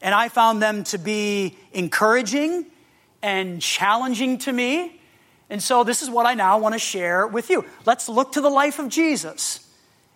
And 0.00 0.14
I 0.14 0.30
found 0.30 0.62
them 0.62 0.84
to 0.84 0.96
be 0.96 1.58
encouraging 1.74 2.64
and 3.20 3.60
challenging 3.60 4.38
to 4.38 4.52
me 4.52 5.00
and 5.50 5.60
so 5.60 5.82
this 5.82 6.00
is 6.00 6.08
what 6.08 6.26
I 6.26 6.34
now 6.34 6.58
want 6.58 6.74
to 6.74 6.78
share 6.78 7.26
with 7.26 7.50
you. 7.50 7.64
Let's 7.84 8.08
look 8.08 8.32
to 8.32 8.40
the 8.40 8.48
life 8.48 8.78
of 8.78 8.88
Jesus. 8.88 9.66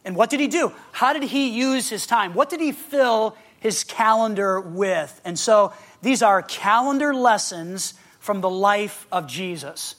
And 0.04 0.14
what 0.14 0.30
did 0.30 0.38
he 0.38 0.46
do? 0.46 0.72
How 0.92 1.12
did 1.12 1.24
he 1.24 1.48
use 1.48 1.90
his 1.90 2.06
time? 2.06 2.34
What 2.34 2.48
did 2.48 2.60
he 2.60 2.70
fill 2.70 3.36
his 3.58 3.82
calendar 3.82 4.60
with? 4.60 5.20
And 5.24 5.36
so 5.36 5.72
these 6.02 6.22
are 6.22 6.40
calendar 6.40 7.12
lessons 7.12 7.94
from 8.24 8.40
the 8.40 8.48
life 8.48 9.06
of 9.12 9.26
Jesus. 9.26 9.96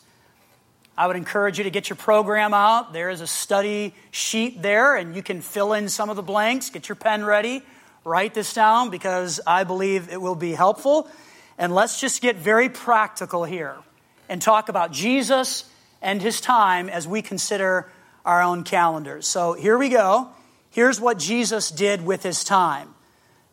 I 0.98 1.06
would 1.06 1.16
encourage 1.16 1.60
you 1.60 1.66
to 1.66 1.70
get 1.70 1.90
your 1.90 1.96
program 1.96 2.56
out. 2.56 2.92
There 2.92 3.12
is 3.12 3.22
a 3.22 3.28
study 3.28 3.94
sheet 4.10 4.64
there, 4.64 4.96
and 4.96 5.16
you 5.16 5.22
can 5.22 5.42
fill 5.42 5.74
in 5.74 5.90
some 5.90 6.10
of 6.10 6.16
the 6.16 6.24
blanks. 6.24 6.72
Get 6.72 6.90
your 6.90 6.96
pen 6.96 7.24
ready. 7.24 7.62
Write 8.04 8.34
this 8.34 8.52
down 8.56 8.90
because 8.90 9.40
I 9.46 9.64
believe 9.64 10.10
it 10.12 10.20
will 10.20 10.34
be 10.34 10.54
helpful. 10.54 11.08
And 11.60 11.76
let's 11.76 12.02
just 12.02 12.20
get 12.20 12.36
very 12.36 12.68
practical 12.68 13.44
here 13.44 13.78
and 14.28 14.42
talk 14.42 14.70
about 14.70 14.92
Jesus 14.92 15.70
and 16.02 16.20
his 16.20 16.42
time 16.42 16.90
as 16.90 17.08
we 17.08 17.22
consider 17.22 17.92
our 18.26 18.42
own 18.42 18.64
calendars. 18.64 19.28
So 19.28 19.54
here 19.54 19.78
we 19.78 19.90
go. 19.90 20.30
Here's 20.72 21.00
what 21.00 21.20
Jesus 21.20 21.70
did 21.70 22.04
with 22.04 22.24
his 22.24 22.44
time. 22.44 22.96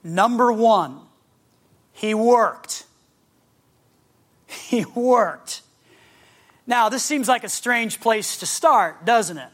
Number 0.02 0.50
one, 0.50 0.98
he 1.92 2.14
worked. 2.14 2.86
He 4.68 4.84
worked. 4.84 5.62
Now, 6.66 6.88
this 6.88 7.02
seems 7.02 7.28
like 7.28 7.44
a 7.44 7.48
strange 7.48 8.00
place 8.00 8.38
to 8.38 8.46
start, 8.46 9.04
doesn't 9.04 9.38
it? 9.38 9.48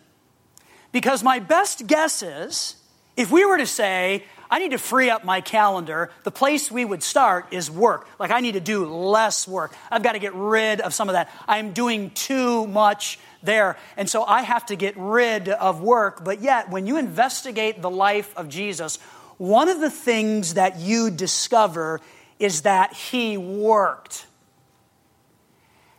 Because 0.93 1.23
my 1.23 1.39
best 1.39 1.87
guess 1.87 2.23
is 2.23 2.77
if 3.17 3.31
we 3.31 3.45
were 3.45 3.59
to 3.59 3.67
say, 3.67 4.25
I 4.51 4.59
need 4.59 4.71
to 4.71 4.79
free 4.79 5.11
up 5.11 5.25
my 5.25 5.41
calendar. 5.41 6.11
The 6.25 6.31
place 6.31 6.71
we 6.71 6.85
would 6.85 7.03
start 7.03 7.53
is 7.53 7.71
work. 7.71 8.09
Like, 8.19 8.31
I 8.31 8.41
need 8.41 8.53
to 8.53 8.61
do 8.61 8.87
less 8.87 9.47
work. 9.47 9.75
I've 9.91 10.03
got 10.03 10.13
to 10.13 10.19
get 10.19 10.35
rid 10.35 10.81
of 10.81 10.95
some 10.95 11.09
of 11.09 11.13
that. 11.13 11.31
I'm 11.47 11.73
doing 11.73 12.11
too 12.11 12.67
much 12.67 13.19
there. 13.43 13.77
And 13.97 14.09
so 14.09 14.25
I 14.25 14.43
have 14.43 14.65
to 14.67 14.77
get 14.77 14.95
rid 14.97 15.49
of 15.49 15.83
work. 15.83 16.25
But 16.25 16.41
yet, 16.41 16.71
when 16.71 16.87
you 16.87 16.97
investigate 16.97 17.83
the 17.83 17.91
life 17.91 18.35
of 18.37 18.49
Jesus, 18.49 18.97
one 19.37 19.69
of 19.69 19.81
the 19.81 19.91
things 19.91 20.55
that 20.55 20.79
you 20.79 21.11
discover 21.11 22.01
is 22.39 22.63
that 22.63 22.95
he 22.95 23.37
worked. 23.37 24.27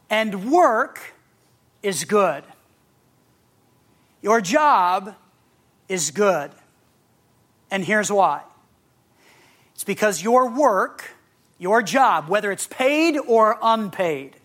And 0.09 0.51
work 0.51 1.13
is 1.83 2.03
good. 2.03 2.43
Your 4.21 4.41
job 4.41 5.15
is 5.87 6.11
good. 6.11 6.51
And 7.71 7.83
here's 7.83 8.11
why 8.11 8.41
it's 9.73 9.83
because 9.83 10.21
your 10.21 10.49
work, 10.49 11.11
your 11.57 11.81
job, 11.81 12.27
whether 12.27 12.51
it's 12.51 12.67
paid 12.67 13.17
or 13.17 13.57
unpaid, 13.61 14.35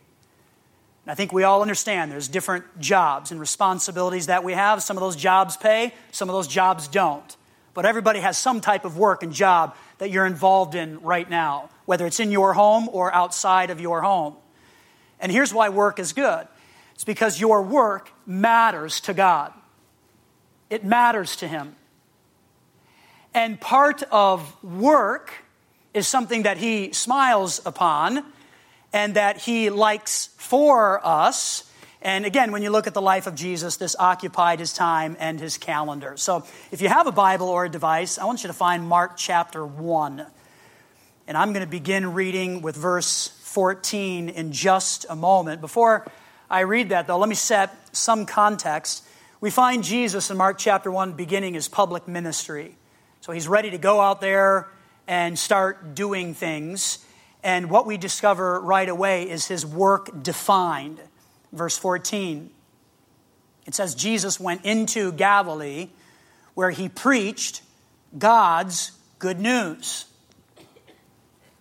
I 1.07 1.15
think 1.15 1.33
we 1.33 1.43
all 1.43 1.61
understand 1.61 2.11
there's 2.11 2.29
different 2.29 2.65
jobs 2.81 3.31
and 3.31 3.39
responsibilities 3.39 4.27
that 4.27 4.43
we 4.43 4.55
have. 4.55 4.83
Some 4.83 4.97
of 4.97 5.03
those 5.03 5.17
jobs 5.17 5.57
pay, 5.57 5.93
some 6.13 6.31
of 6.31 6.35
those 6.35 6.49
jobs 6.49 6.89
don't. 6.89 7.37
But 7.75 7.85
everybody 7.85 8.21
has 8.21 8.39
some 8.39 8.61
type 8.61 8.85
of 8.85 8.97
work 8.97 9.23
and 9.23 9.33
job 9.33 9.77
that 9.99 10.11
you're 10.11 10.25
involved 10.25 10.75
in 10.75 11.01
right 11.01 11.29
now, 11.29 11.69
whether 11.85 12.07
it's 12.07 12.21
in 12.21 12.31
your 12.31 12.55
home 12.55 12.89
or 12.91 13.13
outside 13.13 13.71
of 13.71 13.81
your 13.81 14.01
home. 14.01 14.37
And 15.25 15.33
here's 15.33 15.55
why 15.55 15.71
work 15.71 15.99
is 15.99 16.13
good 16.13 16.47
it's 16.95 17.03
because 17.03 17.41
your 17.41 17.63
work 17.63 18.13
matters 18.27 19.01
to 19.01 19.15
God, 19.15 19.55
it 20.69 20.85
matters 20.85 21.37
to 21.37 21.49
Him. 21.49 21.75
And 23.33 23.59
part 23.59 24.05
of 24.13 24.63
work 24.63 25.33
is 25.95 26.07
something 26.07 26.43
that 26.43 26.59
he 26.59 26.93
smiles 26.93 27.61
upon 27.67 28.25
and 28.93 29.15
that 29.15 29.39
he 29.39 29.71
likes 29.71 30.29
for 30.37 31.05
us. 31.05 31.69
And 32.01 32.25
again, 32.27 32.53
when 32.53 32.63
you 32.63 32.71
look 32.71 32.87
at 32.87 32.95
the 32.95 33.03
life 33.03 33.27
of 33.27 33.35
Jesus, 33.35 33.77
this 33.77 33.97
occupied 33.99 34.61
his 34.61 34.73
time 34.73 35.17
and 35.19 35.41
his 35.41 35.59
calendar. 35.59 36.17
So 36.17 36.45
if 36.71 36.81
you 36.81 36.89
have 36.89 37.09
a 37.09 37.13
Bible 37.13 37.49
or 37.49 37.65
a 37.65 37.69
device, 37.69 38.19
I 38.19 38.25
want 38.25 38.45
you 38.45 38.49
to 38.49 38.55
find 38.55 38.87
Mark 38.87 39.17
chapter 39.17 39.67
1. 39.67 40.25
And 41.27 41.37
I'm 41.37 41.53
going 41.53 41.65
to 41.65 41.71
begin 41.71 42.13
reading 42.13 42.63
with 42.63 42.77
verse 42.77 43.29
14 43.55 44.31
in 44.31 44.51
just 44.51 45.07
a 45.09 45.15
moment. 45.15 45.61
Before 45.61 46.05
I 46.51 46.61
read 46.63 46.89
that, 46.89 47.07
though, 47.07 47.19
let 47.19 47.29
me 47.29 47.37
set 47.37 47.97
some 47.97 48.27
context. 48.27 49.05
We 49.41 49.49
find 49.51 49.85
Jesus 49.85 50.29
in 50.29 50.37
Mark 50.37 50.59
chapter 50.59 50.91
1 50.91 51.13
beginning 51.13 51.55
his 51.55 51.69
public 51.69 52.09
ministry. 52.09 52.77
So 53.21 53.31
he's 53.31 53.47
ready 53.47 53.71
to 53.71 53.79
go 53.79 54.01
out 54.01 54.21
there 54.21 54.69
and 55.07 55.39
start 55.39 55.95
doing 55.95 56.35
things. 56.35 56.99
And 57.45 57.71
what 57.71 57.87
we 57.87 57.97
discover 57.97 58.61
right 58.61 58.89
away 58.89 59.31
is 59.31 59.47
his 59.47 59.65
work 59.65 60.25
defined. 60.25 61.01
Verse 61.53 61.79
14. 61.79 62.51
It 63.67 63.75
says, 63.77 63.95
Jesus 63.95 64.41
went 64.41 64.65
into 64.65 65.13
Galilee 65.13 65.91
where 66.55 66.71
he 66.71 66.89
preached 66.89 67.63
God's 68.19 68.91
good 69.21 69.39
news. 69.39 70.07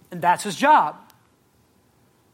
And 0.09 0.23
that's 0.23 0.43
his 0.43 0.55
job. 0.55 0.95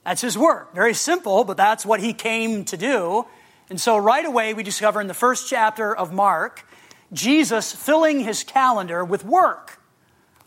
That's 0.09 0.21
his 0.21 0.35
work. 0.35 0.73
Very 0.73 0.95
simple, 0.95 1.43
but 1.43 1.55
that's 1.55 1.85
what 1.85 1.99
he 1.99 2.13
came 2.13 2.65
to 2.65 2.77
do. 2.77 3.27
And 3.69 3.79
so, 3.79 3.95
right 3.95 4.25
away, 4.25 4.55
we 4.55 4.63
discover 4.63 4.99
in 4.99 5.05
the 5.05 5.13
first 5.13 5.47
chapter 5.47 5.95
of 5.95 6.11
Mark, 6.11 6.65
Jesus 7.13 7.71
filling 7.71 8.21
his 8.21 8.43
calendar 8.43 9.05
with 9.05 9.23
work, 9.23 9.79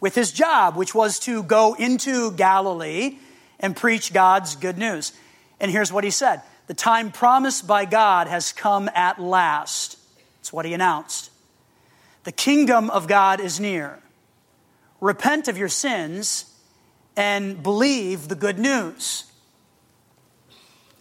with 0.00 0.16
his 0.16 0.32
job, 0.32 0.74
which 0.74 0.96
was 0.96 1.20
to 1.20 1.44
go 1.44 1.74
into 1.74 2.32
Galilee 2.32 3.18
and 3.60 3.76
preach 3.76 4.12
God's 4.12 4.56
good 4.56 4.78
news. 4.78 5.12
And 5.60 5.70
here's 5.70 5.92
what 5.92 6.02
he 6.02 6.10
said 6.10 6.42
The 6.66 6.74
time 6.74 7.12
promised 7.12 7.64
by 7.64 7.84
God 7.84 8.26
has 8.26 8.52
come 8.52 8.90
at 8.96 9.20
last. 9.20 9.96
That's 10.38 10.52
what 10.52 10.64
he 10.64 10.74
announced. 10.74 11.30
The 12.24 12.32
kingdom 12.32 12.90
of 12.90 13.06
God 13.06 13.38
is 13.38 13.60
near. 13.60 14.00
Repent 15.00 15.46
of 15.46 15.56
your 15.56 15.68
sins 15.68 16.46
and 17.16 17.62
believe 17.62 18.26
the 18.26 18.34
good 18.34 18.58
news. 18.58 19.28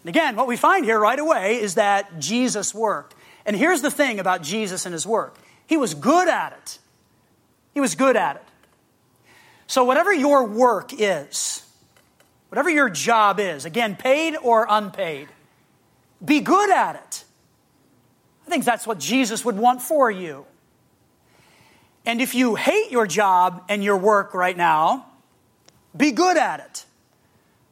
And 0.04 0.10
again, 0.10 0.36
what 0.36 0.48
we 0.48 0.58
find 0.58 0.86
here 0.86 1.00
right 1.00 1.20
away 1.20 1.60
is 1.62 1.76
that 1.76 2.20
Jesus 2.20 2.74
worked. 2.74 3.16
And 3.46 3.56
here's 3.56 3.82
the 3.82 3.92
thing 3.92 4.20
about 4.20 4.42
Jesus 4.42 4.86
and 4.86 4.94
his 4.94 5.06
work 5.06 5.38
he 5.68 5.78
was 5.78 5.94
good 5.94 6.28
at 6.28 6.54
it. 6.54 6.80
He 7.74 7.80
was 7.80 7.96
good 7.96 8.16
at 8.16 8.36
it. 8.36 8.44
So, 9.68 9.84
whatever 9.84 10.14
your 10.14 10.44
work 10.46 10.92
is, 10.94 11.64
whatever 12.50 12.70
your 12.70 12.90
job 12.90 13.40
is, 13.40 13.64
again, 13.64 13.96
paid 13.96 14.36
or 14.36 14.68
unpaid, 14.70 15.30
be 16.24 16.42
good 16.42 16.70
at 16.70 16.96
it. 16.96 17.24
I 18.46 18.50
think 18.50 18.66
that's 18.66 18.86
what 18.86 19.00
Jesus 19.00 19.46
would 19.46 19.58
want 19.58 19.82
for 19.82 20.12
you. 20.12 20.46
And 22.06 22.22
if 22.22 22.36
you 22.36 22.56
hate 22.56 22.92
your 22.92 23.08
job 23.08 23.64
and 23.70 23.84
your 23.84 23.96
work 23.96 24.34
right 24.34 24.58
now, 24.58 25.06
be 25.96 26.12
good 26.12 26.36
at 26.36 26.60
it 26.60 26.86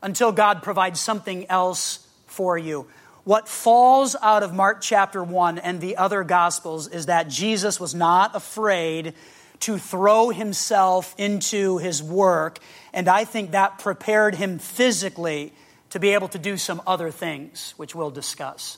until 0.01 0.31
God 0.31 0.63
provides 0.63 0.99
something 0.99 1.49
else 1.49 2.07
for 2.29 2.57
you. 2.57 2.87
What 3.23 3.47
falls 3.47 4.15
out 4.21 4.43
of 4.43 4.53
Mark 4.53 4.81
chapter 4.81 5.23
1 5.23 5.59
and 5.59 5.81
the 5.81 5.97
other 5.97 6.23
Gospels 6.23 6.87
is 6.87 7.07
that 7.07 7.27
Jesus 7.27 7.79
was 7.79 7.93
not 7.93 8.35
afraid 8.35 9.13
to 9.61 9.77
throw 9.77 10.29
himself 10.29 11.13
into 11.17 11.77
his 11.77 12.01
work, 12.01 12.59
and 12.93 13.07
I 13.07 13.25
think 13.25 13.51
that 13.51 13.79
prepared 13.79 14.35
him 14.35 14.57
physically 14.57 15.53
to 15.89 15.99
be 15.99 16.09
able 16.09 16.27
to 16.29 16.39
do 16.39 16.55
some 16.55 16.81
other 16.87 17.11
things, 17.11 17.73
which 17.77 17.93
we'll 17.93 18.11
discuss. 18.11 18.77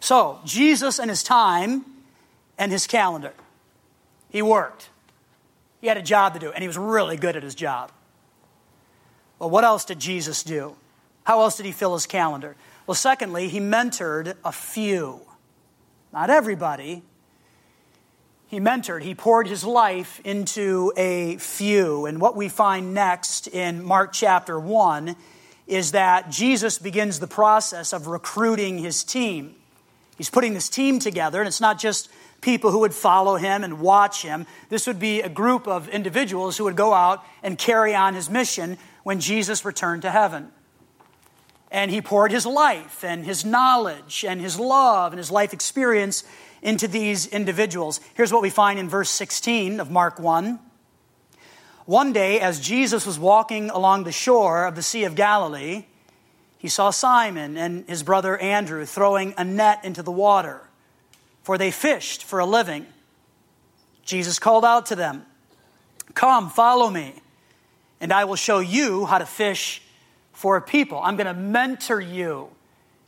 So, 0.00 0.40
Jesus 0.44 0.98
and 0.98 1.10
his 1.10 1.22
time 1.22 1.84
and 2.58 2.72
his 2.72 2.86
calendar. 2.86 3.34
He 4.30 4.42
worked. 4.42 4.88
He 5.80 5.86
had 5.86 5.96
a 5.96 6.02
job 6.02 6.34
to 6.34 6.40
do, 6.40 6.50
and 6.50 6.62
he 6.62 6.68
was 6.68 6.78
really 6.78 7.16
good 7.16 7.36
at 7.36 7.42
his 7.42 7.54
job. 7.54 7.92
Well, 9.38 9.50
what 9.50 9.64
else 9.64 9.84
did 9.84 9.98
Jesus 9.98 10.42
do? 10.42 10.76
How 11.26 11.40
else 11.40 11.56
did 11.56 11.66
he 11.66 11.72
fill 11.72 11.94
his 11.94 12.06
calendar? 12.06 12.54
Well, 12.86 12.94
secondly, 12.94 13.48
he 13.48 13.58
mentored 13.58 14.34
a 14.44 14.52
few. 14.52 15.22
Not 16.12 16.30
everybody. 16.30 17.02
He 18.46 18.60
mentored, 18.60 19.02
he 19.02 19.16
poured 19.16 19.48
his 19.48 19.64
life 19.64 20.20
into 20.22 20.92
a 20.96 21.36
few. 21.38 22.06
And 22.06 22.20
what 22.20 22.36
we 22.36 22.48
find 22.48 22.94
next 22.94 23.48
in 23.48 23.84
Mark 23.84 24.12
chapter 24.12 24.60
1 24.60 25.16
is 25.66 25.90
that 25.90 26.30
Jesus 26.30 26.78
begins 26.78 27.18
the 27.18 27.26
process 27.26 27.92
of 27.92 28.06
recruiting 28.06 28.78
his 28.78 29.02
team. 29.02 29.56
He's 30.16 30.30
putting 30.30 30.54
this 30.54 30.68
team 30.68 31.00
together, 31.00 31.40
and 31.40 31.48
it's 31.48 31.60
not 31.60 31.80
just 31.80 32.08
people 32.40 32.70
who 32.70 32.78
would 32.78 32.94
follow 32.94 33.34
him 33.34 33.64
and 33.64 33.80
watch 33.80 34.22
him. 34.22 34.46
This 34.68 34.86
would 34.86 35.00
be 35.00 35.22
a 35.22 35.28
group 35.28 35.66
of 35.66 35.88
individuals 35.88 36.56
who 36.56 36.62
would 36.64 36.76
go 36.76 36.94
out 36.94 37.24
and 37.42 37.58
carry 37.58 37.96
on 37.96 38.14
his 38.14 38.30
mission 38.30 38.78
when 39.02 39.18
Jesus 39.18 39.64
returned 39.64 40.02
to 40.02 40.12
heaven. 40.12 40.52
And 41.76 41.90
he 41.90 42.00
poured 42.00 42.32
his 42.32 42.46
life 42.46 43.04
and 43.04 43.22
his 43.22 43.44
knowledge 43.44 44.24
and 44.26 44.40
his 44.40 44.58
love 44.58 45.12
and 45.12 45.18
his 45.18 45.30
life 45.30 45.52
experience 45.52 46.24
into 46.62 46.88
these 46.88 47.26
individuals. 47.26 48.00
Here's 48.14 48.32
what 48.32 48.40
we 48.40 48.48
find 48.48 48.78
in 48.78 48.88
verse 48.88 49.10
16 49.10 49.78
of 49.78 49.90
Mark 49.90 50.18
1. 50.18 50.58
One 51.84 52.14
day, 52.14 52.40
as 52.40 52.60
Jesus 52.60 53.04
was 53.04 53.18
walking 53.18 53.68
along 53.68 54.04
the 54.04 54.10
shore 54.10 54.64
of 54.64 54.74
the 54.74 54.82
Sea 54.82 55.04
of 55.04 55.16
Galilee, 55.16 55.84
he 56.56 56.68
saw 56.68 56.88
Simon 56.88 57.58
and 57.58 57.86
his 57.86 58.02
brother 58.02 58.38
Andrew 58.38 58.86
throwing 58.86 59.34
a 59.36 59.44
net 59.44 59.84
into 59.84 60.02
the 60.02 60.10
water, 60.10 60.62
for 61.42 61.58
they 61.58 61.70
fished 61.70 62.24
for 62.24 62.38
a 62.38 62.46
living. 62.46 62.86
Jesus 64.02 64.38
called 64.38 64.64
out 64.64 64.86
to 64.86 64.96
them, 64.96 65.26
Come, 66.14 66.48
follow 66.48 66.88
me 66.88 67.16
and 68.00 68.12
I 68.12 68.24
will 68.24 68.36
show 68.36 68.60
you 68.60 69.06
how 69.06 69.18
to 69.18 69.26
fish 69.26 69.82
for 70.36 70.60
people. 70.60 71.00
I'm 71.02 71.16
going 71.16 71.26
to 71.26 71.34
mentor 71.34 71.98
you, 71.98 72.50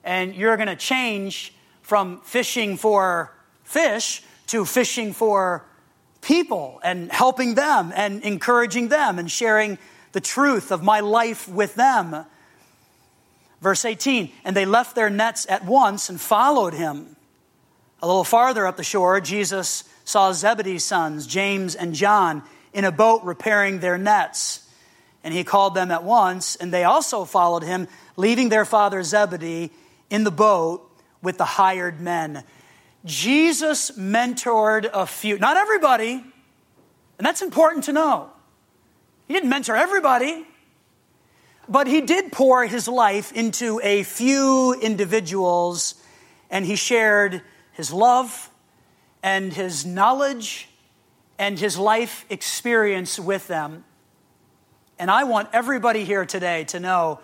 and 0.03 0.35
you're 0.35 0.57
going 0.57 0.69
to 0.69 0.77
change 0.77 1.53
from 1.83 2.23
fishing 2.23 2.79
for 2.79 3.35
fish 3.65 4.23
to 4.47 4.65
fishing 4.65 5.13
for 5.13 5.63
people 6.23 6.81
and 6.83 7.13
helping 7.13 7.55
them 7.55 7.93
and 7.95 8.23
encouraging 8.23 8.89
them 8.89 9.19
and 9.19 9.31
sharing 9.31 9.77
the 10.13 10.23
truth 10.23 10.73
of 10.73 10.83
my 10.83 11.01
life 11.01 11.47
with 11.47 11.75
them. 11.75 12.25
Verse 13.61 13.85
18, 13.85 14.33
and 14.43 14.57
they 14.57 14.65
left 14.65 14.95
their 14.95 15.11
nets 15.11 15.47
at 15.51 15.67
once 15.67 16.09
and 16.09 16.19
followed 16.19 16.73
him. 16.73 17.15
A 18.01 18.07
little 18.07 18.25
farther 18.25 18.67
up 18.67 18.79
the 18.79 18.85
shore, 18.85 19.21
Jesus 19.21 19.85
saw 20.07 20.33
Zebedee's 20.33 20.83
sons, 20.85 21.27
James 21.27 21.75
and 21.75 21.95
John, 21.95 22.43
in 22.73 22.87
a 22.87 22.93
boat 22.93 23.23
repairing 23.23 23.81
their 23.81 23.99
nets. 23.99 24.67
And 25.25 25.35
he 25.35 25.45
called 25.45 25.75
them 25.75 25.91
at 25.91 26.05
once, 26.05 26.57
and 26.57 26.73
they 26.73 26.85
also 26.85 27.25
followed 27.25 27.63
him, 27.63 27.89
leaving 28.17 28.49
their 28.49 28.65
father 28.65 29.03
Zebedee 29.03 29.71
in 30.11 30.25
the 30.25 30.31
boat 30.31 30.91
with 31.23 31.39
the 31.39 31.45
hired 31.45 32.01
men. 32.01 32.45
Jesus 33.05 33.91
mentored 33.93 34.89
a 34.93 35.07
few, 35.07 35.39
not 35.39 35.57
everybody, 35.57 36.13
and 37.19 37.27
that's 37.27 37.43
important 37.43 37.85
to 37.85 37.93
know. 37.93 38.31
He 39.27 39.35
didn't 39.35 39.51
mentor 39.51 39.77
everybody, 39.77 40.47
but 41.69 41.87
he 41.87 42.01
did 42.01 42.33
pour 42.33 42.65
his 42.67 42.89
life 42.89 43.33
into 43.33 43.81
a 43.83 44.03
few 44.05 44.73
individuals, 44.81 45.97
and 46.49 46.65
he 46.65 46.77
shared 46.77 47.43
his 47.73 47.93
love 47.93 48.51
and 49.23 49.53
his 49.53 49.85
knowledge 49.85 50.69
and 51.39 51.59
his 51.59 51.77
life 51.77 52.25
experience 52.31 53.19
with 53.19 53.47
them. 53.49 53.85
And 54.99 55.11
I 55.11 55.25
want 55.25 55.49
everybody 55.53 56.05
here 56.05 56.25
today 56.27 56.65
to 56.65 56.81
know 56.81 57.21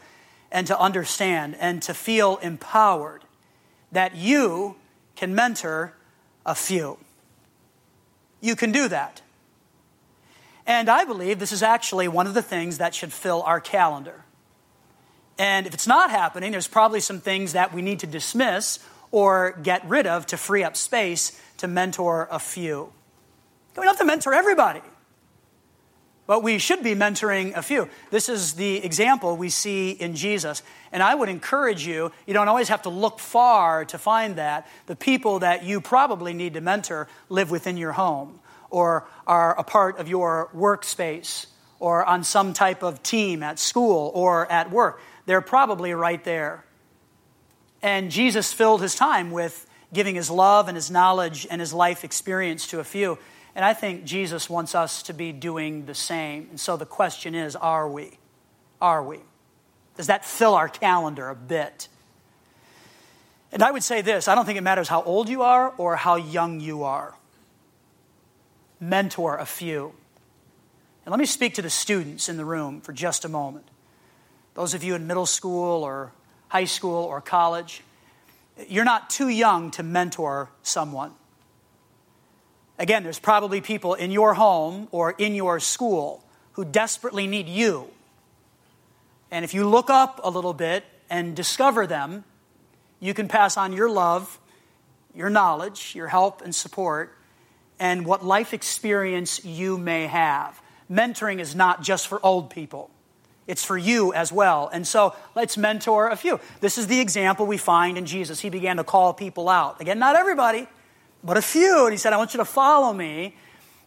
and 0.52 0.66
to 0.68 0.78
understand 0.78 1.56
and 1.58 1.82
to 1.82 1.94
feel 1.94 2.37
empowered 2.37 3.24
that 3.90 4.16
you 4.16 4.76
can 5.16 5.34
mentor 5.34 5.92
a 6.46 6.54
few. 6.54 6.98
You 8.40 8.54
can 8.54 8.70
do 8.70 8.88
that. 8.88 9.22
And 10.66 10.88
I 10.88 11.04
believe 11.04 11.38
this 11.38 11.52
is 11.52 11.62
actually 11.62 12.08
one 12.08 12.26
of 12.26 12.34
the 12.34 12.42
things 12.42 12.78
that 12.78 12.94
should 12.94 13.12
fill 13.12 13.42
our 13.42 13.60
calendar. 13.60 14.24
And 15.38 15.66
if 15.66 15.74
it's 15.74 15.87
not 15.87 16.10
happening, 16.10 16.52
there's 16.52 16.68
probably 16.68 17.00
some 17.00 17.20
things 17.20 17.52
that 17.54 17.74
we 17.74 17.82
need 17.82 18.00
to 18.00 18.06
dismiss 18.06 18.78
or 19.10 19.58
get 19.62 19.84
rid 19.87 20.06
of 20.06 20.26
to 20.26 20.37
free 20.37 20.62
up 20.62 20.76
space 20.76 21.40
to 21.58 21.68
mentor 21.68 22.28
a 22.30 22.38
few. 22.38 22.92
We 23.76 23.82
don't 23.82 23.87
have 23.87 23.98
to 23.98 24.04
mentor 24.04 24.32
everybody. 24.32 24.80
But 26.26 26.42
we 26.42 26.58
should 26.58 26.82
be 26.82 26.94
mentoring 26.94 27.54
a 27.54 27.62
few. 27.62 27.88
This 28.10 28.30
is 28.30 28.54
the 28.54 28.82
example 28.82 29.37
we 29.37 29.50
see 29.50 29.90
in 29.90 30.16
Jesus. 30.16 30.62
And 30.90 31.02
I 31.02 31.14
would 31.14 31.28
encourage 31.28 31.87
you, 31.87 32.12
you 32.26 32.32
don't 32.32 32.48
always 32.48 32.68
have 32.68 32.82
to 32.82 32.88
look 32.88 33.18
far 33.18 33.84
to 33.87 33.98
find 33.98 34.37
that. 34.37 34.66
The 34.87 34.96
people 34.96 35.40
that 35.40 35.64
you 35.64 35.82
probably 35.82 36.32
need 36.32 36.54
to 36.54 36.62
mentor 36.62 37.08
live 37.28 37.50
within 37.50 37.76
your 37.76 37.92
home 37.92 38.40
or 38.70 39.06
are 39.26 39.58
a 39.58 39.62
part 39.62 39.98
of 39.98 40.08
your 40.08 40.48
workspace 40.54 41.46
or 41.78 42.04
on 42.04 42.24
some 42.24 42.54
type 42.54 42.82
of 42.82 43.02
team 43.02 43.42
at 43.42 43.58
school 43.58 44.10
or 44.14 44.50
at 44.50 44.70
work. 44.70 45.00
They're 45.26 45.42
probably 45.42 45.92
right 45.92 46.22
there. 46.24 46.64
And 47.82 48.10
Jesus 48.10 48.50
filled 48.50 48.80
his 48.80 48.94
time 48.94 49.30
with 49.30 49.66
giving 49.92 50.14
his 50.14 50.30
love 50.30 50.68
and 50.68 50.76
his 50.76 50.90
knowledge 50.90 51.46
and 51.50 51.60
his 51.60 51.74
life 51.74 52.02
experience 52.02 52.66
to 52.68 52.80
a 52.80 52.84
few. 52.84 53.18
And 53.54 53.64
I 53.64 53.72
think 53.72 54.04
Jesus 54.04 54.50
wants 54.50 54.74
us 54.74 55.02
to 55.04 55.12
be 55.12 55.32
doing 55.32 55.86
the 55.86 55.94
same. 55.94 56.48
And 56.50 56.58
so 56.58 56.76
the 56.76 56.86
question 56.86 57.34
is 57.34 57.54
are 57.56 57.88
we? 57.88 58.18
Are 58.80 59.02
we? 59.02 59.20
Does 59.96 60.08
that 60.08 60.24
fill 60.24 60.54
our 60.54 60.68
calendar 60.68 61.28
a 61.28 61.36
bit? 61.36 61.88
And 63.52 63.62
I 63.62 63.70
would 63.70 63.84
say 63.84 64.02
this 64.02 64.26
I 64.26 64.34
don't 64.34 64.44
think 64.44 64.58
it 64.58 64.62
matters 64.62 64.88
how 64.88 65.02
old 65.02 65.28
you 65.28 65.42
are 65.42 65.72
or 65.78 65.96
how 65.96 66.16
young 66.16 66.60
you 66.60 66.82
are. 66.82 67.14
Mentor 68.80 69.38
a 69.38 69.46
few. 69.46 69.94
And 71.04 71.12
let 71.12 71.20
me 71.20 71.26
speak 71.26 71.54
to 71.54 71.62
the 71.62 71.70
students 71.70 72.28
in 72.28 72.36
the 72.36 72.44
room 72.44 72.80
for 72.80 72.92
just 72.92 73.24
a 73.24 73.28
moment. 73.28 73.66
Those 74.54 74.74
of 74.74 74.82
you 74.82 74.94
in 74.94 75.06
middle 75.06 75.26
school 75.26 75.84
or 75.84 76.12
high 76.48 76.64
school 76.64 77.04
or 77.04 77.20
college, 77.20 77.82
you're 78.68 78.84
not 78.84 79.10
too 79.10 79.28
young 79.28 79.70
to 79.72 79.82
mentor 79.82 80.48
someone. 80.62 81.12
Again, 82.78 83.02
there's 83.04 83.18
probably 83.18 83.60
people 83.60 83.94
in 83.94 84.10
your 84.10 84.34
home 84.34 84.88
or 84.90 85.12
in 85.12 85.34
your 85.34 85.60
school 85.60 86.24
who 86.52 86.64
desperately 86.64 87.26
need 87.26 87.48
you. 87.48 87.88
And 89.30 89.44
if 89.44 89.54
you 89.54 89.68
look 89.68 89.90
up 89.90 90.20
a 90.22 90.30
little 90.30 90.54
bit 90.54 90.84
and 91.10 91.37
discover 91.37 91.87
them, 91.87 92.24
you 93.00 93.14
can 93.14 93.28
pass 93.28 93.56
on 93.56 93.72
your 93.72 93.90
love, 93.90 94.38
your 95.14 95.30
knowledge, 95.30 95.94
your 95.94 96.08
help 96.08 96.42
and 96.42 96.54
support, 96.54 97.16
and 97.78 98.06
what 98.06 98.24
life 98.24 98.54
experience 98.54 99.44
you 99.44 99.76
may 99.76 100.06
have. 100.06 100.60
Mentoring 100.90 101.40
is 101.40 101.54
not 101.54 101.82
just 101.82 102.06
for 102.06 102.24
old 102.24 102.50
people. 102.50 102.90
It's 103.46 103.64
for 103.64 103.76
you 103.76 104.12
as 104.14 104.32
well. 104.32 104.70
And 104.72 104.87
so 104.87 105.14
let's 105.34 105.56
mentor 105.56 106.08
a 106.08 106.16
few. 106.16 106.40
This 106.60 106.78
is 106.78 106.87
the 106.87 107.00
example 107.00 107.46
we 107.46 107.58
find 107.58 107.98
in 107.98 108.06
Jesus. 108.06 108.40
He 108.40 108.48
began 108.48 108.78
to 108.78 108.84
call 108.84 109.12
people 109.12 109.48
out. 109.48 109.80
Again, 109.80 109.98
not 109.98 110.16
everybody, 110.16 110.66
but 111.24 111.37
a 111.37 111.42
few. 111.42 111.84
And 111.84 111.92
he 111.92 111.98
said, 111.98 112.12
I 112.12 112.16
want 112.16 112.34
you 112.34 112.38
to 112.38 112.44
follow 112.44 112.92
me, 112.92 113.34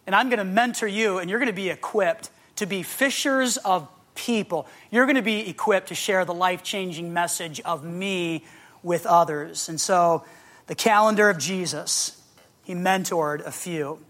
and 0.06 0.14
I'm 0.14 0.28
going 0.28 0.38
to 0.38 0.44
mentor 0.44 0.88
you, 0.88 1.18
and 1.18 1.30
you're 1.30 1.38
going 1.38 1.46
to 1.46 1.52
be 1.54 1.70
equipped 1.70 2.30
to 2.56 2.66
be 2.66 2.82
fishers 2.82 3.56
of 3.58 3.88
people. 4.14 4.66
You're 4.90 5.06
going 5.06 5.16
to 5.16 5.22
be 5.22 5.48
equipped 5.48 5.88
to 5.88 5.94
share 5.94 6.24
the 6.24 6.34
life 6.34 6.62
changing 6.62 7.12
message 7.12 7.60
of 7.60 7.84
me 7.84 8.44
with 8.82 9.06
others. 9.06 9.68
And 9.68 9.80
so, 9.80 10.24
the 10.66 10.74
calendar 10.74 11.30
of 11.30 11.38
Jesus, 11.38 12.20
he 12.64 12.74
mentored 12.74 13.46
a 13.46 13.52
few. 13.52 14.04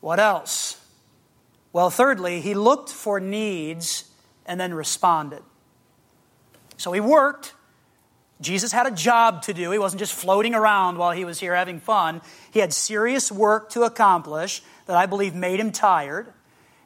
What 0.00 0.20
else? 0.20 0.80
Well, 1.72 1.90
thirdly, 1.90 2.40
he 2.40 2.54
looked 2.54 2.88
for 2.88 3.18
needs 3.18 4.04
and 4.46 4.60
then 4.60 4.72
responded. 4.72 5.42
So 6.76 6.92
he 6.92 7.00
worked. 7.00 7.52
Jesus 8.40 8.72
had 8.72 8.86
a 8.86 8.90
job 8.90 9.42
to 9.42 9.54
do. 9.54 9.70
He 9.70 9.78
wasn't 9.78 10.00
just 10.00 10.12
floating 10.12 10.54
around 10.54 10.98
while 10.98 11.12
he 11.12 11.24
was 11.24 11.38
here 11.38 11.54
having 11.54 11.80
fun. 11.80 12.20
He 12.50 12.60
had 12.60 12.72
serious 12.72 13.30
work 13.30 13.70
to 13.70 13.82
accomplish 13.82 14.62
that 14.86 14.96
I 14.96 15.06
believe 15.06 15.34
made 15.34 15.60
him 15.60 15.72
tired. 15.72 16.26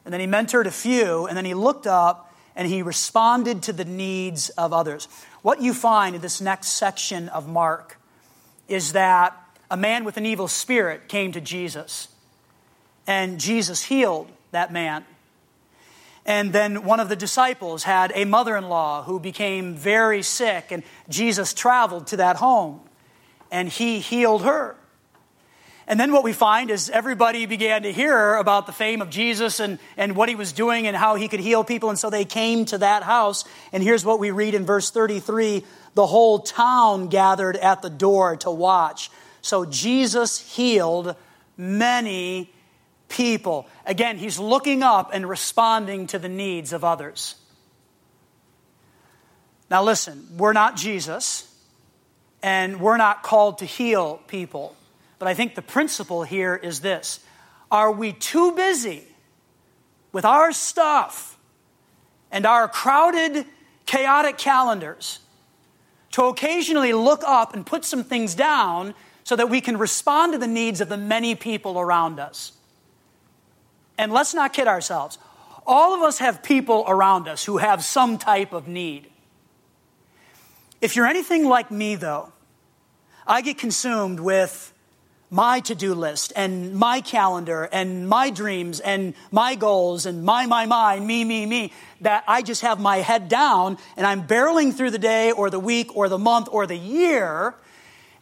And 0.05 0.13
then 0.13 0.21
he 0.21 0.27
mentored 0.27 0.65
a 0.65 0.71
few, 0.71 1.25
and 1.25 1.35
then 1.35 1.45
he 1.45 1.53
looked 1.53 1.87
up 1.87 2.33
and 2.55 2.67
he 2.67 2.81
responded 2.81 3.63
to 3.63 3.73
the 3.73 3.85
needs 3.85 4.49
of 4.49 4.73
others. 4.73 5.07
What 5.41 5.61
you 5.61 5.73
find 5.73 6.15
in 6.15 6.21
this 6.21 6.41
next 6.41 6.69
section 6.69 7.29
of 7.29 7.47
Mark 7.47 7.97
is 8.67 8.93
that 8.93 9.35
a 9.71 9.77
man 9.77 10.03
with 10.03 10.17
an 10.17 10.25
evil 10.25 10.47
spirit 10.47 11.07
came 11.07 11.31
to 11.31 11.41
Jesus, 11.41 12.09
and 13.07 13.39
Jesus 13.39 13.83
healed 13.83 14.29
that 14.51 14.73
man. 14.73 15.05
And 16.25 16.53
then 16.53 16.83
one 16.83 16.99
of 16.99 17.09
the 17.09 17.15
disciples 17.15 17.83
had 17.83 18.11
a 18.13 18.25
mother 18.25 18.55
in 18.55 18.69
law 18.69 19.03
who 19.03 19.19
became 19.19 19.75
very 19.75 20.21
sick, 20.21 20.71
and 20.71 20.83
Jesus 21.07 21.53
traveled 21.53 22.07
to 22.07 22.17
that 22.17 22.35
home, 22.35 22.81
and 23.51 23.69
he 23.69 23.99
healed 23.99 24.43
her. 24.43 24.75
And 25.89 25.99
then 25.99 26.11
what 26.11 26.23
we 26.23 26.33
find 26.33 26.69
is 26.69 26.91
everybody 26.91 27.47
began 27.47 27.81
to 27.81 27.91
hear 27.91 28.35
about 28.35 28.67
the 28.67 28.71
fame 28.71 29.01
of 29.01 29.09
Jesus 29.09 29.59
and, 29.59 29.79
and 29.97 30.15
what 30.15 30.29
he 30.29 30.35
was 30.35 30.53
doing 30.53 30.85
and 30.85 30.95
how 30.95 31.15
he 31.15 31.27
could 31.27 31.39
heal 31.39 31.63
people. 31.63 31.89
And 31.89 31.97
so 31.97 32.11
they 32.11 32.25
came 32.25 32.65
to 32.65 32.77
that 32.77 33.01
house. 33.01 33.43
And 33.73 33.81
here's 33.81 34.05
what 34.05 34.19
we 34.19 34.29
read 34.29 34.53
in 34.53 34.67
verse 34.67 34.91
33 34.91 35.65
the 35.95 36.05
whole 36.05 36.39
town 36.39 37.07
gathered 37.07 37.57
at 37.57 37.81
the 37.81 37.89
door 37.89 38.37
to 38.37 38.51
watch. 38.51 39.09
So 39.41 39.65
Jesus 39.65 40.37
healed 40.55 41.15
many 41.57 42.53
people. 43.09 43.67
Again, 43.85 44.17
he's 44.17 44.39
looking 44.39 44.83
up 44.83 45.11
and 45.13 45.27
responding 45.27 46.07
to 46.07 46.19
the 46.19 46.29
needs 46.29 46.71
of 46.71 46.83
others. 46.83 47.35
Now, 49.69 49.83
listen, 49.83 50.27
we're 50.37 50.53
not 50.53 50.75
Jesus, 50.75 51.53
and 52.41 52.79
we're 52.79 52.97
not 52.97 53.21
called 53.21 53.59
to 53.59 53.65
heal 53.65 54.21
people. 54.27 54.75
But 55.19 55.27
I 55.27 55.33
think 55.33 55.55
the 55.55 55.61
principle 55.61 56.23
here 56.23 56.55
is 56.55 56.79
this 56.79 57.19
Are 57.69 57.91
we 57.91 58.13
too 58.13 58.53
busy 58.53 59.03
with 60.11 60.25
our 60.25 60.51
stuff 60.51 61.37
and 62.31 62.45
our 62.45 62.67
crowded, 62.67 63.45
chaotic 63.85 64.37
calendars 64.37 65.19
to 66.11 66.23
occasionally 66.23 66.93
look 66.93 67.23
up 67.25 67.53
and 67.53 67.65
put 67.65 67.85
some 67.85 68.03
things 68.03 68.33
down 68.33 68.95
so 69.23 69.35
that 69.35 69.49
we 69.49 69.61
can 69.61 69.77
respond 69.77 70.33
to 70.33 70.39
the 70.39 70.47
needs 70.47 70.81
of 70.81 70.89
the 70.89 70.97
many 70.97 71.35
people 71.35 71.79
around 71.79 72.19
us? 72.19 72.53
And 73.99 74.13
let's 74.13 74.33
not 74.33 74.53
kid 74.53 74.69
ourselves. 74.69 75.17
All 75.67 75.93
of 75.93 76.01
us 76.01 76.19
have 76.19 76.41
people 76.41 76.85
around 76.87 77.27
us 77.27 77.43
who 77.43 77.57
have 77.57 77.83
some 77.83 78.17
type 78.17 78.53
of 78.53 78.65
need. 78.65 79.07
If 80.79 80.95
you're 80.95 81.05
anything 81.05 81.43
like 81.43 81.69
me, 81.69 81.95
though, 81.95 82.31
I 83.27 83.41
get 83.41 83.57
consumed 83.57 84.21
with 84.21 84.73
my 85.29 85.59
to 85.59 85.75
do 85.75 85.93
list 85.93 86.31
and 86.37 86.73
my 86.75 87.01
calendar 87.01 87.67
and 87.73 88.07
my 88.07 88.29
dreams 88.29 88.79
and 88.79 89.15
my 89.31 89.55
goals 89.55 90.05
and 90.05 90.23
my, 90.23 90.45
my, 90.45 90.65
my, 90.65 90.97
me, 91.01 91.25
me, 91.25 91.45
me, 91.45 91.73
that 91.99 92.23
I 92.25 92.41
just 92.41 92.61
have 92.61 92.79
my 92.79 92.97
head 92.97 93.27
down 93.27 93.77
and 93.97 94.07
I'm 94.07 94.25
barreling 94.25 94.73
through 94.73 94.91
the 94.91 94.97
day 94.97 95.33
or 95.33 95.49
the 95.49 95.59
week 95.59 95.93
or 95.93 96.07
the 96.07 96.17
month 96.17 96.47
or 96.53 96.65
the 96.65 96.77
year. 96.77 97.53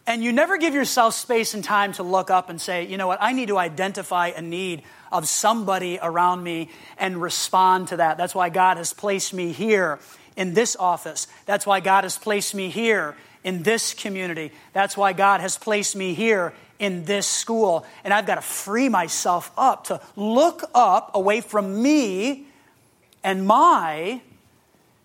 And 0.08 0.24
you 0.24 0.32
never 0.32 0.56
give 0.56 0.72
yourself 0.72 1.12
space 1.12 1.52
and 1.52 1.62
time 1.62 1.92
to 1.92 2.02
look 2.02 2.30
up 2.30 2.48
and 2.48 2.58
say, 2.58 2.86
you 2.86 2.96
know 2.96 3.06
what, 3.06 3.18
I 3.20 3.34
need 3.34 3.48
to 3.48 3.58
identify 3.58 4.28
a 4.28 4.40
need 4.40 4.82
of 5.12 5.28
somebody 5.28 5.98
around 6.00 6.42
me 6.42 6.70
and 6.96 7.20
respond 7.20 7.88
to 7.88 7.98
that. 7.98 8.16
That's 8.16 8.34
why 8.34 8.48
God 8.48 8.78
has 8.78 8.94
placed 8.94 9.34
me 9.34 9.52
here 9.52 9.98
in 10.34 10.54
this 10.54 10.76
office. 10.76 11.26
That's 11.44 11.66
why 11.66 11.80
God 11.80 12.04
has 12.04 12.16
placed 12.16 12.54
me 12.54 12.70
here 12.70 13.16
in 13.44 13.64
this 13.64 13.92
community. 13.92 14.50
That's 14.72 14.96
why 14.96 15.12
God 15.12 15.42
has 15.42 15.58
placed 15.58 15.94
me 15.94 16.14
here 16.14 16.54
in 16.78 17.04
this 17.04 17.26
school. 17.26 17.84
And 18.02 18.14
I've 18.14 18.24
got 18.24 18.36
to 18.36 18.40
free 18.40 18.88
myself 18.88 19.52
up 19.58 19.88
to 19.88 20.00
look 20.16 20.62
up 20.74 21.10
away 21.16 21.42
from 21.42 21.82
me 21.82 22.46
and 23.22 23.46
my 23.46 24.22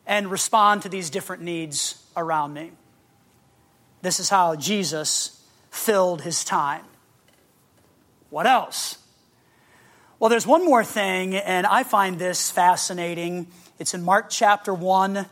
and 0.08 0.32
respond 0.32 0.84
to 0.84 0.90
these 0.90 1.10
different 1.10 1.42
needs 1.42 2.02
around 2.16 2.54
me. 2.54 2.72
This 4.04 4.20
is 4.20 4.30
how 4.30 4.56
Jesus 4.56 5.44
filled 5.72 6.22
his 6.22 6.44
time. 6.44 6.86
What 8.30 8.46
else? 8.46 9.00
Well, 10.20 10.30
there's 10.30 10.46
one 10.46 10.64
more 10.64 10.84
thing, 10.84 11.36
and 11.36 11.66
I 11.66 11.82
find 11.82 12.20
this 12.20 12.52
fascinating. 12.52 13.48
It's 13.80 13.96
in 13.96 14.04
Mark 14.04 14.30
chapter 14.30 14.72
1 14.72 15.26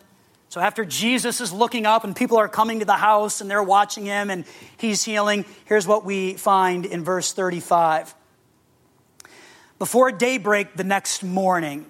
so 0.52 0.60
after 0.60 0.84
Jesus 0.84 1.40
is 1.40 1.54
looking 1.54 1.86
up 1.86 2.04
and 2.04 2.14
people 2.14 2.36
are 2.36 2.50
coming 2.50 2.80
to 2.80 2.86
the 2.86 2.98
house 2.98 3.40
and 3.40 3.50
they're 3.50 3.64
watching 3.64 4.06
him 4.06 4.30
and 4.30 4.44
he's 4.76 5.02
healing, 5.02 5.46
here's 5.64 5.88
what 5.88 6.04
we 6.04 6.34
find 6.34 6.86
in 6.86 7.06
verse 7.06 7.32
35. 7.32 8.14
Before 9.80 10.12
daybreak 10.12 10.76
the 10.76 10.84
next 10.84 11.24
morning, 11.24 11.86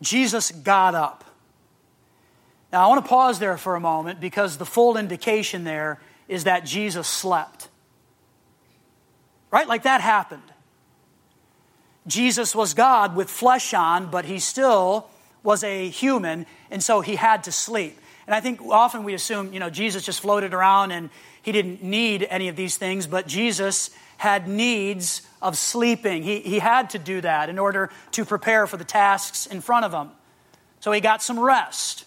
Jesus 0.00 0.52
got 0.52 0.94
up. 0.94 1.23
Now 2.74 2.86
I 2.86 2.88
want 2.88 3.04
to 3.04 3.08
pause 3.08 3.38
there 3.38 3.56
for 3.56 3.76
a 3.76 3.80
moment 3.80 4.18
because 4.20 4.58
the 4.58 4.66
full 4.66 4.96
indication 4.96 5.62
there 5.62 6.00
is 6.26 6.42
that 6.42 6.64
Jesus 6.66 7.06
slept. 7.06 7.68
Right? 9.52 9.68
Like 9.68 9.84
that 9.84 10.00
happened. 10.00 10.42
Jesus 12.08 12.52
was 12.52 12.74
God 12.74 13.14
with 13.14 13.30
flesh 13.30 13.74
on, 13.74 14.10
but 14.10 14.24
he 14.24 14.40
still 14.40 15.08
was 15.44 15.62
a 15.62 15.88
human, 15.88 16.46
and 16.68 16.82
so 16.82 17.00
he 17.00 17.14
had 17.14 17.44
to 17.44 17.52
sleep. 17.52 17.96
And 18.26 18.34
I 18.34 18.40
think 18.40 18.60
often 18.60 19.04
we 19.04 19.14
assume, 19.14 19.52
you 19.52 19.60
know, 19.60 19.70
Jesus 19.70 20.04
just 20.04 20.18
floated 20.18 20.52
around 20.52 20.90
and 20.90 21.10
he 21.42 21.52
didn't 21.52 21.80
need 21.80 22.26
any 22.28 22.48
of 22.48 22.56
these 22.56 22.76
things, 22.76 23.06
but 23.06 23.28
Jesus 23.28 23.90
had 24.16 24.48
needs 24.48 25.22
of 25.40 25.56
sleeping. 25.56 26.24
He, 26.24 26.40
he 26.40 26.58
had 26.58 26.90
to 26.90 26.98
do 26.98 27.20
that 27.20 27.48
in 27.48 27.60
order 27.60 27.90
to 28.10 28.24
prepare 28.24 28.66
for 28.66 28.78
the 28.78 28.84
tasks 28.84 29.46
in 29.46 29.60
front 29.60 29.84
of 29.84 29.92
him. 29.92 30.10
So 30.80 30.90
he 30.90 31.00
got 31.00 31.22
some 31.22 31.38
rest. 31.38 32.06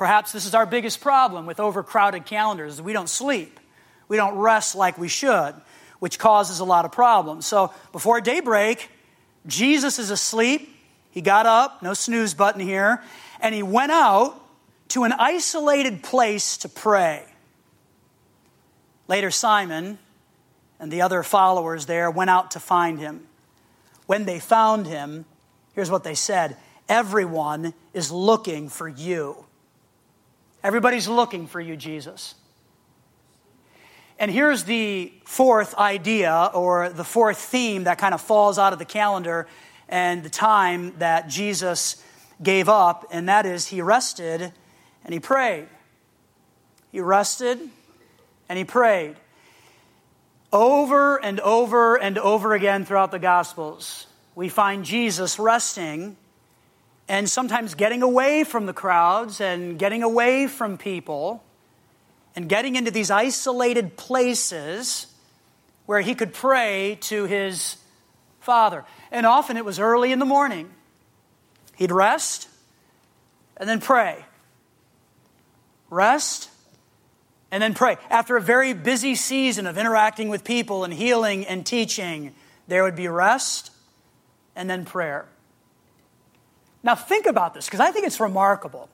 Perhaps 0.00 0.32
this 0.32 0.46
is 0.46 0.54
our 0.54 0.64
biggest 0.64 1.02
problem 1.02 1.44
with 1.44 1.60
overcrowded 1.60 2.24
calendars. 2.24 2.80
We 2.80 2.94
don't 2.94 3.06
sleep. 3.06 3.60
We 4.08 4.16
don't 4.16 4.38
rest 4.38 4.74
like 4.74 4.96
we 4.96 5.08
should, 5.08 5.54
which 5.98 6.18
causes 6.18 6.58
a 6.58 6.64
lot 6.64 6.86
of 6.86 6.92
problems. 6.92 7.44
So 7.44 7.70
before 7.92 8.22
daybreak, 8.22 8.88
Jesus 9.46 9.98
is 9.98 10.10
asleep 10.10 10.74
He 11.10 11.20
got 11.20 11.44
up, 11.44 11.82
no 11.82 11.92
snooze 11.92 12.32
button 12.32 12.62
here, 12.62 13.02
and 13.40 13.54
he 13.54 13.62
went 13.62 13.92
out 13.92 14.40
to 14.88 15.04
an 15.04 15.12
isolated 15.12 16.02
place 16.02 16.56
to 16.56 16.70
pray. 16.70 17.22
Later, 19.06 19.30
Simon 19.30 19.98
and 20.78 20.90
the 20.90 21.02
other 21.02 21.22
followers 21.22 21.84
there 21.84 22.10
went 22.10 22.30
out 22.30 22.52
to 22.52 22.58
find 22.58 22.98
him. 22.98 23.26
When 24.06 24.24
they 24.24 24.40
found 24.40 24.86
him, 24.86 25.26
here's 25.74 25.90
what 25.90 26.04
they 26.04 26.14
said 26.14 26.56
Everyone 26.88 27.74
is 27.92 28.10
looking 28.10 28.70
for 28.70 28.88
you. 28.88 29.44
Everybody's 30.62 31.08
looking 31.08 31.46
for 31.46 31.60
you, 31.60 31.76
Jesus. 31.76 32.34
And 34.18 34.30
here's 34.30 34.64
the 34.64 35.12
fourth 35.24 35.74
idea 35.76 36.50
or 36.52 36.90
the 36.90 37.04
fourth 37.04 37.38
theme 37.38 37.84
that 37.84 37.96
kind 37.96 38.12
of 38.12 38.20
falls 38.20 38.58
out 38.58 38.74
of 38.74 38.78
the 38.78 38.84
calendar 38.84 39.46
and 39.88 40.22
the 40.22 40.30
time 40.30 40.98
that 40.98 41.28
Jesus 41.28 42.04
gave 42.42 42.68
up, 42.68 43.06
and 43.10 43.28
that 43.28 43.46
is 43.46 43.66
he 43.66 43.80
rested 43.80 44.52
and 45.04 45.14
he 45.14 45.20
prayed. 45.20 45.68
He 46.92 47.00
rested 47.00 47.58
and 48.48 48.58
he 48.58 48.64
prayed. 48.64 49.16
Over 50.52 51.16
and 51.16 51.40
over 51.40 51.96
and 51.96 52.18
over 52.18 52.54
again 52.54 52.84
throughout 52.84 53.10
the 53.10 53.18
Gospels, 53.18 54.06
we 54.34 54.48
find 54.48 54.84
Jesus 54.84 55.38
resting 55.38 56.16
and 57.10 57.28
sometimes 57.28 57.74
getting 57.74 58.04
away 58.04 58.44
from 58.44 58.66
the 58.66 58.72
crowds 58.72 59.40
and 59.40 59.80
getting 59.80 60.04
away 60.04 60.46
from 60.46 60.78
people 60.78 61.42
and 62.36 62.48
getting 62.48 62.76
into 62.76 62.92
these 62.92 63.10
isolated 63.10 63.96
places 63.96 65.08
where 65.86 66.00
he 66.00 66.14
could 66.14 66.32
pray 66.32 66.96
to 67.00 67.24
his 67.24 67.78
Father. 68.38 68.84
And 69.10 69.26
often 69.26 69.56
it 69.56 69.64
was 69.64 69.80
early 69.80 70.12
in 70.12 70.20
the 70.20 70.24
morning. 70.24 70.70
He'd 71.74 71.90
rest 71.90 72.48
and 73.56 73.68
then 73.68 73.80
pray. 73.80 74.24
Rest 75.90 76.48
and 77.50 77.60
then 77.60 77.74
pray. 77.74 77.96
After 78.08 78.36
a 78.36 78.40
very 78.40 78.72
busy 78.72 79.16
season 79.16 79.66
of 79.66 79.76
interacting 79.76 80.28
with 80.28 80.44
people 80.44 80.84
and 80.84 80.94
healing 80.94 81.44
and 81.44 81.66
teaching, 81.66 82.36
there 82.68 82.84
would 82.84 82.94
be 82.94 83.08
rest 83.08 83.72
and 84.54 84.70
then 84.70 84.84
prayer. 84.84 85.26
Now, 86.82 86.94
think 86.94 87.26
about 87.26 87.54
this 87.54 87.66
because 87.66 87.80
I 87.80 87.90
think 87.90 88.06
it's 88.06 88.20
remarkable. 88.20 88.88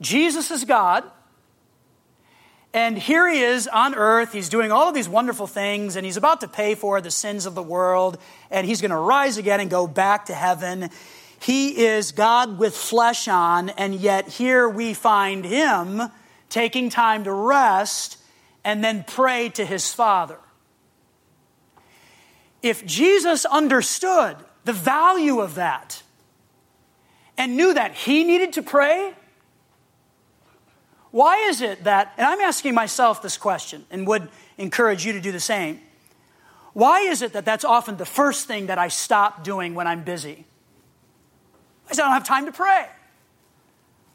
Jesus 0.00 0.50
is 0.50 0.64
God. 0.64 1.04
And 2.74 2.96
here 2.96 3.28
he 3.28 3.42
is 3.42 3.68
on 3.68 3.94
earth. 3.94 4.32
He's 4.32 4.48
doing 4.48 4.72
all 4.72 4.88
of 4.88 4.94
these 4.94 5.08
wonderful 5.08 5.46
things, 5.46 5.94
and 5.94 6.06
he's 6.06 6.16
about 6.16 6.40
to 6.40 6.48
pay 6.48 6.74
for 6.74 7.02
the 7.02 7.10
sins 7.10 7.44
of 7.44 7.54
the 7.54 7.62
world, 7.62 8.16
and 8.50 8.66
he's 8.66 8.80
going 8.80 8.92
to 8.92 8.96
rise 8.96 9.36
again 9.36 9.60
and 9.60 9.68
go 9.68 9.86
back 9.86 10.26
to 10.26 10.34
heaven. 10.34 10.88
He 11.38 11.84
is 11.84 12.12
God 12.12 12.58
with 12.58 12.74
flesh 12.74 13.28
on, 13.28 13.68
and 13.70 13.94
yet 13.94 14.28
here 14.28 14.66
we 14.66 14.94
find 14.94 15.44
him 15.44 16.02
taking 16.48 16.88
time 16.88 17.24
to 17.24 17.32
rest 17.32 18.16
and 18.64 18.82
then 18.82 19.04
pray 19.06 19.50
to 19.50 19.66
his 19.66 19.92
Father. 19.92 20.38
If 22.62 22.86
Jesus 22.86 23.44
understood 23.44 24.36
the 24.64 24.72
value 24.72 25.40
of 25.40 25.56
that 25.56 26.02
and 27.36 27.56
knew 27.56 27.74
that 27.74 27.94
he 27.94 28.24
needed 28.24 28.54
to 28.54 28.62
pray, 28.62 29.14
why 31.10 31.48
is 31.48 31.60
it 31.60 31.84
that, 31.84 32.14
and 32.16 32.26
I'm 32.26 32.40
asking 32.40 32.74
myself 32.74 33.22
this 33.22 33.36
question 33.36 33.84
and 33.90 34.06
would 34.06 34.28
encourage 34.58 35.04
you 35.04 35.12
to 35.12 35.20
do 35.20 35.32
the 35.32 35.40
same. 35.40 35.80
Why 36.72 37.00
is 37.00 37.20
it 37.20 37.34
that 37.34 37.44
that's 37.44 37.64
often 37.64 37.96
the 37.98 38.06
first 38.06 38.46
thing 38.46 38.66
that 38.66 38.78
I 38.78 38.88
stop 38.88 39.44
doing 39.44 39.74
when 39.74 39.86
I'm 39.86 40.04
busy? 40.04 40.46
I 41.90 41.94
said, 41.94 42.02
I 42.02 42.06
don't 42.06 42.14
have 42.14 42.24
time 42.24 42.46
to 42.46 42.52
pray. 42.52 42.86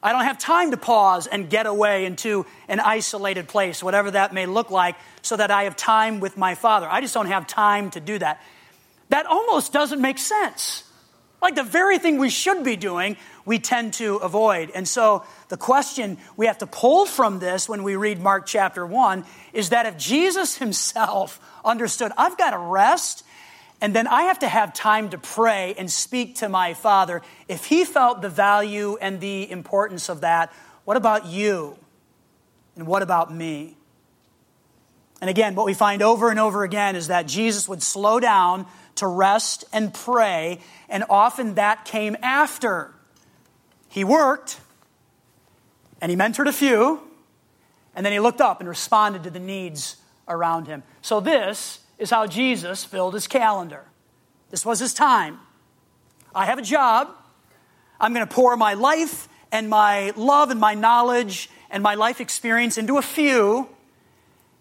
I 0.01 0.11
don't 0.11 0.23
have 0.23 0.37
time 0.37 0.71
to 0.71 0.77
pause 0.77 1.27
and 1.27 1.49
get 1.49 1.65
away 1.65 2.05
into 2.05 2.45
an 2.67 2.79
isolated 2.79 3.47
place, 3.47 3.83
whatever 3.83 4.11
that 4.11 4.33
may 4.33 4.45
look 4.45 4.71
like, 4.71 4.95
so 5.21 5.35
that 5.35 5.51
I 5.51 5.63
have 5.63 5.75
time 5.75 6.19
with 6.19 6.37
my 6.37 6.55
Father. 6.55 6.87
I 6.89 7.01
just 7.01 7.13
don't 7.13 7.27
have 7.27 7.45
time 7.45 7.91
to 7.91 7.99
do 7.99 8.17
that. 8.19 8.41
That 9.09 9.25
almost 9.25 9.73
doesn't 9.73 10.01
make 10.01 10.17
sense. 10.17 10.83
Like 11.41 11.55
the 11.55 11.63
very 11.63 11.99
thing 11.99 12.17
we 12.17 12.29
should 12.29 12.63
be 12.63 12.75
doing, 12.75 13.15
we 13.45 13.59
tend 13.59 13.93
to 13.93 14.15
avoid. 14.17 14.71
And 14.71 14.87
so 14.87 15.23
the 15.49 15.57
question 15.57 16.17
we 16.35 16.47
have 16.47 16.57
to 16.59 16.67
pull 16.67 17.05
from 17.05 17.39
this 17.39 17.69
when 17.69 17.83
we 17.83 17.95
read 17.95 18.19
Mark 18.19 18.45
chapter 18.47 18.85
1 18.85 19.23
is 19.53 19.69
that 19.69 19.85
if 19.85 19.97
Jesus 19.97 20.57
himself 20.57 21.39
understood, 21.63 22.11
I've 22.17 22.37
got 22.37 22.51
to 22.51 22.57
rest 22.57 23.23
and 23.79 23.95
then 23.95 24.07
I 24.07 24.23
have 24.23 24.39
to 24.39 24.47
have 24.47 24.73
time 24.73 25.09
to 25.09 25.17
pray 25.17 25.75
and 25.77 25.91
speak 25.91 26.35
to 26.37 26.49
my 26.49 26.73
Father, 26.73 27.21
if 27.47 27.65
he 27.65 27.85
felt 27.85 28.21
the 28.21 28.29
value 28.29 28.97
and 28.99 29.19
the 29.19 29.49
importance 29.51 30.09
of 30.09 30.21
that, 30.21 30.51
what 30.85 30.97
about 30.97 31.27
you? 31.27 31.77
And 32.75 32.87
what 32.87 33.03
about 33.03 33.33
me? 33.33 33.77
And 35.21 35.29
again, 35.29 35.55
what 35.55 35.65
we 35.65 35.73
find 35.73 36.01
over 36.01 36.29
and 36.29 36.39
over 36.39 36.63
again 36.63 36.95
is 36.95 37.07
that 37.07 37.27
Jesus 37.27 37.67
would 37.67 37.83
slow 37.83 38.19
down 38.19 38.65
to 38.97 39.07
rest 39.07 39.65
and 39.71 39.93
pray, 39.93 40.59
and 40.89 41.03
often 41.09 41.55
that 41.55 41.85
came 41.85 42.17
after. 42.21 42.93
He 43.89 44.03
worked, 44.03 44.59
and 46.01 46.11
he 46.11 46.17
mentored 46.17 46.47
a 46.47 46.53
few, 46.53 47.01
and 47.95 48.05
then 48.05 48.13
he 48.13 48.19
looked 48.19 48.41
up 48.41 48.59
and 48.59 48.69
responded 48.69 49.23
to 49.23 49.29
the 49.29 49.39
needs 49.39 49.97
around 50.27 50.67
him. 50.67 50.83
So, 51.01 51.19
this 51.19 51.79
is 51.97 52.09
how 52.09 52.27
Jesus 52.27 52.83
filled 52.83 53.13
his 53.13 53.27
calendar. 53.27 53.85
This 54.49 54.65
was 54.65 54.79
his 54.79 54.93
time. 54.93 55.39
I 56.33 56.45
have 56.45 56.59
a 56.59 56.63
job. 56.63 57.09
I'm 57.99 58.13
going 58.13 58.27
to 58.27 58.33
pour 58.33 58.55
my 58.55 58.75
life 58.75 59.27
and 59.51 59.69
my 59.69 60.11
love 60.15 60.51
and 60.51 60.59
my 60.59 60.75
knowledge 60.75 61.49
and 61.69 61.81
my 61.81 61.95
life 61.95 62.21
experience 62.21 62.77
into 62.77 62.97
a 62.97 63.01
few 63.01 63.69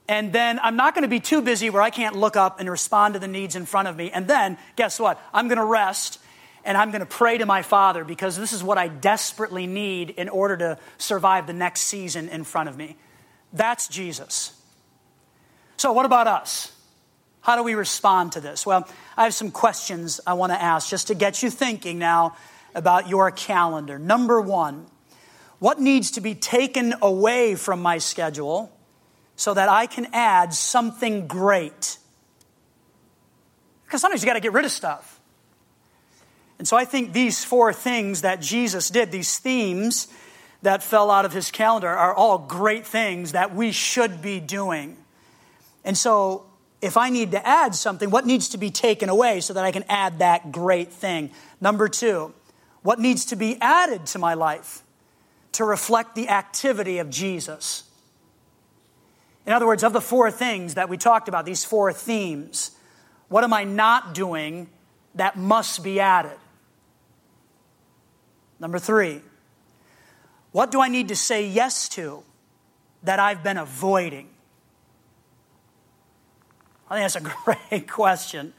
and 0.08 0.32
then 0.32 0.60
I'm 0.62 0.76
not 0.76 0.94
going 0.94 1.02
to 1.02 1.08
be 1.08 1.20
too 1.20 1.42
busy 1.42 1.70
where 1.70 1.82
I 1.82 1.90
can't 1.90 2.16
look 2.16 2.36
up 2.36 2.60
and 2.60 2.70
respond 2.70 3.14
to 3.14 3.20
the 3.20 3.28
needs 3.28 3.56
in 3.56 3.66
front 3.66 3.88
of 3.88 3.96
me. 3.96 4.10
And 4.10 4.28
then, 4.28 4.56
guess 4.76 5.00
what? 5.00 5.20
I'm 5.34 5.48
going 5.48 5.58
to 5.58 5.64
rest 5.64 6.20
and 6.64 6.76
I'm 6.76 6.90
going 6.90 7.00
to 7.00 7.06
pray 7.06 7.38
to 7.38 7.46
my 7.46 7.62
Father 7.62 8.04
because 8.04 8.36
this 8.36 8.52
is 8.52 8.62
what 8.62 8.78
I 8.78 8.88
desperately 8.88 9.66
need 9.66 10.10
in 10.10 10.28
order 10.28 10.56
to 10.58 10.78
survive 10.98 11.46
the 11.46 11.52
next 11.52 11.82
season 11.82 12.28
in 12.28 12.44
front 12.44 12.68
of 12.68 12.76
me. 12.76 12.96
That's 13.52 13.88
Jesus. 13.88 14.52
So, 15.76 15.92
what 15.92 16.06
about 16.06 16.26
us? 16.26 16.72
How 17.40 17.54
do 17.54 17.62
we 17.62 17.74
respond 17.74 18.32
to 18.32 18.40
this? 18.40 18.66
Well, 18.66 18.88
I 19.16 19.24
have 19.24 19.34
some 19.34 19.52
questions 19.52 20.20
I 20.26 20.34
want 20.34 20.52
to 20.52 20.60
ask 20.60 20.88
just 20.88 21.06
to 21.08 21.14
get 21.14 21.42
you 21.42 21.50
thinking 21.50 21.98
now 21.98 22.36
about 22.74 23.08
your 23.08 23.30
calendar. 23.30 23.98
Number 23.98 24.40
one, 24.40 24.86
what 25.60 25.80
needs 25.80 26.12
to 26.12 26.20
be 26.20 26.34
taken 26.34 26.94
away 27.00 27.54
from 27.54 27.80
my 27.80 27.98
schedule? 27.98 28.75
So 29.36 29.54
that 29.54 29.68
I 29.68 29.86
can 29.86 30.08
add 30.12 30.52
something 30.54 31.26
great. 31.26 31.98
Because 33.84 34.00
sometimes 34.00 34.22
you 34.22 34.26
got 34.26 34.34
to 34.34 34.40
get 34.40 34.52
rid 34.52 34.64
of 34.64 34.72
stuff. 34.72 35.20
And 36.58 36.66
so 36.66 36.76
I 36.76 36.84
think 36.84 37.12
these 37.12 37.44
four 37.44 37.72
things 37.72 38.22
that 38.22 38.40
Jesus 38.40 38.88
did, 38.90 39.12
these 39.12 39.38
themes 39.38 40.08
that 40.62 40.82
fell 40.82 41.10
out 41.10 41.24
of 41.24 41.32
his 41.32 41.50
calendar, 41.50 41.88
are 41.88 42.14
all 42.14 42.38
great 42.38 42.86
things 42.86 43.32
that 43.32 43.54
we 43.54 43.72
should 43.72 44.22
be 44.22 44.40
doing. 44.40 44.96
And 45.84 45.96
so 45.96 46.46
if 46.80 46.96
I 46.96 47.10
need 47.10 47.32
to 47.32 47.46
add 47.46 47.74
something, 47.74 48.10
what 48.10 48.26
needs 48.26 48.48
to 48.50 48.58
be 48.58 48.70
taken 48.70 49.08
away 49.08 49.40
so 49.40 49.52
that 49.52 49.64
I 49.64 49.70
can 49.70 49.84
add 49.88 50.20
that 50.20 50.50
great 50.50 50.92
thing? 50.92 51.30
Number 51.60 51.88
two, 51.88 52.32
what 52.82 52.98
needs 52.98 53.26
to 53.26 53.36
be 53.36 53.58
added 53.60 54.06
to 54.06 54.18
my 54.18 54.34
life 54.34 54.82
to 55.52 55.64
reflect 55.64 56.14
the 56.14 56.28
activity 56.28 56.98
of 56.98 57.10
Jesus? 57.10 57.84
In 59.46 59.52
other 59.52 59.66
words, 59.66 59.84
of 59.84 59.92
the 59.92 60.00
four 60.00 60.30
things 60.30 60.74
that 60.74 60.88
we 60.88 60.96
talked 60.96 61.28
about, 61.28 61.44
these 61.44 61.64
four 61.64 61.92
themes, 61.92 62.72
what 63.28 63.44
am 63.44 63.52
I 63.52 63.64
not 63.64 64.12
doing 64.12 64.68
that 65.14 65.36
must 65.36 65.84
be 65.84 66.00
added? 66.00 66.36
Number 68.58 68.78
three, 68.78 69.22
what 70.50 70.70
do 70.70 70.80
I 70.80 70.88
need 70.88 71.08
to 71.08 71.16
say 71.16 71.46
yes 71.46 71.88
to 71.90 72.24
that 73.04 73.20
I've 73.20 73.44
been 73.44 73.56
avoiding? 73.56 74.28
I 76.90 76.98
think 76.98 77.12
that's 77.12 77.16
a 77.16 77.54
great 77.70 77.88
question 77.88 78.52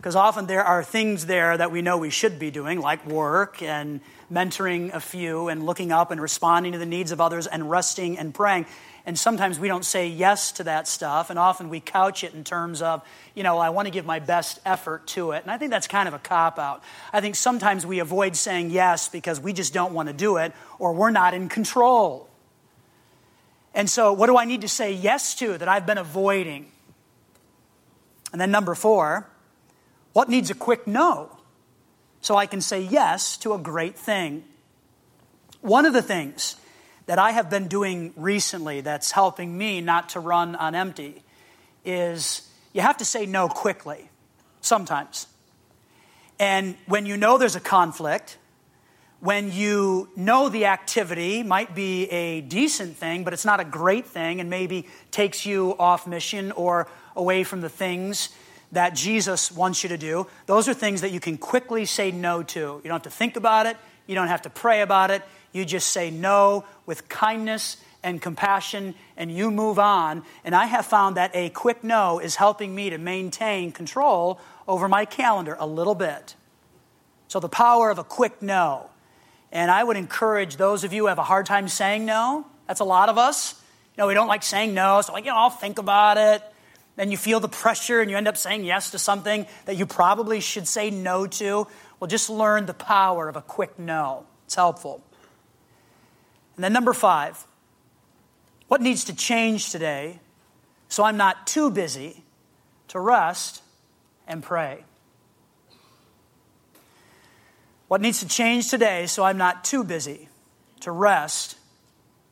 because 0.00 0.16
often 0.16 0.46
there 0.46 0.64
are 0.64 0.82
things 0.82 1.26
there 1.26 1.58
that 1.58 1.70
we 1.70 1.82
know 1.82 1.98
we 1.98 2.08
should 2.08 2.38
be 2.38 2.50
doing, 2.50 2.80
like 2.80 3.06
work 3.06 3.60
and 3.60 4.00
mentoring 4.32 4.94
a 4.94 5.00
few 5.00 5.48
and 5.48 5.66
looking 5.66 5.92
up 5.92 6.10
and 6.10 6.22
responding 6.22 6.72
to 6.72 6.78
the 6.78 6.86
needs 6.86 7.12
of 7.12 7.20
others 7.20 7.46
and 7.46 7.68
resting 7.68 8.18
and 8.18 8.32
praying. 8.32 8.64
And 9.04 9.18
sometimes 9.18 9.58
we 9.58 9.68
don't 9.68 9.84
say 9.84 10.08
yes 10.08 10.52
to 10.52 10.64
that 10.64 10.88
stuff, 10.88 11.28
and 11.28 11.38
often 11.38 11.68
we 11.68 11.80
couch 11.80 12.24
it 12.24 12.32
in 12.32 12.44
terms 12.44 12.80
of, 12.80 13.02
you 13.34 13.42
know, 13.42 13.58
I 13.58 13.68
want 13.68 13.88
to 13.88 13.92
give 13.92 14.06
my 14.06 14.20
best 14.20 14.58
effort 14.64 15.06
to 15.08 15.32
it. 15.32 15.42
And 15.42 15.50
I 15.50 15.58
think 15.58 15.70
that's 15.70 15.86
kind 15.86 16.08
of 16.08 16.14
a 16.14 16.18
cop 16.18 16.58
out. 16.58 16.82
I 17.12 17.20
think 17.20 17.36
sometimes 17.36 17.84
we 17.84 17.98
avoid 17.98 18.36
saying 18.36 18.70
yes 18.70 19.06
because 19.06 19.38
we 19.38 19.52
just 19.52 19.74
don't 19.74 19.92
want 19.92 20.08
to 20.08 20.14
do 20.14 20.38
it 20.38 20.54
or 20.78 20.94
we're 20.94 21.10
not 21.10 21.34
in 21.34 21.50
control. 21.50 22.26
And 23.74 23.88
so, 23.90 24.14
what 24.14 24.28
do 24.28 24.38
I 24.38 24.46
need 24.46 24.62
to 24.62 24.68
say 24.68 24.94
yes 24.94 25.34
to 25.36 25.58
that 25.58 25.68
I've 25.68 25.84
been 25.84 25.98
avoiding? 25.98 26.72
And 28.32 28.40
then, 28.40 28.50
number 28.50 28.74
four, 28.74 29.29
what 30.12 30.28
needs 30.28 30.50
a 30.50 30.54
quick 30.54 30.86
no 30.86 31.36
so 32.20 32.36
I 32.36 32.46
can 32.46 32.60
say 32.60 32.80
yes 32.82 33.36
to 33.38 33.54
a 33.54 33.58
great 33.58 33.96
thing. 33.96 34.44
One 35.60 35.86
of 35.86 35.92
the 35.92 36.02
things 36.02 36.56
that 37.06 37.18
I 37.18 37.30
have 37.32 37.50
been 37.50 37.66
doing 37.66 38.12
recently 38.16 38.82
that's 38.82 39.10
helping 39.10 39.56
me 39.56 39.80
not 39.80 40.10
to 40.10 40.20
run 40.20 40.54
on 40.54 40.74
empty 40.74 41.22
is 41.84 42.48
you 42.72 42.82
have 42.82 42.98
to 42.98 43.04
say 43.04 43.26
no 43.26 43.48
quickly, 43.48 44.10
sometimes. 44.60 45.26
And 46.38 46.76
when 46.86 47.06
you 47.06 47.16
know 47.16 47.36
there's 47.36 47.56
a 47.56 47.60
conflict, 47.60 48.38
when 49.20 49.52
you 49.52 50.08
know 50.16 50.48
the 50.48 50.66
activity 50.66 51.42
might 51.42 51.74
be 51.74 52.04
a 52.10 52.40
decent 52.42 52.96
thing, 52.96 53.24
but 53.24 53.32
it's 53.32 53.44
not 53.44 53.60
a 53.60 53.64
great 53.64 54.06
thing 54.06 54.40
and 54.40 54.48
maybe 54.48 54.86
takes 55.10 55.44
you 55.44 55.76
off 55.78 56.06
mission 56.06 56.52
or 56.52 56.88
away 57.16 57.44
from 57.44 57.60
the 57.60 57.68
things 57.68 58.30
that 58.72 58.94
Jesus 58.94 59.50
wants 59.50 59.82
you 59.82 59.88
to 59.88 59.98
do, 59.98 60.26
those 60.46 60.68
are 60.68 60.74
things 60.74 61.00
that 61.00 61.10
you 61.10 61.20
can 61.20 61.38
quickly 61.38 61.84
say 61.84 62.10
no 62.10 62.42
to. 62.42 62.58
You 62.58 62.80
don't 62.84 62.92
have 62.92 63.02
to 63.02 63.10
think 63.10 63.36
about 63.36 63.66
it, 63.66 63.76
you 64.06 64.14
don't 64.14 64.28
have 64.28 64.42
to 64.42 64.50
pray 64.50 64.80
about 64.82 65.10
it. 65.10 65.22
You 65.52 65.64
just 65.64 65.88
say 65.90 66.10
no 66.10 66.64
with 66.86 67.08
kindness 67.08 67.76
and 68.02 68.22
compassion 68.22 68.94
and 69.16 69.30
you 69.30 69.50
move 69.50 69.78
on. 69.78 70.22
And 70.44 70.54
I 70.54 70.66
have 70.66 70.86
found 70.86 71.16
that 71.16 71.34
a 71.34 71.50
quick 71.50 71.82
no 71.84 72.18
is 72.18 72.36
helping 72.36 72.74
me 72.74 72.90
to 72.90 72.98
maintain 72.98 73.72
control 73.72 74.40
over 74.66 74.88
my 74.88 75.04
calendar 75.04 75.56
a 75.58 75.66
little 75.66 75.94
bit. 75.94 76.34
So, 77.28 77.40
the 77.40 77.48
power 77.48 77.90
of 77.90 77.98
a 77.98 78.04
quick 78.04 78.42
no. 78.42 78.90
And 79.52 79.70
I 79.70 79.82
would 79.82 79.96
encourage 79.96 80.56
those 80.56 80.84
of 80.84 80.92
you 80.92 81.02
who 81.02 81.08
have 81.08 81.18
a 81.18 81.24
hard 81.24 81.46
time 81.46 81.68
saying 81.68 82.04
no, 82.04 82.46
that's 82.66 82.80
a 82.80 82.84
lot 82.84 83.08
of 83.08 83.18
us. 83.18 83.60
You 83.96 84.02
know, 84.02 84.06
we 84.06 84.14
don't 84.14 84.28
like 84.28 84.42
saying 84.42 84.74
no, 84.74 85.00
so 85.02 85.12
like, 85.12 85.24
you 85.24 85.30
know, 85.30 85.36
I'll 85.36 85.50
think 85.50 85.78
about 85.78 86.16
it. 86.16 86.42
Then 87.00 87.10
you 87.10 87.16
feel 87.16 87.40
the 87.40 87.48
pressure 87.48 88.02
and 88.02 88.10
you 88.10 88.18
end 88.18 88.28
up 88.28 88.36
saying 88.36 88.62
yes 88.62 88.90
to 88.90 88.98
something 88.98 89.46
that 89.64 89.76
you 89.76 89.86
probably 89.86 90.38
should 90.40 90.68
say 90.68 90.90
no 90.90 91.26
to. 91.26 91.66
Well, 91.98 92.08
just 92.08 92.28
learn 92.28 92.66
the 92.66 92.74
power 92.74 93.26
of 93.26 93.36
a 93.36 93.40
quick 93.40 93.78
no. 93.78 94.26
It's 94.44 94.54
helpful. 94.54 95.02
And 96.56 96.62
then, 96.62 96.74
number 96.74 96.92
five, 96.92 97.46
what 98.68 98.82
needs 98.82 99.04
to 99.04 99.16
change 99.16 99.70
today 99.70 100.20
so 100.90 101.02
I'm 101.02 101.16
not 101.16 101.46
too 101.46 101.70
busy 101.70 102.22
to 102.88 103.00
rest 103.00 103.62
and 104.28 104.42
pray? 104.42 104.84
What 107.88 108.02
needs 108.02 108.20
to 108.20 108.28
change 108.28 108.68
today 108.68 109.06
so 109.06 109.24
I'm 109.24 109.38
not 109.38 109.64
too 109.64 109.84
busy 109.84 110.28
to 110.80 110.92
rest 110.92 111.56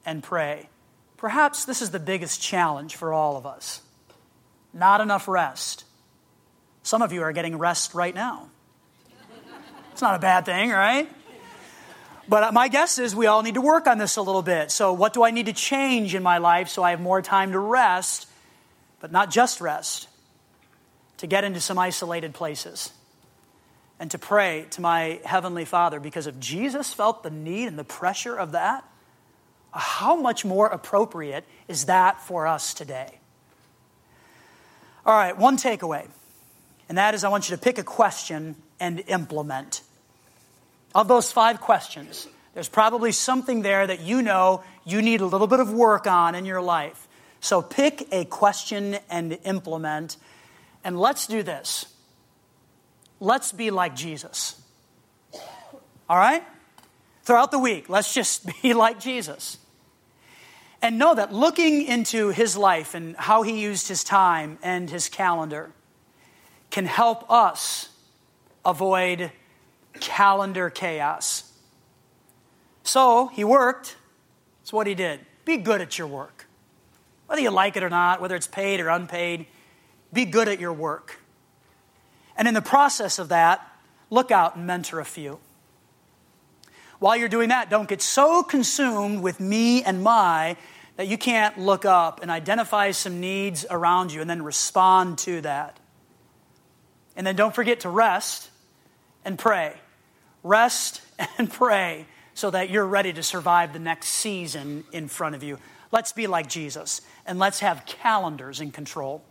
and 0.04 0.22
pray? 0.22 0.68
Perhaps 1.16 1.64
this 1.64 1.80
is 1.80 1.90
the 1.90 1.98
biggest 1.98 2.42
challenge 2.42 2.96
for 2.96 3.14
all 3.14 3.38
of 3.38 3.46
us. 3.46 3.80
Not 4.72 5.00
enough 5.00 5.28
rest. 5.28 5.84
Some 6.82 7.02
of 7.02 7.12
you 7.12 7.22
are 7.22 7.32
getting 7.32 7.58
rest 7.58 7.94
right 7.94 8.14
now. 8.14 8.48
It's 9.92 10.02
not 10.02 10.14
a 10.14 10.18
bad 10.18 10.44
thing, 10.44 10.70
right? 10.70 11.10
But 12.28 12.52
my 12.52 12.68
guess 12.68 12.98
is 12.98 13.16
we 13.16 13.26
all 13.26 13.42
need 13.42 13.54
to 13.54 13.60
work 13.60 13.86
on 13.86 13.96
this 13.98 14.16
a 14.16 14.22
little 14.22 14.42
bit. 14.42 14.70
So, 14.70 14.92
what 14.92 15.14
do 15.14 15.24
I 15.24 15.30
need 15.30 15.46
to 15.46 15.52
change 15.54 16.14
in 16.14 16.22
my 16.22 16.38
life 16.38 16.68
so 16.68 16.82
I 16.82 16.90
have 16.90 17.00
more 17.00 17.22
time 17.22 17.52
to 17.52 17.58
rest, 17.58 18.28
but 19.00 19.10
not 19.10 19.30
just 19.30 19.60
rest, 19.60 20.08
to 21.18 21.26
get 21.26 21.44
into 21.44 21.60
some 21.60 21.78
isolated 21.78 22.34
places 22.34 22.92
and 23.98 24.10
to 24.10 24.18
pray 24.18 24.66
to 24.70 24.82
my 24.82 25.20
Heavenly 25.24 25.64
Father? 25.64 26.00
Because 26.00 26.26
if 26.26 26.38
Jesus 26.38 26.92
felt 26.92 27.22
the 27.22 27.30
need 27.30 27.66
and 27.66 27.78
the 27.78 27.84
pressure 27.84 28.36
of 28.36 28.52
that, 28.52 28.84
how 29.72 30.14
much 30.14 30.44
more 30.44 30.66
appropriate 30.66 31.44
is 31.66 31.86
that 31.86 32.20
for 32.20 32.46
us 32.46 32.74
today? 32.74 33.17
All 35.08 35.14
right, 35.14 35.34
one 35.38 35.56
takeaway, 35.56 36.06
and 36.90 36.98
that 36.98 37.14
is 37.14 37.24
I 37.24 37.30
want 37.30 37.48
you 37.48 37.56
to 37.56 37.62
pick 37.62 37.78
a 37.78 37.82
question 37.82 38.56
and 38.78 39.02
implement. 39.06 39.80
Of 40.94 41.08
those 41.08 41.32
five 41.32 41.62
questions, 41.62 42.28
there's 42.52 42.68
probably 42.68 43.12
something 43.12 43.62
there 43.62 43.86
that 43.86 44.02
you 44.02 44.20
know 44.20 44.62
you 44.84 45.00
need 45.00 45.22
a 45.22 45.24
little 45.24 45.46
bit 45.46 45.60
of 45.60 45.72
work 45.72 46.06
on 46.06 46.34
in 46.34 46.44
your 46.44 46.60
life. 46.60 47.08
So 47.40 47.62
pick 47.62 48.06
a 48.12 48.26
question 48.26 48.98
and 49.08 49.38
implement. 49.44 50.18
And 50.84 51.00
let's 51.00 51.26
do 51.26 51.42
this. 51.42 51.86
Let's 53.18 53.50
be 53.50 53.70
like 53.70 53.96
Jesus. 53.96 54.60
All 56.06 56.18
right? 56.18 56.44
Throughout 57.22 57.50
the 57.50 57.58
week, 57.58 57.88
let's 57.88 58.12
just 58.12 58.46
be 58.62 58.74
like 58.74 59.00
Jesus. 59.00 59.56
And 60.80 60.98
know 60.98 61.14
that 61.14 61.32
looking 61.32 61.82
into 61.82 62.28
his 62.28 62.56
life 62.56 62.94
and 62.94 63.16
how 63.16 63.42
he 63.42 63.60
used 63.60 63.88
his 63.88 64.04
time 64.04 64.58
and 64.62 64.88
his 64.88 65.08
calendar 65.08 65.70
can 66.70 66.86
help 66.86 67.28
us 67.30 67.88
avoid 68.64 69.32
calendar 69.98 70.70
chaos. 70.70 71.52
So 72.84 73.26
he 73.28 73.44
worked. 73.44 73.96
That's 74.60 74.72
what 74.72 74.86
he 74.86 74.94
did. 74.94 75.20
Be 75.44 75.56
good 75.56 75.80
at 75.80 75.98
your 75.98 76.06
work. 76.06 76.46
Whether 77.26 77.42
you 77.42 77.50
like 77.50 77.76
it 77.76 77.82
or 77.82 77.90
not, 77.90 78.20
whether 78.20 78.36
it's 78.36 78.46
paid 78.46 78.80
or 78.80 78.88
unpaid, 78.88 79.46
be 80.12 80.24
good 80.24 80.48
at 80.48 80.60
your 80.60 80.72
work. 80.72 81.18
And 82.36 82.46
in 82.46 82.54
the 82.54 82.62
process 82.62 83.18
of 83.18 83.28
that, 83.30 83.66
look 84.10 84.30
out 84.30 84.56
and 84.56 84.66
mentor 84.66 85.00
a 85.00 85.04
few. 85.04 85.40
While 86.98 87.16
you're 87.16 87.28
doing 87.28 87.50
that, 87.50 87.70
don't 87.70 87.88
get 87.88 88.02
so 88.02 88.42
consumed 88.42 89.22
with 89.22 89.38
me 89.38 89.82
and 89.82 90.02
my 90.02 90.56
that 90.96 91.06
you 91.06 91.16
can't 91.16 91.56
look 91.58 91.84
up 91.84 92.22
and 92.22 92.30
identify 92.30 92.90
some 92.90 93.20
needs 93.20 93.64
around 93.70 94.12
you 94.12 94.20
and 94.20 94.28
then 94.28 94.42
respond 94.42 95.18
to 95.18 95.40
that. 95.42 95.78
And 97.14 97.24
then 97.26 97.36
don't 97.36 97.54
forget 97.54 97.80
to 97.80 97.88
rest 97.88 98.50
and 99.24 99.38
pray. 99.38 99.74
Rest 100.42 101.02
and 101.38 101.50
pray 101.50 102.06
so 102.34 102.50
that 102.50 102.70
you're 102.70 102.86
ready 102.86 103.12
to 103.12 103.22
survive 103.22 103.72
the 103.72 103.78
next 103.78 104.08
season 104.08 104.84
in 104.92 105.06
front 105.06 105.36
of 105.36 105.42
you. 105.42 105.58
Let's 105.92 106.12
be 106.12 106.26
like 106.26 106.48
Jesus 106.48 107.00
and 107.26 107.38
let's 107.38 107.60
have 107.60 107.86
calendars 107.86 108.60
in 108.60 108.72
control. 108.72 109.22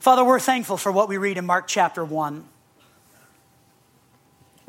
Father, 0.00 0.24
we're 0.24 0.40
thankful 0.40 0.76
for 0.76 0.90
what 0.90 1.08
we 1.08 1.16
read 1.16 1.38
in 1.38 1.46
Mark 1.46 1.66
chapter 1.68 2.04
1. 2.04 2.44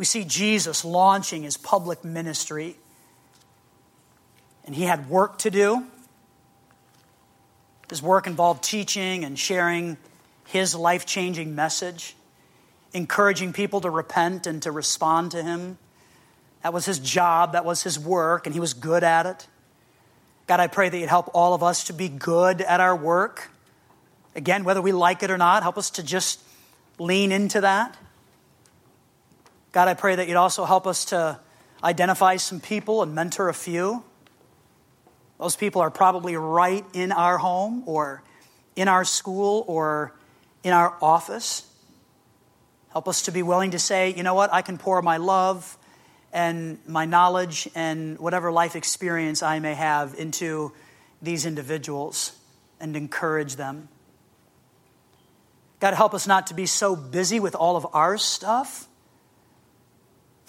We 0.02 0.06
see 0.06 0.24
Jesus 0.24 0.84
launching 0.84 1.44
his 1.44 1.58
public 1.58 2.04
ministry, 2.04 2.76
and 4.66 4.74
he 4.74 4.86
had 4.86 5.12
work 5.12 5.38
to 5.38 5.52
do. 5.52 5.86
His 7.88 8.02
work 8.02 8.26
involved 8.26 8.64
teaching 8.64 9.24
and 9.24 9.38
sharing 9.38 9.98
his 10.48 10.74
life 10.74 11.06
changing 11.06 11.54
message 11.54 12.16
encouraging 12.94 13.54
people 13.54 13.80
to 13.82 13.92
repent 13.92 14.48
and 14.48 14.64
to 14.64 14.72
respond 14.72 15.30
to 15.34 15.44
him. 15.44 15.78
That 16.64 16.74
was 16.74 16.86
his 16.86 16.98
job, 16.98 17.52
that 17.52 17.64
was 17.64 17.84
his 17.84 18.00
work, 18.00 18.48
and 18.48 18.56
he 18.56 18.60
was 18.60 18.74
good 18.74 19.04
at 19.04 19.28
it. 19.28 19.46
God, 20.48 20.60
I 20.60 20.66
pray 20.66 20.90
that 20.90 20.98
you'd 20.98 21.10
help 21.10 21.30
all 21.36 21.54
of 21.54 21.62
us 21.62 21.84
to 21.84 21.94
be 21.94 22.10
good 22.10 22.62
at 22.62 22.80
our 22.80 22.96
work. 22.96 23.52
Again, 24.36 24.64
whether 24.64 24.82
we 24.82 24.94
like 24.94 25.22
it 25.22 25.30
or 25.30 25.38
not, 25.38 25.62
help 25.62 25.78
us 25.78 25.92
to 25.92 26.02
just 26.02 26.40
lean 26.98 27.32
into 27.32 27.62
that. 27.62 27.96
God, 29.72 29.88
I 29.88 29.94
pray 29.94 30.16
that 30.16 30.28
you'd 30.28 30.38
also 30.38 30.66
help 30.66 30.86
us 30.86 31.06
to 31.06 31.40
identify 31.84 32.36
some 32.38 32.60
people 32.60 33.04
and 33.04 33.16
mentor 33.16 33.48
a 33.50 33.54
few. 33.54 34.04
Those 35.40 35.56
people 35.56 35.82
are 35.82 35.90
probably 35.90 36.36
right 36.36 36.86
in 36.94 37.12
our 37.12 37.38
home 37.38 37.84
or 37.86 38.22
in 38.76 38.88
our 38.88 39.06
school 39.06 39.64
or 39.68 40.14
in 40.64 40.74
our 40.74 40.96
office. 41.02 41.66
Help 42.92 43.08
us 43.08 43.24
to 43.24 43.32
be 43.32 43.42
willing 43.42 43.72
to 43.72 43.80
say, 43.80 44.14
you 44.14 44.24
know 44.24 44.34
what, 44.34 44.54
I 44.54 44.62
can 44.62 44.78
pour 44.78 45.02
my 45.02 45.18
love 45.18 45.78
and 46.34 46.78
my 46.86 47.06
knowledge 47.06 47.70
and 47.74 48.20
whatever 48.20 48.52
life 48.52 48.76
experience 48.76 49.42
I 49.42 49.60
may 49.60 49.74
have 49.74 50.16
into 50.18 50.74
these 51.22 51.46
individuals 51.46 52.34
and 52.80 52.96
encourage 52.96 53.56
them. 53.56 53.88
God, 55.80 55.94
help 55.94 56.14
us 56.14 56.28
not 56.28 56.48
to 56.48 56.54
be 56.54 56.66
so 56.66 56.96
busy 56.96 57.40
with 57.40 57.56
all 57.56 57.76
of 57.76 57.88
our 57.94 58.18
stuff, 58.18 58.88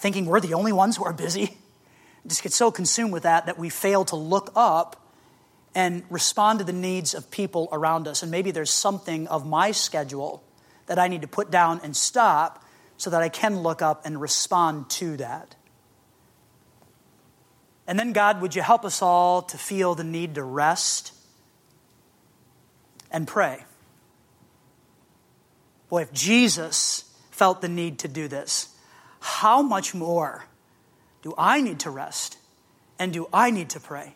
thinking 0.02 0.26
we're 0.26 0.40
the 0.40 0.54
only 0.54 0.72
ones 0.72 0.96
who 0.96 1.04
are 1.04 1.12
busy. 1.12 1.56
Just 2.26 2.42
get 2.42 2.52
so 2.52 2.72
consumed 2.72 3.12
with 3.12 3.22
that 3.22 3.46
that 3.46 3.56
we 3.56 3.68
fail 3.68 4.04
to 4.06 4.16
look 4.16 4.50
up 4.56 5.08
and 5.76 6.02
respond 6.10 6.58
to 6.58 6.64
the 6.64 6.72
needs 6.72 7.14
of 7.14 7.30
people 7.30 7.68
around 7.70 8.08
us. 8.08 8.20
And 8.22 8.30
maybe 8.30 8.50
there's 8.50 8.70
something 8.70 9.28
of 9.28 9.46
my 9.46 9.70
schedule 9.70 10.42
that 10.86 10.98
I 10.98 11.06
need 11.06 11.22
to 11.22 11.28
put 11.28 11.52
down 11.52 11.80
and 11.84 11.96
stop 11.96 12.64
so 12.96 13.10
that 13.10 13.22
I 13.22 13.28
can 13.28 13.60
look 13.60 13.80
up 13.80 14.04
and 14.04 14.20
respond 14.20 14.90
to 14.90 15.16
that. 15.18 15.54
And 17.86 17.96
then, 17.96 18.12
God, 18.12 18.40
would 18.42 18.56
you 18.56 18.62
help 18.62 18.84
us 18.84 19.02
all 19.02 19.42
to 19.42 19.56
feel 19.56 19.94
the 19.94 20.04
need 20.04 20.34
to 20.34 20.42
rest 20.42 21.12
and 23.10 23.26
pray? 23.26 23.64
Boy, 25.88 26.02
if 26.02 26.12
Jesus 26.12 27.04
felt 27.30 27.60
the 27.60 27.68
need 27.68 28.00
to 28.00 28.08
do 28.08 28.26
this, 28.26 28.71
how 29.22 29.62
much 29.62 29.94
more 29.94 30.44
do 31.22 31.32
I 31.38 31.60
need 31.60 31.80
to 31.80 31.90
rest 31.90 32.38
and 32.98 33.12
do 33.12 33.28
I 33.32 33.52
need 33.52 33.70
to 33.70 33.80
pray? 33.80 34.14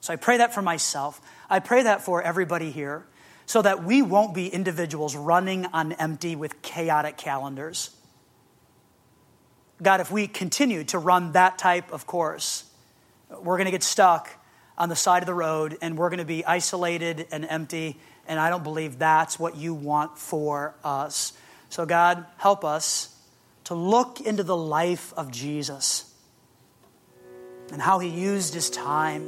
So 0.00 0.12
I 0.12 0.16
pray 0.16 0.38
that 0.38 0.52
for 0.52 0.60
myself. 0.60 1.20
I 1.48 1.60
pray 1.60 1.84
that 1.84 2.02
for 2.02 2.20
everybody 2.20 2.72
here 2.72 3.06
so 3.46 3.62
that 3.62 3.84
we 3.84 4.02
won't 4.02 4.34
be 4.34 4.48
individuals 4.48 5.14
running 5.14 5.66
on 5.66 5.92
empty 5.92 6.34
with 6.34 6.62
chaotic 6.62 7.16
calendars. 7.16 7.90
God, 9.80 10.00
if 10.00 10.10
we 10.10 10.26
continue 10.26 10.82
to 10.84 10.98
run 10.98 11.32
that 11.32 11.56
type 11.56 11.92
of 11.92 12.08
course, 12.08 12.64
we're 13.28 13.56
going 13.56 13.66
to 13.66 13.70
get 13.70 13.84
stuck 13.84 14.30
on 14.76 14.88
the 14.88 14.96
side 14.96 15.22
of 15.22 15.26
the 15.26 15.34
road 15.34 15.78
and 15.80 15.96
we're 15.96 16.10
going 16.10 16.18
to 16.18 16.24
be 16.24 16.44
isolated 16.44 17.28
and 17.30 17.44
empty. 17.44 18.00
And 18.26 18.40
I 18.40 18.50
don't 18.50 18.64
believe 18.64 18.98
that's 18.98 19.38
what 19.38 19.56
you 19.56 19.74
want 19.74 20.18
for 20.18 20.74
us. 20.82 21.34
So, 21.68 21.86
God, 21.86 22.26
help 22.36 22.64
us 22.64 23.14
to 23.70 23.76
look 23.76 24.20
into 24.20 24.42
the 24.42 24.56
life 24.56 25.14
of 25.16 25.30
Jesus 25.30 26.12
and 27.70 27.80
how 27.80 28.00
he 28.00 28.08
used 28.08 28.52
his 28.52 28.68
time 28.68 29.22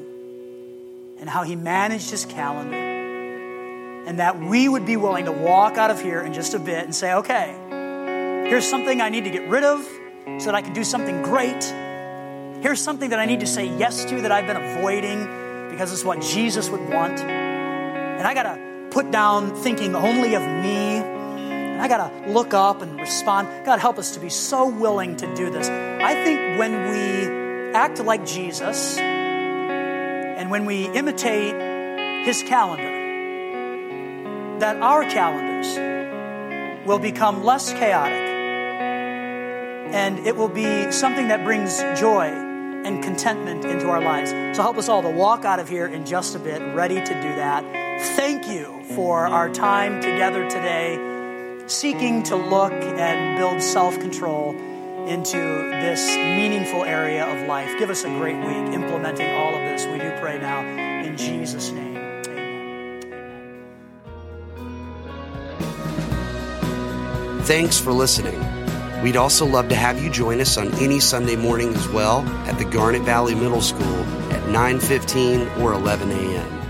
and 1.21 1.31
how 1.31 1.45
he 1.45 1.55
managed 1.55 2.11
his 2.11 2.25
calendar. 2.25 2.75
And 4.05 4.19
that 4.19 4.41
we 4.41 4.69
would 4.69 4.85
be 4.85 4.97
willing 4.97 5.27
to 5.27 5.31
walk 5.31 5.77
out 5.77 5.93
of 5.93 6.03
here 6.03 6.23
in 6.23 6.33
just 6.33 6.55
a 6.55 6.59
bit 6.59 6.83
and 6.83 6.93
say, 6.93 7.15
okay, 7.15 7.55
here's 8.51 8.69
something 8.69 9.01
I 9.01 9.11
need 9.11 9.23
to 9.23 9.31
get 9.31 9.49
rid 9.49 9.63
of 9.63 9.81
so 10.39 10.47
that 10.47 10.57
I 10.57 10.63
can 10.63 10.73
do 10.73 10.83
something 10.83 11.23
great. 11.23 11.63
Here's 12.65 12.83
something 12.83 13.11
that 13.11 13.21
I 13.21 13.27
need 13.27 13.39
to 13.41 13.47
say 13.47 13.67
yes 13.79 14.05
to 14.07 14.23
that 14.23 14.33
I've 14.33 14.49
been 14.49 14.57
avoiding 14.57 15.71
because 15.71 15.93
it's 15.93 16.05
what 16.05 16.21
Jesus 16.21 16.69
would 16.69 16.89
want. 16.91 17.21
And 17.21 18.27
I 18.27 18.35
got 18.35 18.43
to 18.43 18.89
put 18.91 19.13
down 19.13 19.55
thinking 19.55 19.95
only 19.95 20.35
of 20.35 20.43
me. 20.43 21.22
I 21.83 21.89
got 21.89 22.09
to 22.09 22.31
look 22.31 22.55
up 22.55 22.81
and 22.81 23.01
respond. 23.01 23.49
God, 23.67 23.81
help 23.81 23.99
us 23.99 24.15
to 24.15 24.21
be 24.21 24.29
so 24.29 24.69
willing 24.69 25.17
to 25.17 25.35
do 25.35 25.51
this. 25.51 25.69
I 25.69 26.15
think 26.23 26.57
when 26.59 26.73
we 26.93 27.75
act 27.75 27.99
like 27.99 28.25
Jesus, 28.25 28.99
and 28.99 30.49
when 30.49 30.65
we 30.65 30.87
imitate 30.87 32.25
his 32.25 32.43
calendar, 32.45 32.91
that 34.61 34.77
our 34.81 35.03
calendars 35.03 36.87
will 36.87 37.01
become 37.01 37.43
less 37.43 37.73
chaotic 37.73 38.31
and 39.93 40.27
it 40.27 40.37
will 40.37 40.49
be 40.49 40.91
something 40.93 41.29
that 41.29 41.45
brings 41.45 41.79
joy 42.01 42.27
and 42.27 43.03
contentment 43.03 43.65
into 43.65 43.89
our 43.89 44.01
lives. 44.01 44.31
So 44.57 44.63
help 44.63 44.79
us 44.79 44.89
all 44.89 45.03
to 45.03 45.11
walk 45.11 45.45
out 45.45 45.61
of 45.61 45.69
here 45.69 45.87
in 45.87 46.07
just 46.07 46.35
a 46.35 46.39
bit, 46.39 46.63
ready 46.75 46.97
to 46.97 47.15
do 47.15 47.35
that. 47.37 47.65
Thank 48.17 48.49
you 48.49 48.83
for 48.95 49.27
our 49.27 49.49
time 49.49 50.01
together 50.01 50.49
today, 50.49 50.97
seeking 51.73 52.23
to 52.25 52.37
look 52.37 52.73
and 52.73 53.39
build 53.39 53.63
self 53.63 53.99
control 53.99 54.55
into 55.09 55.37
this 55.37 56.07
meaningful 56.17 56.85
area 56.85 57.25
of 57.27 57.49
life. 57.49 57.77
Give 57.79 57.91
us 57.91 58.05
a 58.05 58.09
great 58.09 58.37
week 58.37 58.75
implementing 58.75 59.31
all 59.35 59.55
of 59.55 59.61
this. 59.63 59.87
We 59.87 59.99
do 59.99 60.13
pray 60.21 60.39
now 60.39 60.61
in 61.05 61.17
Jesus' 61.17 61.71
name. 61.73 61.97
Amen. 61.97 62.53
Thanks 67.43 67.79
for 67.79 67.93
listening. 67.93 68.39
We'd 69.03 69.17
also 69.17 69.45
love 69.45 69.69
to 69.71 69.75
have 69.75 70.01
you 70.01 70.11
join 70.11 70.41
us 70.41 70.57
on 70.57 70.73
any 70.75 71.01
Sunday 71.01 71.35
morning 71.35 71.75
as 71.75 71.89
well 71.89 72.21
at 72.47 72.57
the 72.59 72.65
Garnet 72.65 73.03
Valley 73.03 73.35
Middle 73.35 73.61
School 73.61 74.05
at 74.31 74.43
9:15 74.49 75.61
or 75.61 75.73
11 75.73 76.13
a.m. 76.13 76.62